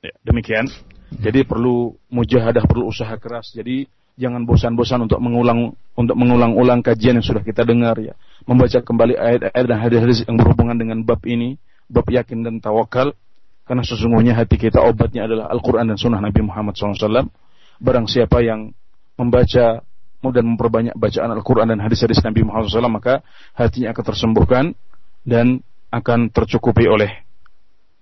Ya, 0.02 0.14
demikian. 0.22 0.70
Jadi 1.18 1.42
perlu 1.42 1.96
mujahadah, 2.12 2.66
perlu 2.68 2.90
usaha 2.90 3.10
keras. 3.18 3.50
Jadi 3.54 3.88
jangan 4.18 4.46
bosan-bosan 4.46 5.06
untuk 5.06 5.18
mengulang 5.22 5.74
untuk 5.94 6.14
mengulang-ulang 6.18 6.82
kajian 6.82 7.18
yang 7.18 7.26
sudah 7.26 7.42
kita 7.42 7.66
dengar 7.66 7.98
ya. 7.98 8.14
Membaca 8.46 8.78
kembali 8.82 9.14
ayat-ayat 9.18 9.66
dan 9.66 9.78
hadis-hadis 9.78 10.18
yang 10.26 10.36
berhubungan 10.38 10.78
dengan 10.78 11.02
bab 11.02 11.22
ini, 11.26 11.58
bab 11.90 12.06
yakin 12.06 12.46
dan 12.46 12.62
tawakal. 12.62 13.14
Karena 13.66 13.84
sesungguhnya 13.84 14.32
hati 14.32 14.56
kita 14.56 14.80
obatnya 14.80 15.28
adalah 15.28 15.52
Al-Quran 15.52 15.92
dan 15.92 16.00
Sunnah 16.00 16.24
Nabi 16.24 16.40
Muhammad 16.40 16.72
SAW 16.72 17.28
barang 17.78 18.06
siapa 18.10 18.42
yang 18.42 18.74
membaca 19.18 19.82
dan 20.18 20.44
memperbanyak 20.44 20.98
bacaan 20.98 21.30
Al-Quran 21.30 21.70
dan 21.70 21.78
hadis-hadis 21.78 22.18
Nabi 22.26 22.42
Muhammad 22.42 22.70
SAW 22.70 22.90
maka 22.90 23.22
hatinya 23.54 23.94
akan 23.94 24.04
tersembuhkan 24.04 24.64
dan 25.22 25.62
akan 25.94 26.28
tercukupi 26.34 26.90
oleh 26.90 27.22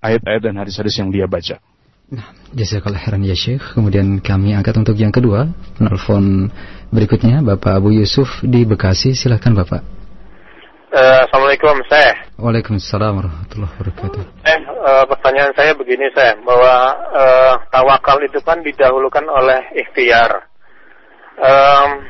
ayat-ayat 0.00 0.42
dan 0.42 0.54
hadis-hadis 0.56 0.96
yang 0.96 1.12
dia 1.12 1.28
baca. 1.28 1.60
Nah, 2.06 2.30
jazakallah 2.54 3.02
khairan 3.02 3.26
ya 3.26 3.34
Syekh. 3.34 3.74
Kemudian 3.74 4.22
kami 4.22 4.54
angkat 4.54 4.78
untuk 4.78 4.94
yang 4.94 5.10
kedua, 5.10 5.50
penelpon 5.74 6.54
berikutnya 6.94 7.42
Bapak 7.42 7.82
Abu 7.82 7.90
Yusuf 7.90 8.40
di 8.46 8.62
Bekasi. 8.62 9.18
Silakan 9.18 9.58
Bapak. 9.58 9.95
Uh, 10.86 11.26
Assalamualaikum, 11.26 11.82
saya. 11.90 12.14
Waalaikumsalam 12.38 13.18
warahmatullahi 13.18 13.74
wabarakatuh. 13.74 14.22
Eh, 14.46 14.60
uh, 14.70 15.04
pertanyaan 15.10 15.50
saya 15.58 15.74
begini, 15.74 16.06
saya, 16.14 16.38
bahwa 16.46 16.74
uh, 17.10 17.54
tawakal 17.74 18.22
itu 18.22 18.38
kan 18.46 18.62
didahulukan 18.62 19.26
oleh 19.26 19.66
ikhtiar. 19.74 20.46
Um, 21.42 22.06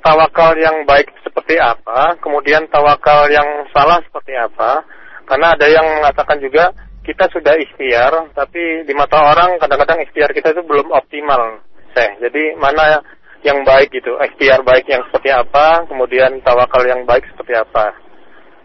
tawakal 0.00 0.56
yang 0.56 0.88
baik 0.88 1.12
seperti 1.20 1.60
apa, 1.60 2.16
kemudian 2.24 2.64
tawakal 2.72 3.28
yang 3.28 3.68
salah 3.76 4.00
seperti 4.00 4.32
apa? 4.40 4.88
Karena 5.28 5.52
ada 5.52 5.68
yang 5.68 5.84
mengatakan 6.00 6.40
juga 6.40 6.72
kita 7.04 7.28
sudah 7.28 7.60
ikhtiar, 7.60 8.32
tapi 8.32 8.88
di 8.88 8.92
mata 8.96 9.20
orang 9.20 9.60
kadang-kadang 9.60 10.00
ikhtiar 10.08 10.32
kita 10.32 10.56
itu 10.56 10.64
belum 10.64 10.96
optimal, 10.96 11.60
saya. 11.92 12.16
Jadi 12.24 12.56
mana 12.56 13.04
yang 13.43 13.59
baik 13.67 13.91
gitu, 13.91 14.15
ikhtiar 14.19 14.63
baik 14.63 14.87
yang 14.87 15.03
seperti 15.09 15.29
apa, 15.35 15.83
kemudian 15.87 16.39
tawakal 16.41 16.83
yang 16.87 17.03
baik 17.03 17.27
seperti 17.27 17.53
apa. 17.59 17.91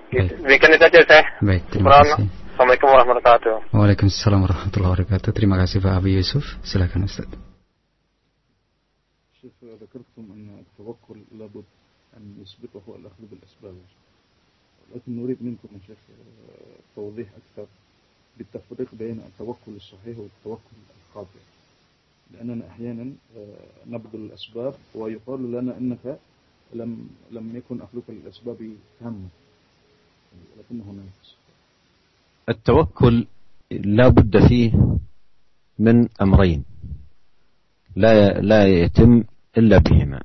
Gitu. 0.09 0.41
Demikian 0.41 0.79
itu 0.79 0.85
aja 0.87 1.01
saya. 1.05 1.25
Baik, 1.43 1.63
terima 1.69 2.01
kasih. 2.01 2.25
Assalamualaikum 2.57 2.89
warahmatullahi 2.91 3.23
wabarakatuh. 3.23 3.57
Waalaikumsalam 3.77 4.41
warahmatullahi 4.43 4.93
wabarakatuh. 4.95 5.31
Terima 5.31 5.57
kasih 5.63 5.79
Pak 5.79 5.93
Abi 5.95 6.11
Yusuf. 6.19 6.45
Silakan 6.67 7.07
Ustaz. 7.07 7.29
شيخ 9.39 9.55
ذكرتم 9.63 10.25
أن 10.35 10.59
التوكل 10.67 11.19
لابد 11.39 11.65
أن 12.17 12.43
يسبقه 12.43 12.97
الأخذ 12.97 13.23
بالأسباب 13.31 13.75
لكن 14.95 15.23
نريد 15.23 15.39
منكم 15.43 15.69
يا 15.73 15.81
شيخ 15.87 15.99
توضيح 16.97 17.29
أكثر 17.29 17.67
بالتفريق 18.39 18.89
بين 18.93 19.23
التوكل 19.27 19.73
الصحيح 19.77 20.19
والتوكل 20.19 20.77
الخاطئ 20.99 21.39
لأننا 22.32 22.68
أحيانا 22.68 23.12
نبذل 23.88 24.26
الأسباب 24.26 24.74
ويقال 24.96 25.52
لنا 25.52 25.78
أنك 25.78 26.20
لم 26.74 27.08
لم 27.32 27.56
يكن 27.56 27.82
أخذك 27.82 28.04
للأسباب 28.10 28.58
تامة 29.00 29.28
ولكنه 30.58 30.84
ناقص 30.92 31.36
التوكل 32.50 33.28
لا 33.72 34.08
بد 34.08 34.48
فيه 34.48 34.98
من 35.80 36.08
أمرين 36.22 36.64
لا 37.96 38.42
لا 38.42 38.68
يتم 38.68 39.24
إلا 39.58 39.78
بهما. 39.78 40.22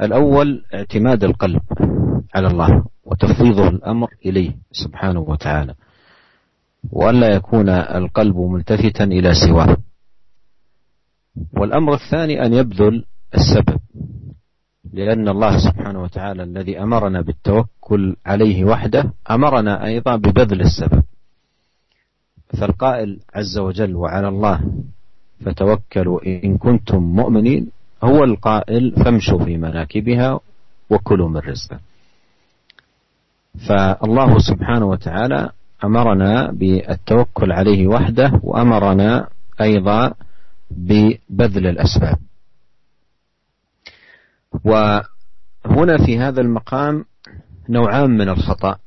الأول 0.00 0.64
اعتماد 0.74 1.24
القلب 1.24 1.60
على 2.34 2.46
الله 2.48 2.84
وتفويضه 3.04 3.68
الأمر 3.68 4.08
إليه 4.26 4.56
سبحانه 4.72 5.20
وتعالى 5.20 5.74
وألا 6.92 7.34
يكون 7.36 7.68
القلب 7.68 8.36
ملتفتا 8.36 9.04
إلى 9.04 9.34
سواه. 9.34 9.76
والأمر 11.56 11.94
الثاني 11.94 12.46
أن 12.46 12.52
يبذل 12.54 13.04
السبب 13.34 13.78
لأن 14.92 15.28
الله 15.28 15.58
سبحانه 15.58 16.02
وتعالى 16.02 16.42
الذي 16.42 16.82
أمرنا 16.82 17.20
بالتوكل 17.20 18.16
عليه 18.26 18.64
وحده 18.64 19.12
أمرنا 19.30 19.84
أيضا 19.86 20.16
ببذل 20.16 20.60
السبب. 20.60 21.02
فالقائل 22.60 23.20
عز 23.34 23.58
وجل 23.58 23.96
وعلى 23.96 24.28
الله 24.28 24.60
فتوكلوا 25.44 26.26
إن 26.26 26.58
كنتم 26.58 27.02
مؤمنين 27.02 27.70
هو 28.04 28.24
القائل 28.24 28.92
فامشوا 29.04 29.44
في 29.44 29.56
مناكبها 29.56 30.40
وكلوا 30.90 31.28
من 31.28 31.36
رزقه. 31.36 31.80
فالله 33.68 34.38
سبحانه 34.38 34.86
وتعالى 34.86 35.50
أمرنا 35.84 36.50
بالتوكل 36.52 37.52
عليه 37.52 37.86
وحده 37.86 38.40
وأمرنا 38.42 39.28
أيضا 39.60 40.14
ببذل 40.76 41.66
الأسباب. 41.66 42.18
وهنا 44.64 46.06
في 46.06 46.18
هذا 46.18 46.40
المقام 46.40 47.04
نوعان 47.68 48.10
من 48.10 48.28
الخطأ 48.28 48.78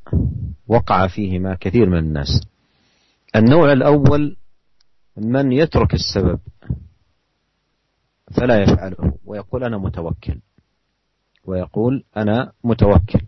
وقع 0.68 1.08
فيهما 1.08 1.58
كثير 1.60 1.90
من 1.90 1.98
الناس. 1.98 2.48
النوع 3.36 3.72
الأول 3.72 4.38
من 5.18 5.52
يترك 5.52 5.94
السبب 5.94 6.40
فلا 8.32 8.64
يفعله 8.64 9.14
ويقول 9.26 9.64
أنا 9.64 9.78
متوكل 9.78 10.40
ويقول 11.46 12.04
أنا 12.18 12.52
متوكل. 12.64 13.22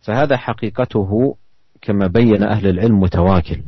فهذا 0.00 0.36
حقيقته 0.36 1.36
كما 1.82 2.06
بين 2.06 2.42
أهل 2.42 2.66
العلم 2.66 3.00
متواكل. 3.00 3.62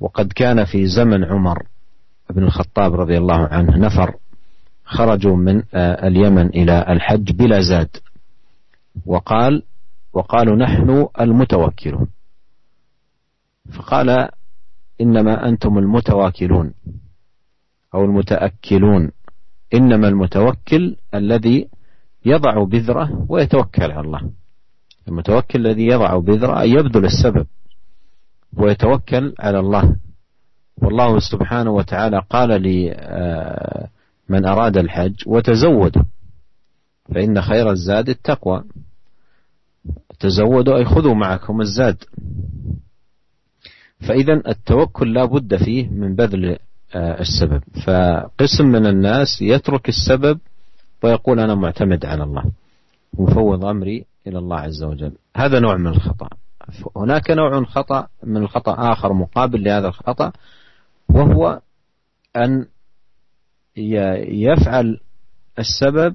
وقد 0.00 0.32
كان 0.32 0.64
في 0.64 0.86
زمن 0.86 1.24
عمر 1.24 1.62
بن 2.30 2.42
الخطاب 2.42 2.94
رضي 2.94 3.18
الله 3.18 3.46
عنه 3.46 3.76
نفر 3.76 4.14
خرجوا 4.84 5.36
من 5.36 5.62
اليمن 5.74 6.46
إلى 6.46 6.84
الحج 6.88 7.32
بلا 7.32 7.60
زاد. 7.60 7.96
وقال 9.06 9.62
وقالوا 10.12 10.56
نحن 10.56 11.08
المتوكلون. 11.20 12.06
فقال 13.72 14.28
إنما 15.00 15.48
أنتم 15.48 15.78
المتواكلون 15.78 16.74
أو 17.94 18.04
المتأكلون. 18.04 19.10
إنما 19.74 20.08
المتوكل 20.08 20.96
الذي 21.14 21.68
يضع 22.24 22.64
بذرة 22.64 23.26
ويتوكل 23.28 23.92
على 23.92 24.00
الله. 24.00 24.30
المتوكل 25.08 25.66
الذي 25.66 25.86
يضع 25.86 26.18
بذرة 26.18 26.62
يبذل 26.62 27.04
السبب. 27.04 27.46
ويتوكل 28.56 29.34
على 29.38 29.58
الله. 29.58 29.96
والله 30.82 31.18
سبحانه 31.18 31.70
وتعالى 31.70 32.22
قال 32.30 32.62
لمن 32.62 34.46
أراد 34.46 34.76
الحج 34.76 35.14
وتزودوا 35.26 36.02
فإن 37.14 37.42
خير 37.42 37.70
الزاد 37.70 38.08
التقوى. 38.08 38.64
تزودوا 40.20 40.76
أي 40.76 40.84
خذوا 40.84 41.14
معكم 41.14 41.60
الزاد. 41.60 42.04
فإذا 44.00 44.32
التوكل 44.48 45.14
لا 45.14 45.24
بد 45.24 45.56
فيه 45.56 45.88
من 45.88 46.14
بذل 46.14 46.58
السبب. 46.94 47.62
فقسم 47.86 48.66
من 48.66 48.86
الناس 48.86 49.42
يترك 49.42 49.88
السبب 49.88 50.38
ويقول 51.02 51.40
أنا 51.40 51.54
معتمد 51.54 52.06
على 52.06 52.24
الله 52.24 52.44
مفوض 53.18 53.64
أمري 53.64 54.04
إلى 54.26 54.38
الله 54.38 54.56
عز 54.56 54.82
وجل. 54.82 55.12
هذا 55.36 55.60
نوع 55.60 55.76
من 55.76 55.86
الخطأ. 55.86 56.28
هناك 56.96 57.30
نوع 57.30 57.64
خطأ 57.64 58.08
من 58.22 58.36
الخطأ 58.36 58.92
آخر 58.92 59.12
مقابل 59.12 59.64
لهذا 59.64 59.88
الخطأ 59.88 60.32
وهو 61.08 61.60
أن 62.36 62.66
يفعل 63.76 65.00
السبب 65.58 66.14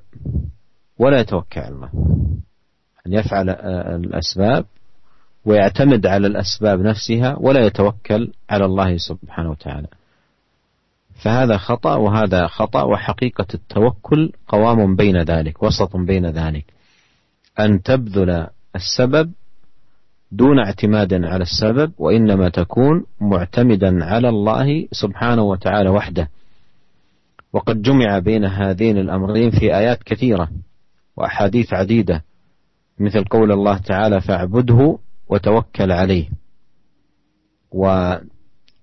ولا 1.00 1.20
يتوكل 1.20 1.62
على 1.62 1.76
الله. 1.76 1.90
أن 3.08 3.14
يفعل 3.14 3.50
الأسباب 3.50 4.66
ويعتمد 5.46 6.06
على 6.06 6.28
الأسباب 6.28 6.80
نفسها 6.80 7.36
ولا 7.40 7.66
يتوكل 7.66 8.34
على 8.50 8.66
الله 8.66 8.98
سبحانه 8.98 9.52
وتعالى. 9.52 9.88
فهذا 11.24 11.58
خطأ 11.58 11.96
وهذا 11.96 12.48
خطأ 12.48 12.84
وحقيقة 12.84 13.48
التوكل 13.54 14.32
قوام 14.48 14.96
بين 14.96 15.22
ذلك 15.22 15.64
وسط 15.64 15.96
بين 15.96 16.26
ذلك. 16.26 16.66
أن 17.60 17.82
تبذل 17.82 18.48
السبب 18.76 19.32
دون 20.32 20.60
اعتماد 20.60 21.14
على 21.14 21.44
السبب 21.44 21.92
وإنما 21.98 22.50
تكون 22.50 23.06
معتمدا 23.22 24.06
على 24.06 24.30
الله 24.30 24.88
سبحانه 24.92 25.44
وتعالى 25.44 25.90
وحده. 25.90 26.30
وقد 27.54 27.82
جمع 27.82 28.20
بين 28.20 28.46
هذين 28.46 28.98
الأمرين 28.98 29.52
في 29.52 29.76
آيات 29.78 30.04
كثيرة 30.04 30.50
وأحاديث 31.18 31.74
عديدة 31.74 32.24
مثل 33.00 33.24
قول 33.24 33.52
الله 33.52 33.78
تعالى 33.78 34.22
فاعبده 34.22 34.98
وتوكل 35.30 35.92
عليه 35.92 36.30
و 37.72 38.14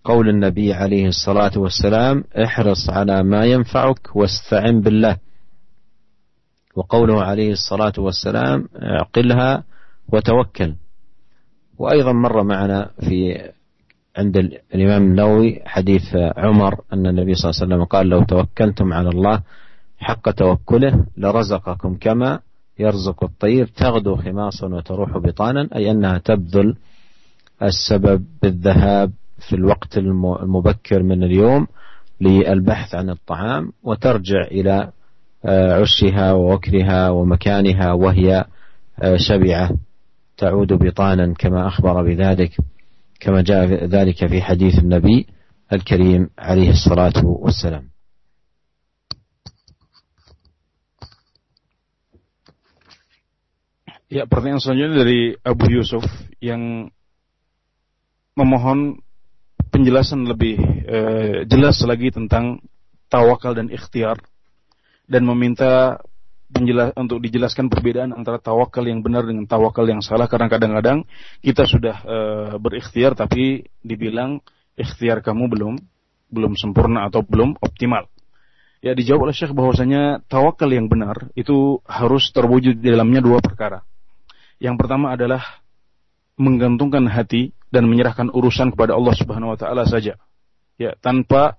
قول 0.04 0.28
النبي 0.28 0.72
عليه 0.74 1.06
الصلاة 1.06 1.58
والسلام 1.58 2.24
احرص 2.44 2.90
على 2.90 3.22
ما 3.22 3.44
ينفعك 3.44 4.16
واستعن 4.16 4.80
بالله 4.80 5.16
وقوله 6.76 7.22
عليه 7.22 7.52
الصلاة 7.52 7.92
والسلام 7.98 8.68
اعقلها 8.82 9.64
وتوكل 10.12 10.74
وأيضا 11.78 12.12
مر 12.12 12.42
معنا 12.42 12.90
في 13.00 13.48
عند 14.16 14.36
الإمام 14.74 15.02
النووي 15.02 15.60
حديث 15.66 16.02
عمر 16.36 16.80
أن 16.92 17.06
النبي 17.06 17.34
صلى 17.34 17.50
الله 17.50 17.60
عليه 17.62 17.74
وسلم 17.74 17.84
قال 17.84 18.06
لو 18.08 18.22
توكلتم 18.24 18.92
على 18.92 19.08
الله 19.08 19.42
حق 19.98 20.30
توكله 20.30 21.06
لرزقكم 21.16 21.96
كما 22.00 22.40
يرزق 22.78 23.24
الطير 23.24 23.66
تغدو 23.66 24.16
خماصا 24.16 24.66
وتروح 24.66 25.18
بطانا 25.18 25.68
أي 25.74 25.90
أنها 25.90 26.18
تبذل 26.18 26.76
السبب 27.62 28.24
بالذهاب 28.42 29.12
في 29.48 29.56
الوقت 29.56 29.98
المبكر 29.98 31.02
من 31.02 31.22
اليوم 31.24 31.66
للبحث 32.20 32.94
عن 32.94 33.10
الطعام 33.10 33.72
وترجع 33.82 34.42
إلى 34.42 34.90
عشها 35.44 36.32
ووكرها 36.32 37.10
ومكانها 37.10 37.92
وهي 37.92 38.44
شبعة. 39.16 39.70
تعود 40.38 40.72
بطانا 40.72 41.34
كما 41.34 41.68
أخبر 41.68 42.02
بذلك 42.02 42.56
كما 43.20 43.42
جاء 43.42 43.84
ذلك 43.84 44.26
في 44.26 44.42
حديث 44.42 44.78
النبي 44.78 45.26
الكريم 45.72 46.30
عليه 46.38 46.70
الصلاة 46.70 47.26
والسلام 47.26 47.88
Ya, 54.08 54.24
pertanyaan 54.24 54.56
selanjutnya 54.56 55.04
dari 55.04 55.36
Abu 55.44 55.68
Yusuf 55.68 56.00
yang 56.40 56.88
memohon 58.32 59.04
penjelasan 59.68 60.24
lebih 60.24 60.56
e, 60.88 60.98
jelas 61.44 61.76
lagi 61.84 62.08
tentang 62.08 62.64
tawakal 63.12 63.52
dan 63.52 63.68
ikhtiar 63.68 64.16
dan 65.12 65.28
meminta 65.28 66.00
penjelas 66.48 66.96
untuk 66.96 67.20
dijelaskan 67.20 67.68
perbedaan 67.68 68.16
antara 68.16 68.40
tawakal 68.40 68.82
yang 68.88 69.04
benar 69.04 69.28
dengan 69.28 69.44
tawakal 69.44 69.84
yang 69.84 70.00
salah 70.00 70.26
karena 70.26 70.48
kadang-kadang 70.48 71.04
kita 71.44 71.68
sudah 71.68 71.96
e, 72.02 72.16
berikhtiar 72.56 73.12
tapi 73.12 73.68
dibilang 73.84 74.40
ikhtiar 74.74 75.20
kamu 75.20 75.46
belum 75.52 75.74
belum 76.28 76.52
sempurna 76.56 77.08
atau 77.08 77.24
belum 77.24 77.56
optimal. 77.60 78.08
Ya 78.78 78.94
dijawab 78.94 79.28
oleh 79.28 79.34
Syekh 79.34 79.52
bahwasanya 79.52 80.22
tawakal 80.30 80.70
yang 80.70 80.86
benar 80.86 81.34
itu 81.34 81.82
harus 81.84 82.30
terwujud 82.30 82.78
di 82.78 82.88
dalamnya 82.94 83.20
dua 83.20 83.42
perkara. 83.42 83.82
Yang 84.62 84.76
pertama 84.78 85.14
adalah 85.14 85.42
menggantungkan 86.38 87.10
hati 87.10 87.52
dan 87.68 87.90
menyerahkan 87.90 88.30
urusan 88.30 88.72
kepada 88.72 88.94
Allah 88.94 89.14
Subhanahu 89.18 89.52
wa 89.52 89.58
taala 89.58 89.84
saja. 89.84 90.16
Ya, 90.78 90.94
tanpa 91.02 91.58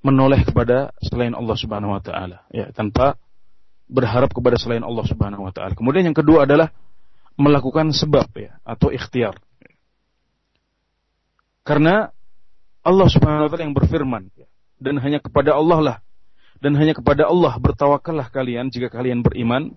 menoleh 0.00 0.46
kepada 0.46 0.94
selain 1.02 1.34
Allah 1.34 1.56
Subhanahu 1.58 1.98
wa 1.98 2.02
taala, 2.02 2.46
ya, 2.54 2.70
tanpa 2.70 3.18
berharap 3.90 4.30
kepada 4.30 4.54
selain 4.54 4.86
Allah 4.86 5.02
Subhanahu 5.02 5.44
wa 5.44 5.52
taala. 5.52 5.74
Kemudian 5.74 6.06
yang 6.06 6.16
kedua 6.16 6.46
adalah 6.46 6.70
melakukan 7.34 7.90
sebab 7.90 8.30
ya 8.38 8.56
atau 8.62 8.94
ikhtiar. 8.94 9.34
Karena 11.66 12.14
Allah 12.80 13.08
Subhanahu 13.10 13.46
wa 13.46 13.50
taala 13.50 13.66
yang 13.66 13.76
berfirman 13.76 14.22
ya, 14.38 14.46
dan 14.78 15.02
hanya 15.02 15.18
kepada 15.18 15.58
Allah 15.58 15.78
lah 15.82 15.98
dan 16.60 16.76
hanya 16.76 16.92
kepada 16.92 17.26
Allah 17.26 17.56
bertawakallah 17.56 18.28
kalian 18.28 18.68
jika 18.68 18.92
kalian 18.92 19.24
beriman. 19.24 19.72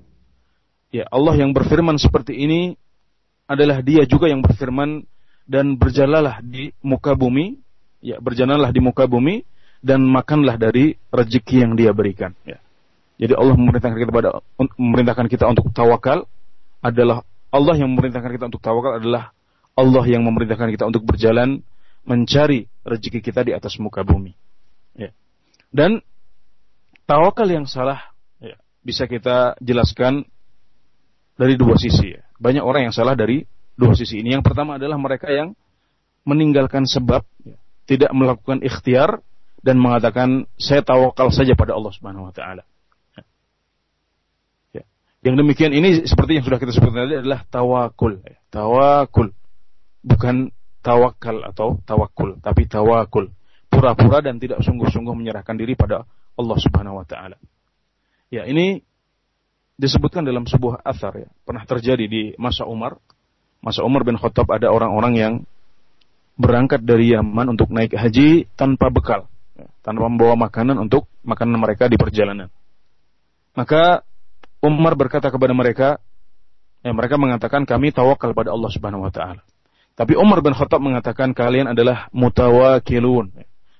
Ya, 0.93 1.09
Allah 1.09 1.33
yang 1.41 1.55
berfirman 1.55 1.97
seperti 1.97 2.37
ini 2.37 2.77
adalah 3.49 3.81
Dia 3.81 4.05
juga 4.05 4.29
yang 4.29 4.45
berfirman 4.45 5.07
dan 5.49 5.75
berjalanlah 5.79 6.43
di 6.45 6.69
muka 6.85 7.17
bumi, 7.17 7.57
ya, 8.03 8.21
berjalanlah 8.21 8.69
di 8.69 8.79
muka 8.83 9.09
bumi 9.09 9.41
dan 9.81 10.05
makanlah 10.05 10.59
dari 10.59 10.93
rezeki 11.09 11.65
yang 11.65 11.73
Dia 11.73 11.91
berikan, 11.97 12.37
ya. 12.45 12.61
Jadi 13.23 13.39
Allah 13.39 13.55
memerintahkan 13.55 13.97
kita 14.03 14.11
pada 14.11 14.43
memerintahkan 14.75 15.27
kita 15.31 15.47
untuk 15.47 15.71
tawakal 15.71 16.27
adalah 16.83 17.23
Allah 17.55 17.79
yang 17.79 17.95
memerintahkan 17.95 18.27
kita 18.35 18.51
untuk 18.51 18.59
tawakal 18.59 18.99
adalah 18.99 19.31
Allah 19.79 20.03
yang 20.11 20.27
memerintahkan 20.27 20.67
kita 20.75 20.83
untuk 20.91 21.07
berjalan 21.07 21.63
mencari 22.03 22.67
rezeki 22.83 23.23
kita 23.23 23.47
di 23.47 23.55
atas 23.55 23.79
muka 23.79 24.03
bumi. 24.03 24.35
Ya. 24.99 25.15
Dan 25.71 26.03
tawakal 27.07 27.47
yang 27.47 27.63
salah 27.63 28.11
ya, 28.43 28.59
bisa 28.83 29.07
kita 29.07 29.55
jelaskan 29.63 30.27
dari 31.39 31.55
dua 31.55 31.79
sisi. 31.79 32.19
Ya. 32.19 32.27
Banyak 32.43 32.59
orang 32.59 32.91
yang 32.91 32.95
salah 32.95 33.15
dari 33.15 33.47
dua 33.79 33.95
sisi 33.95 34.19
ini. 34.19 34.35
Yang 34.35 34.51
pertama 34.51 34.75
adalah 34.75 34.99
mereka 34.99 35.31
yang 35.31 35.55
meninggalkan 36.27 36.83
sebab, 36.83 37.23
ya, 37.47 37.55
tidak 37.87 38.11
melakukan 38.11 38.59
ikhtiar 38.59 39.23
dan 39.63 39.79
mengatakan 39.79 40.43
saya 40.59 40.83
tawakal 40.83 41.31
saja 41.31 41.55
pada 41.55 41.71
Allah 41.71 41.95
Subhanahu 41.95 42.27
Wa 42.27 42.35
Taala. 42.35 42.67
Yang 45.23 45.35
demikian 45.39 45.71
ini 45.71 46.03
seperti 46.03 46.35
yang 46.35 46.43
sudah 46.43 46.59
kita 46.59 46.75
sebutkan 46.75 47.07
tadi 47.07 47.23
adalah 47.23 47.47
tawakul. 47.47 48.19
Tawakul. 48.51 49.31
Bukan 50.03 50.51
tawakal 50.83 51.47
atau 51.47 51.79
tawakul, 51.87 52.43
tapi 52.43 52.67
tawakul. 52.67 53.31
Pura-pura 53.71 54.19
dan 54.19 54.37
tidak 54.37 54.59
sungguh-sungguh 54.61 55.15
menyerahkan 55.15 55.55
diri 55.55 55.79
pada 55.79 56.03
Allah 56.35 56.57
Subhanahu 56.59 56.99
wa 56.99 57.07
taala. 57.07 57.39
Ya, 58.27 58.43
ini 58.43 58.83
disebutkan 59.79 60.27
dalam 60.27 60.43
sebuah 60.43 60.83
athar 60.83 61.15
ya. 61.15 61.29
Pernah 61.47 61.63
terjadi 61.63 62.03
di 62.03 62.23
masa 62.35 62.67
Umar. 62.67 62.99
Masa 63.63 63.87
Umar 63.87 64.03
bin 64.03 64.19
Khattab 64.19 64.51
ada 64.51 64.75
orang-orang 64.75 65.13
yang 65.15 65.33
berangkat 66.35 66.83
dari 66.83 67.15
Yaman 67.15 67.55
untuk 67.55 67.71
naik 67.71 67.95
haji 67.95 68.51
tanpa 68.59 68.91
bekal, 68.91 69.31
ya, 69.55 69.71
tanpa 69.85 70.11
membawa 70.11 70.35
makanan 70.35 70.75
untuk 70.83 71.07
makanan 71.23 71.55
mereka 71.61 71.87
di 71.87 71.95
perjalanan. 71.95 72.51
Maka 73.55 74.03
Umar 74.63 74.95
berkata 74.95 75.27
kepada 75.27 75.51
mereka, 75.51 75.99
ya 76.79 76.95
mereka 76.95 77.19
mengatakan 77.19 77.67
kami 77.67 77.91
tawakal 77.91 78.31
pada 78.31 78.55
Allah 78.55 78.71
Subhanahu 78.71 79.03
wa 79.03 79.11
taala. 79.11 79.43
Tapi 79.93 80.15
Umar 80.15 80.39
bin 80.39 80.55
Khattab 80.55 80.79
mengatakan 80.79 81.35
kalian 81.35 81.75
adalah 81.75 82.07
mutawakilun 82.15 83.29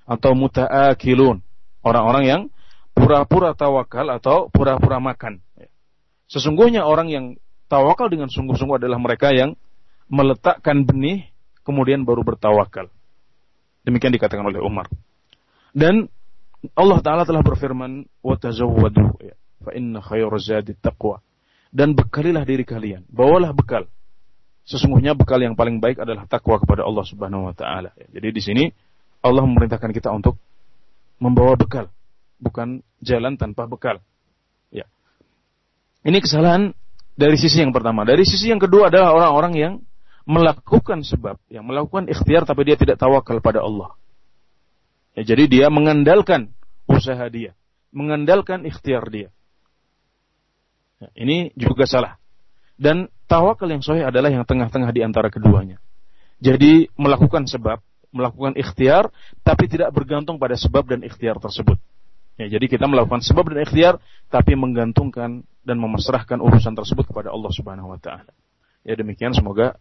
atau 0.03 0.31
mutaakilun, 0.35 1.39
orang-orang 1.87 2.23
yang 2.27 2.41
pura-pura 2.91 3.55
tawakal 3.55 4.11
atau 4.11 4.51
pura-pura 4.51 4.99
makan. 4.99 5.39
Ya. 5.55 5.71
Sesungguhnya 6.27 6.83
orang 6.83 7.07
yang 7.09 7.25
tawakal 7.71 8.11
dengan 8.11 8.27
sungguh-sungguh 8.27 8.83
adalah 8.83 8.99
mereka 8.99 9.31
yang 9.31 9.55
meletakkan 10.11 10.83
benih 10.83 11.31
kemudian 11.63 12.03
baru 12.03 12.21
bertawakal. 12.27 12.91
Demikian 13.87 14.11
dikatakan 14.11 14.45
oleh 14.45 14.59
Umar. 14.59 14.91
Dan 15.73 16.11
Allah 16.77 16.99
Taala 17.01 17.23
telah 17.25 17.41
berfirman, 17.41 18.05
"Watazawwadu." 18.21 19.19
Ya 19.23 19.35
fa 19.63 19.71
inna 19.71 20.03
zadi 20.37 20.75
taqwa. 20.77 21.23
Dan 21.73 21.97
bekalilah 21.97 22.45
diri 22.45 22.67
kalian, 22.67 23.07
bawalah 23.09 23.49
bekal. 23.55 23.89
Sesungguhnya 24.63 25.17
bekal 25.17 25.41
yang 25.43 25.57
paling 25.57 25.81
baik 25.81 25.99
adalah 25.99 26.23
takwa 26.29 26.61
kepada 26.61 26.85
Allah 26.85 27.03
Subhanahu 27.03 27.49
wa 27.49 27.55
taala. 27.55 27.91
Jadi 28.13 28.29
di 28.29 28.41
sini 28.43 28.63
Allah 29.23 29.43
memerintahkan 29.43 29.91
kita 29.91 30.13
untuk 30.13 30.37
membawa 31.17 31.57
bekal, 31.57 31.89
bukan 32.39 32.83
jalan 33.03 33.35
tanpa 33.35 33.67
bekal. 33.67 33.99
Ya. 34.71 34.87
Ini 36.05 36.19
kesalahan 36.19 36.75
dari 37.15 37.35
sisi 37.35 37.63
yang 37.63 37.71
pertama. 37.75 38.07
Dari 38.07 38.23
sisi 38.23 38.51
yang 38.51 38.61
kedua 38.61 38.87
adalah 38.87 39.15
orang-orang 39.15 39.53
yang 39.55 39.73
melakukan 40.23 41.03
sebab, 41.03 41.35
yang 41.51 41.67
melakukan 41.67 42.07
ikhtiar 42.07 42.47
tapi 42.47 42.63
dia 42.63 42.79
tidak 42.79 42.95
tawakal 42.99 43.43
pada 43.43 43.59
Allah. 43.59 43.95
Ya, 45.13 45.35
jadi 45.35 45.45
dia 45.45 45.67
mengandalkan 45.69 46.55
usaha 46.87 47.27
dia, 47.27 47.53
mengandalkan 47.91 48.63
ikhtiar 48.63 49.05
dia. 49.11 49.29
Ini 51.11 51.51
juga 51.59 51.83
salah. 51.83 52.15
Dan 52.79 53.11
tawakal 53.27 53.69
yang 53.69 53.83
sahih 53.83 54.07
adalah 54.07 54.31
yang 54.31 54.47
tengah-tengah 54.47 54.89
di 54.95 55.01
antara 55.03 55.27
keduanya. 55.27 55.77
Jadi 56.43 56.91
melakukan 56.99 57.47
sebab, 57.47 57.79
melakukan 58.11 58.53
ikhtiar, 58.59 59.09
tapi 59.41 59.71
tidak 59.71 59.91
bergantung 59.95 60.37
pada 60.37 60.59
sebab 60.59 60.85
dan 60.87 61.01
ikhtiar 61.03 61.39
tersebut. 61.39 61.79
Ya, 62.35 62.49
jadi 62.49 62.65
kita 62.65 62.89
melakukan 62.89 63.21
sebab 63.21 63.53
dan 63.53 63.61
ikhtiar, 63.63 64.01
tapi 64.27 64.57
menggantungkan 64.57 65.45
dan 65.63 65.77
memasrahkan 65.79 66.41
urusan 66.41 66.73
tersebut 66.73 67.07
kepada 67.07 67.29
Allah 67.29 67.51
Subhanahu 67.53 67.93
Wa 67.93 67.99
Taala. 68.01 68.31
Ya 68.83 68.99
demikian 68.99 69.31
semoga 69.31 69.79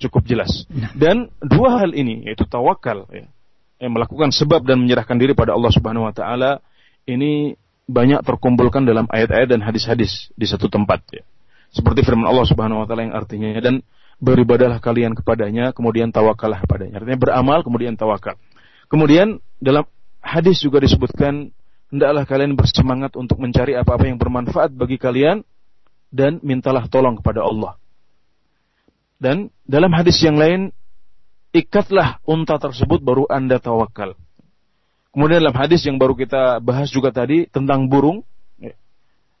cukup 0.00 0.26
jelas. 0.26 0.66
Ya. 0.72 0.90
Dan 0.96 1.30
dua 1.38 1.78
hal 1.78 1.94
ini 1.94 2.26
yaitu 2.26 2.48
tawakal, 2.48 3.06
ya, 3.12 3.30
yang 3.78 3.92
melakukan 3.94 4.34
sebab 4.34 4.66
dan 4.66 4.82
menyerahkan 4.82 5.14
diri 5.14 5.36
pada 5.36 5.54
Allah 5.54 5.70
Subhanahu 5.70 6.08
Wa 6.10 6.14
Taala 6.16 6.52
ini 7.04 7.54
banyak 7.84 8.24
terkumpulkan 8.24 8.88
dalam 8.88 9.04
ayat-ayat 9.12 9.48
dan 9.52 9.60
hadis-hadis 9.60 10.32
di 10.34 10.46
satu 10.48 10.72
tempat 10.72 11.04
ya. 11.12 11.24
Seperti 11.74 12.06
firman 12.06 12.24
Allah 12.24 12.46
Subhanahu 12.46 12.80
wa 12.82 12.86
taala 12.86 13.10
yang 13.10 13.16
artinya 13.16 13.50
dan 13.60 13.82
beribadahlah 14.22 14.78
kalian 14.78 15.12
kepadanya 15.18 15.74
kemudian 15.74 16.14
tawakallah 16.14 16.62
kepadanya. 16.64 17.02
Artinya 17.02 17.18
beramal 17.18 17.60
kemudian 17.66 17.98
tawakal. 17.98 18.38
Kemudian 18.88 19.42
dalam 19.58 19.84
hadis 20.22 20.62
juga 20.62 20.80
disebutkan 20.80 21.50
hendaklah 21.92 22.24
kalian 22.24 22.56
bersemangat 22.56 23.18
untuk 23.18 23.42
mencari 23.42 23.76
apa-apa 23.76 24.08
yang 24.08 24.16
bermanfaat 24.16 24.72
bagi 24.72 24.96
kalian 24.96 25.44
dan 26.14 26.38
mintalah 26.40 26.86
tolong 26.86 27.18
kepada 27.18 27.42
Allah. 27.42 27.76
Dan 29.18 29.50
dalam 29.66 29.90
hadis 29.92 30.20
yang 30.22 30.38
lain 30.38 30.70
ikatlah 31.54 32.22
unta 32.26 32.58
tersebut 32.58 33.02
baru 33.02 33.26
Anda 33.26 33.58
tawakal. 33.58 34.14
Kemudian 35.14 35.38
dalam 35.46 35.54
hadis 35.54 35.86
yang 35.86 35.94
baru 35.94 36.18
kita 36.18 36.58
bahas 36.58 36.90
juga 36.90 37.14
tadi 37.14 37.46
tentang 37.46 37.86
burung, 37.86 38.26
ya, 38.58 38.74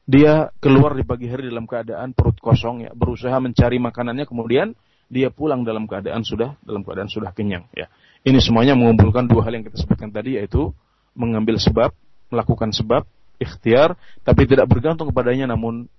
dia 0.06 0.34
keluar 0.62 0.94
di 0.94 1.02
pagi 1.02 1.26
hari 1.26 1.50
dalam 1.50 1.66
keadaan 1.66 2.14
perut 2.14 2.38
kosong, 2.38 2.86
ya, 2.86 2.94
berusaha 2.94 3.34
mencari 3.42 3.82
makanannya, 3.82 4.22
kemudian 4.22 4.78
dia 5.10 5.34
pulang 5.34 5.66
dalam 5.66 5.90
keadaan 5.90 6.22
sudah 6.22 6.54
dalam 6.62 6.86
keadaan 6.86 7.10
sudah 7.10 7.34
kenyang. 7.34 7.66
Ya. 7.74 7.90
Ini 8.22 8.38
semuanya 8.38 8.78
mengumpulkan 8.78 9.26
dua 9.26 9.50
hal 9.50 9.58
yang 9.58 9.66
kita 9.66 9.82
sebutkan 9.82 10.14
tadi, 10.14 10.38
yaitu 10.38 10.70
mengambil 11.18 11.58
sebab, 11.58 11.90
melakukan 12.30 12.70
sebab, 12.70 13.02
ikhtiar, 13.42 13.98
tapi 14.22 14.46
tidak 14.46 14.70
bergantung 14.70 15.10
kepadanya, 15.10 15.58
namun 15.58 15.90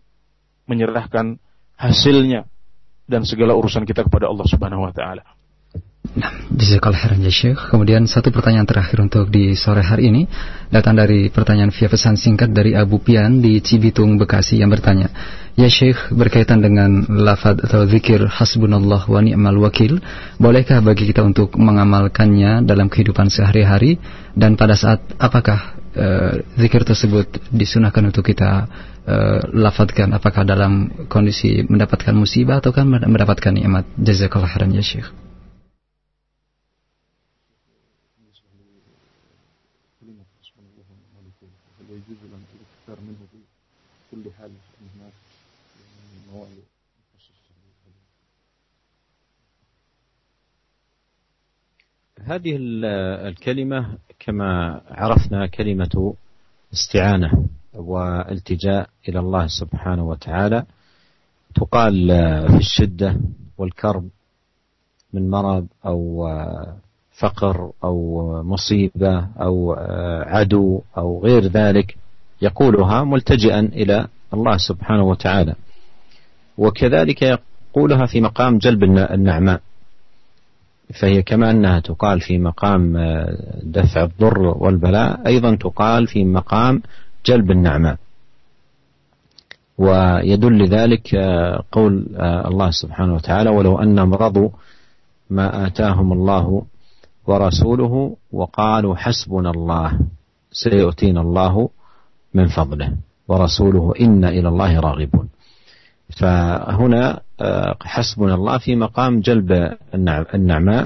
menyerahkan 0.71 1.35
hasilnya 1.75 2.47
dan 3.11 3.27
segala 3.27 3.59
urusan 3.59 3.83
kita 3.83 4.07
kepada 4.07 4.31
Allah 4.31 4.47
Subhanahu 4.47 4.87
wa 4.87 4.95
taala. 4.95 5.34
Nah, 6.13 6.29
jazakallah 6.53 7.01
khairan 7.01 7.25
ya 7.25 7.33
Syekh. 7.33 7.73
Kemudian 7.73 8.05
satu 8.05 8.29
pertanyaan 8.29 8.69
terakhir 8.69 9.01
untuk 9.01 9.33
di 9.33 9.57
sore 9.57 9.81
hari 9.81 10.13
ini 10.13 10.29
datang 10.69 10.93
dari 10.93 11.33
pertanyaan 11.33 11.73
via 11.73 11.89
pesan 11.89 12.13
singkat 12.13 12.53
dari 12.53 12.77
Abu 12.77 13.01
Pian 13.01 13.41
di 13.41 13.57
Cibitung, 13.57 14.21
Bekasi 14.21 14.61
yang 14.61 14.69
bertanya, 14.69 15.09
"Ya 15.57 15.65
Syekh, 15.65 16.13
berkaitan 16.13 16.61
dengan 16.61 17.09
lafaz 17.09 17.57
atau 17.57 17.89
zikir 17.89 18.21
hasbunallah 18.29 19.09
wa 19.09 19.19
ni'mal 19.23 19.57
wakil, 19.57 19.97
bolehkah 20.37 20.85
bagi 20.85 21.09
kita 21.09 21.25
untuk 21.25 21.57
mengamalkannya 21.57 22.61
dalam 22.61 22.85
kehidupan 22.85 23.33
sehari-hari 23.33 23.97
dan 24.37 24.53
pada 24.53 24.77
saat 24.77 25.01
apakah 25.17 25.73
uh, 25.97 26.37
zikir 26.53 26.85
tersebut 26.85 27.49
disunahkan 27.49 28.13
untuk 28.13 28.29
kita 28.29 28.69
uh, 29.09 29.41
lafadzkan 29.57 30.13
apakah 30.13 30.45
dalam 30.45 30.91
kondisi 31.09 31.65
mendapatkan 31.65 32.13
musibah 32.13 32.61
atau 32.61 32.69
kan 32.69 32.85
mendapatkan 32.85 33.57
nikmat?" 33.57 33.89
Jazakallah 33.97 34.53
khairan 34.53 34.69
ya 34.69 34.85
Syekh. 34.85 35.24
هذه 52.27 52.57
الكلمة 53.27 53.87
كما 54.19 54.81
عرفنا 54.89 55.47
كلمة 55.47 56.13
استعانة 56.73 57.47
والتجاء 57.73 58.89
إلى 59.09 59.19
الله 59.19 59.47
سبحانه 59.47 60.07
وتعالى. 60.07 60.65
تقال 61.55 62.07
في 62.47 62.57
الشدة 62.57 63.17
والكرب 63.57 64.09
من 65.13 65.29
مرض 65.29 65.67
أو 65.85 66.27
فقر 67.19 67.71
أو 67.83 68.43
مصيبة 68.43 69.27
أو 69.41 69.73
عدو 70.27 70.81
أو 70.97 71.23
غير 71.23 71.43
ذلك 71.43 71.97
يقولها 72.41 73.03
ملتجئا 73.03 73.59
إلى 73.59 74.07
الله 74.33 74.57
سبحانه 74.57 75.03
وتعالى. 75.03 75.55
وكذلك 76.57 77.21
يقولها 77.21 78.05
في 78.05 78.21
مقام 78.21 78.57
جلب 78.57 78.83
النعماء. 78.83 79.61
فهي 80.93 81.23
كما 81.23 81.51
أنها 81.51 81.79
تقال 81.79 82.21
في 82.21 82.37
مقام 82.37 82.97
دفع 83.63 84.03
الضر 84.03 84.39
والبلاء 84.39 85.27
أيضا 85.27 85.55
تقال 85.55 86.07
في 86.07 86.25
مقام 86.25 86.81
جلب 87.25 87.51
النعماء 87.51 87.97
ويدل 89.77 90.67
ذلك 90.67 91.15
قول 91.71 92.05
الله 92.19 92.71
سبحانه 92.71 93.13
وتعالى 93.13 93.49
ولو 93.49 93.79
أنهم 93.79 94.13
رضوا 94.13 94.49
ما 95.29 95.67
آتاهم 95.67 96.13
الله 96.13 96.65
ورسوله 97.27 98.15
وقالوا 98.31 98.95
حسبنا 98.95 99.49
الله 99.51 99.99
سيؤتينا 100.51 101.21
الله 101.21 101.69
من 102.33 102.47
فضله 102.47 102.93
ورسوله 103.27 103.93
إنا 104.01 104.29
إلى 104.29 104.47
الله 104.49 104.79
راغبون. 104.79 105.29
فهنا 106.09 107.21
حسبنا 107.81 108.35
الله 108.35 108.57
في 108.57 108.75
مقام 108.75 109.19
جلب 109.19 109.77
النعماء. 110.33 110.85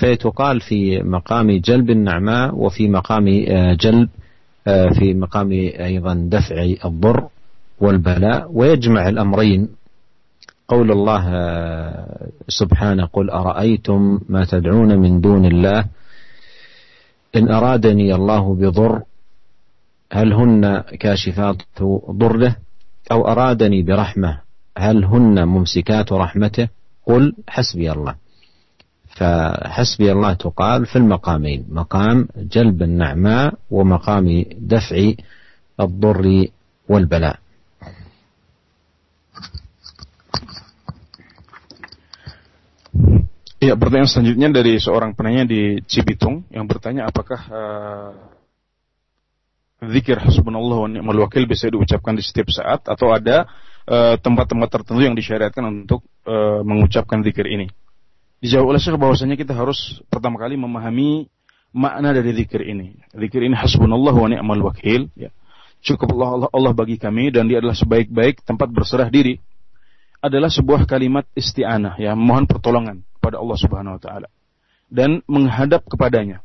فيتقال 0.00 0.60
في 0.60 1.02
مقام 1.02 1.58
جلب 1.58 1.90
النعماء 1.90 2.54
وفي 2.54 2.88
مقام 2.88 3.24
جلب 3.80 4.08
في 4.98 5.14
مقام 5.14 5.52
أيضا 5.80 6.14
دفع 6.14 6.74
الضر 6.84 7.28
والبلاء. 7.80 8.50
ويجمع 8.52 9.08
الأمرين. 9.08 9.68
قول 10.68 10.90
الله 10.92 11.24
سبحانه 12.48 13.04
قل 13.12 13.30
أرأيتم 13.30 14.20
ما 14.28 14.44
تدعون 14.44 14.98
من 14.98 15.20
دون 15.20 15.44
الله؟ 15.44 15.84
إن 17.36 17.48
أرادني 17.50 18.14
الله 18.14 18.54
بضر 18.54 19.02
هل 20.12 20.32
هن 20.32 20.80
كاشفات 21.00 21.56
ضره؟ 22.10 22.56
أو 23.12 23.28
أرادني 23.28 23.82
برحمة؟ 23.82 24.47
هل 24.77 25.05
هن 25.05 25.47
ممسكات 25.47 26.11
رحمته 26.11 26.67
قل 27.05 27.33
حسبي 27.49 27.91
الله 27.91 28.15
فحسبي 29.07 30.11
الله 30.11 30.33
تقال 30.33 30.85
في 30.85 30.95
المقامين 30.95 31.65
مقام 31.69 32.27
جلب 32.37 32.81
النعماء 32.81 33.53
ومقام 33.71 34.45
دفع 34.57 35.11
الضر 35.79 36.47
والبلاء 36.89 37.43
Ya, 43.63 43.79
pertanyaan 43.79 44.11
selanjutnya 44.11 44.51
dari 44.51 44.75
seorang 44.75 45.15
penanya 45.15 45.47
di 45.47 45.79
Cibitung 45.87 46.43
yang 46.51 46.67
bertanya 46.67 47.07
apakah 47.07 47.41
uh, 47.47 48.11
zikir 49.87 50.19
hasbunallah 50.19 50.83
wa 50.83 50.89
ni'mal 50.91 51.23
wakil 51.23 51.47
bisa 51.47 51.71
diucapkan 51.71 52.19
di 52.19 52.23
setiap 52.27 52.51
saat 52.51 52.83
atau 52.83 53.15
ada 53.15 53.47
eh, 53.47 53.66
tempat-tempat 54.20 54.68
uh, 54.68 54.72
tertentu 54.72 55.00
yang 55.00 55.16
disyariatkan 55.16 55.64
untuk 55.64 56.04
uh, 56.28 56.60
mengucapkan 56.60 57.24
zikir 57.24 57.48
ini. 57.48 57.72
Dijawab 58.38 58.76
oleh 58.76 58.80
Syekh 58.80 59.00
bahwasanya 59.00 59.34
kita 59.34 59.56
harus 59.56 60.04
pertama 60.12 60.38
kali 60.38 60.54
memahami 60.54 61.26
makna 61.72 62.12
dari 62.12 62.36
zikir 62.36 62.62
ini. 62.62 63.00
Zikir 63.16 63.42
ini 63.48 63.56
hasbunallah 63.56 64.14
wa 64.14 64.28
ni'mal 64.28 64.62
wakil 64.62 65.10
ya. 65.16 65.32
Cukuplah 65.78 66.34
Allah, 66.34 66.50
Allah 66.50 66.72
bagi 66.74 66.98
kami 66.98 67.30
dan 67.30 67.46
dia 67.46 67.62
adalah 67.62 67.74
sebaik-baik 67.74 68.42
tempat 68.42 68.68
berserah 68.70 69.08
diri. 69.08 69.38
Adalah 70.18 70.50
sebuah 70.50 70.82
kalimat 70.90 71.22
isti'anah 71.38 71.94
ya, 72.02 72.18
mohon 72.18 72.50
pertolongan 72.50 73.06
kepada 73.18 73.38
Allah 73.38 73.58
Subhanahu 73.58 73.96
wa 73.96 74.02
taala 74.02 74.28
dan 74.90 75.22
menghadap 75.30 75.86
kepadanya. 75.86 76.42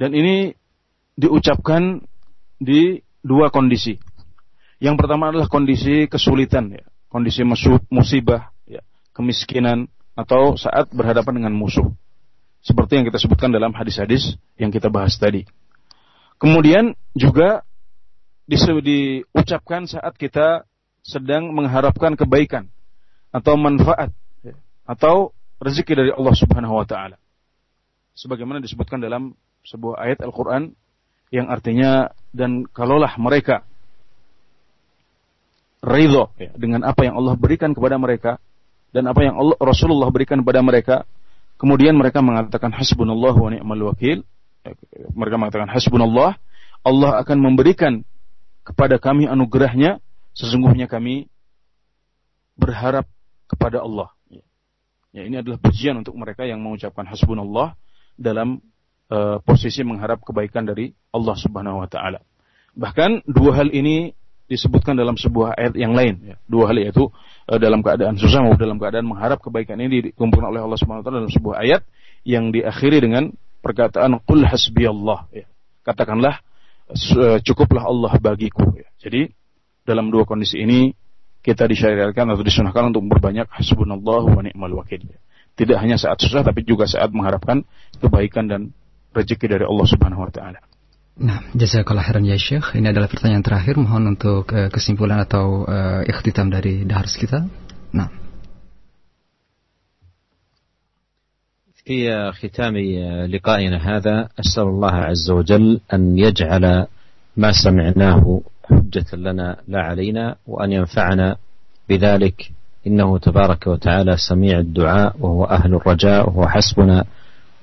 Dan 0.00 0.16
ini 0.16 0.56
diucapkan 1.16 2.00
di 2.56 3.00
dua 3.20 3.52
kondisi. 3.52 4.00
Yang 4.76 4.96
pertama 5.00 5.32
adalah 5.32 5.48
kondisi 5.48 6.04
kesulitan 6.04 6.68
ya, 6.68 6.84
kondisi 7.08 7.40
musibah 7.88 8.52
ya, 8.68 8.84
kemiskinan 9.16 9.88
atau 10.12 10.56
saat 10.60 10.92
berhadapan 10.92 11.40
dengan 11.44 11.56
musuh. 11.56 11.88
Seperti 12.60 13.00
yang 13.00 13.06
kita 13.08 13.16
sebutkan 13.16 13.54
dalam 13.54 13.72
hadis-hadis 13.72 14.36
yang 14.60 14.68
kita 14.68 14.92
bahas 14.92 15.16
tadi. 15.16 15.46
Kemudian 16.36 16.92
juga 17.16 17.64
diucapkan 18.44 19.88
saat 19.88 20.12
kita 20.20 20.68
sedang 21.00 21.54
mengharapkan 21.54 22.18
kebaikan 22.18 22.68
atau 23.32 23.54
manfaat 23.56 24.12
ya, 24.44 24.58
atau 24.84 25.32
rezeki 25.62 25.92
dari 25.94 26.10
Allah 26.12 26.34
Subhanahu 26.36 26.76
wa 26.76 26.84
taala. 26.84 27.16
Sebagaimana 28.16 28.60
disebutkan 28.60 29.00
dalam 29.00 29.36
sebuah 29.64 30.02
ayat 30.02 30.18
Al-Qur'an 30.24 30.72
yang 31.32 31.48
artinya 31.48 32.12
dan 32.34 32.64
kalaulah 32.68 33.14
mereka 33.16 33.64
ridho 35.86 36.34
ya, 36.34 36.50
dengan 36.58 36.82
apa 36.82 37.06
yang 37.06 37.14
Allah 37.14 37.38
berikan 37.38 37.70
kepada 37.70 37.94
mereka 37.96 38.42
dan 38.90 39.06
apa 39.06 39.22
yang 39.22 39.38
Allah, 39.38 39.56
Rasulullah 39.62 40.10
berikan 40.10 40.42
kepada 40.42 40.64
mereka, 40.64 40.96
kemudian 41.60 41.94
mereka 41.94 42.24
mengatakan 42.24 42.72
hasbunallah 42.74 43.34
wa 43.36 43.50
ni'mal 43.52 43.94
wakil, 43.94 44.24
ya, 44.66 44.72
mereka 45.14 45.36
mengatakan 45.38 45.68
hasbunallah, 45.70 46.40
Allah 46.80 47.10
akan 47.20 47.38
memberikan 47.38 48.02
kepada 48.66 48.98
kami 48.98 49.30
anugerahnya, 49.30 50.02
sesungguhnya 50.34 50.90
kami 50.90 51.30
berharap 52.56 53.06
kepada 53.46 53.84
Allah. 53.84 54.10
Ya, 55.16 55.24
ini 55.24 55.40
adalah 55.40 55.56
pujian 55.56 55.96
untuk 55.96 56.12
mereka 56.12 56.44
yang 56.44 56.60
mengucapkan 56.60 57.08
hasbunallah 57.08 57.72
dalam 58.20 58.60
uh, 59.08 59.40
posisi 59.40 59.80
mengharap 59.80 60.20
kebaikan 60.20 60.68
dari 60.68 60.92
Allah 61.08 61.36
Subhanahu 61.36 61.80
wa 61.80 61.88
taala. 61.88 62.20
Bahkan 62.76 63.24
dua 63.24 63.64
hal 63.64 63.72
ini 63.72 64.12
disebutkan 64.46 64.94
dalam 64.94 65.18
sebuah 65.18 65.58
ayat 65.58 65.74
yang 65.74 65.92
lain 65.92 66.22
ya. 66.22 66.36
Dua 66.46 66.70
hal 66.70 66.78
yaitu 66.78 67.10
uh, 67.50 67.58
dalam 67.58 67.82
keadaan 67.82 68.14
susah 68.14 68.42
maupun 68.46 68.62
dalam 68.62 68.78
keadaan 68.78 69.06
mengharap 69.06 69.42
kebaikan 69.42 69.78
ini 69.82 70.10
dikumpulkan 70.10 70.54
oleh 70.54 70.62
Allah 70.62 70.78
Subhanahu 70.78 71.02
wa 71.02 71.06
taala 71.06 71.18
dalam 71.26 71.32
sebuah 71.34 71.56
ayat 71.66 71.82
yang 72.22 72.54
diakhiri 72.54 73.02
dengan 73.02 73.34
perkataan 73.62 74.22
qul 74.22 74.46
hasbiyallah 74.46 75.30
ya. 75.34 75.46
Katakanlah 75.82 76.42
uh, 76.90 77.38
cukuplah 77.42 77.86
Allah 77.86 78.12
bagiku 78.22 78.70
ya. 78.78 78.86
Jadi 79.02 79.30
dalam 79.86 80.10
dua 80.10 80.26
kondisi 80.26 80.62
ini 80.62 80.94
kita 81.42 81.66
disyariatkan 81.66 82.26
atau 82.26 82.42
disunahkan 82.42 82.90
untuk 82.90 83.06
berbanyak 83.06 83.46
hasbunallahu 83.50 84.34
wa 84.34 84.42
ni'mal 84.42 84.82
wakil. 84.82 84.98
Tidak 85.56 85.78
hanya 85.78 85.94
saat 85.94 86.18
susah 86.18 86.42
tapi 86.42 86.66
juga 86.66 86.90
saat 86.90 87.14
mengharapkan 87.14 87.62
kebaikan 88.02 88.50
dan 88.50 88.60
rezeki 89.14 89.46
dari 89.58 89.64
Allah 89.66 89.86
Subhanahu 89.86 90.26
wa 90.26 90.30
taala. 90.30 90.60
Nah, 91.16 91.40
jazakallah 91.56 92.04
khairan 92.04 92.28
ya 92.28 92.36
Syekh. 92.36 92.76
Ini 92.76 92.92
adalah 92.92 93.08
pertanyaan 93.08 93.40
terakhir 93.40 93.80
mohon 93.80 94.12
untuk 94.12 94.52
uh, 94.52 94.68
kesimpulan 94.68 95.24
atau 95.24 95.64
uh, 95.64 96.04
ikhtitam 96.04 96.52
dari 96.52 96.84
dahars 96.84 97.16
kita. 97.16 97.48
Nah. 97.96 98.26
في 101.86 102.10
ختام 102.34 102.74
لقائنا 103.30 103.78
هذا 103.78 104.28
أسأل 104.40 104.62
الله 104.62 104.94
عز 104.94 105.30
وجل 105.30 105.80
أن 105.94 106.18
يجعل 106.18 106.86
ما 107.36 107.52
سمعناه 107.52 108.40
حجة 108.64 109.16
لنا 109.16 109.56
لا 109.68 109.80
علينا 109.80 110.34
وأن 110.46 110.72
ينفعنا 110.72 111.36
بذلك 111.88 112.50
إنه 112.86 113.18
تبارك 113.18 113.66
وتعالى 113.66 114.16
سميع 114.18 114.58
الدعاء 114.58 115.14
وهو 115.20 115.44
أهل 115.44 115.74
الرجاء 115.74 116.28
وهو 116.28 116.48
حسبنا 116.48 117.04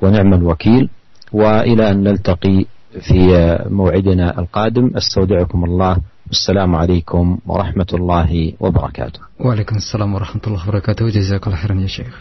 ونعم 0.01 0.33
الوكيل 0.33 0.89
وإلى 1.31 1.91
أن 1.91 2.03
نلتقي 2.03 2.65
في 3.00 3.28
موعدنا 3.70 4.38
القادم 4.38 4.96
استودعكم 4.96 5.64
الله 5.64 5.96
والسلام 6.26 6.76
عليكم 6.76 7.38
ورحمة 7.46 7.90
الله 7.94 8.54
وبركاته 8.60 9.20
وعليكم 9.40 9.76
السلام 9.76 10.14
ورحمة 10.14 10.42
الله 10.46 10.68
وبركاته 10.68 11.08
جزاك 11.08 11.46
الله 11.46 11.56
خيرا 11.56 11.76
يا 11.80 11.86
شيخ 11.86 12.16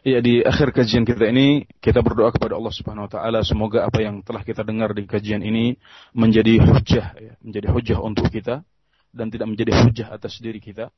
Ya 0.00 0.16
di 0.24 0.40
akhir 0.40 0.72
kajian 0.72 1.04
kita 1.04 1.28
ini 1.28 1.68
kita 1.76 2.00
berdoa 2.00 2.32
kepada 2.32 2.56
Allah 2.56 2.72
Subhanahu 2.72 3.04
wa 3.04 3.12
taala 3.12 3.44
semoga 3.44 3.84
apa 3.84 4.00
yang 4.00 4.24
telah 4.24 4.40
kita 4.40 4.64
dengar 4.64 4.96
di 4.96 5.04
kajian 5.04 5.44
ini 5.44 5.76
menjadi 6.16 6.56
hujah 6.56 7.06
ya, 7.20 7.36
menjadi 7.44 7.68
hujah 7.68 7.98
untuk 8.00 8.32
kita 8.32 8.64
dan 9.12 9.28
tidak 9.28 9.52
menjadi 9.52 9.76
hujah 9.76 10.08
atas 10.08 10.40
diri 10.40 10.56
kita 10.56 10.88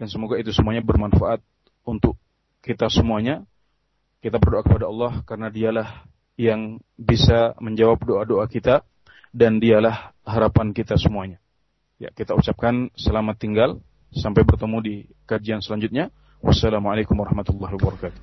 dan 0.00 0.08
semoga 0.08 0.40
itu 0.40 0.56
semuanya 0.56 0.80
bermanfaat 0.80 1.44
untuk 1.84 2.16
kita 2.64 2.88
semuanya. 2.88 3.44
Kita 4.24 4.40
berdoa 4.40 4.64
kepada 4.64 4.88
Allah 4.88 5.20
karena 5.28 5.48
dialah 5.52 5.88
yang 6.41 6.81
bisa 6.97 7.53
menjawab 7.61 8.01
doa-doa 8.01 8.49
kita 8.49 8.81
dan 9.29 9.61
dialah 9.61 10.17
harapan 10.25 10.73
kita 10.73 10.97
semuanya. 10.97 11.37
Ya, 12.01 12.09
kita 12.09 12.33
ucapkan 12.33 12.89
selamat 12.97 13.37
tinggal 13.37 13.69
sampai 14.09 14.41
bertemu 14.41 14.77
di 14.81 14.95
kajian 15.29 15.61
selanjutnya. 15.61 16.09
Wassalamualaikum 16.41 17.13
warahmatullahi 17.13 17.77
wabarakatuh. 17.77 18.21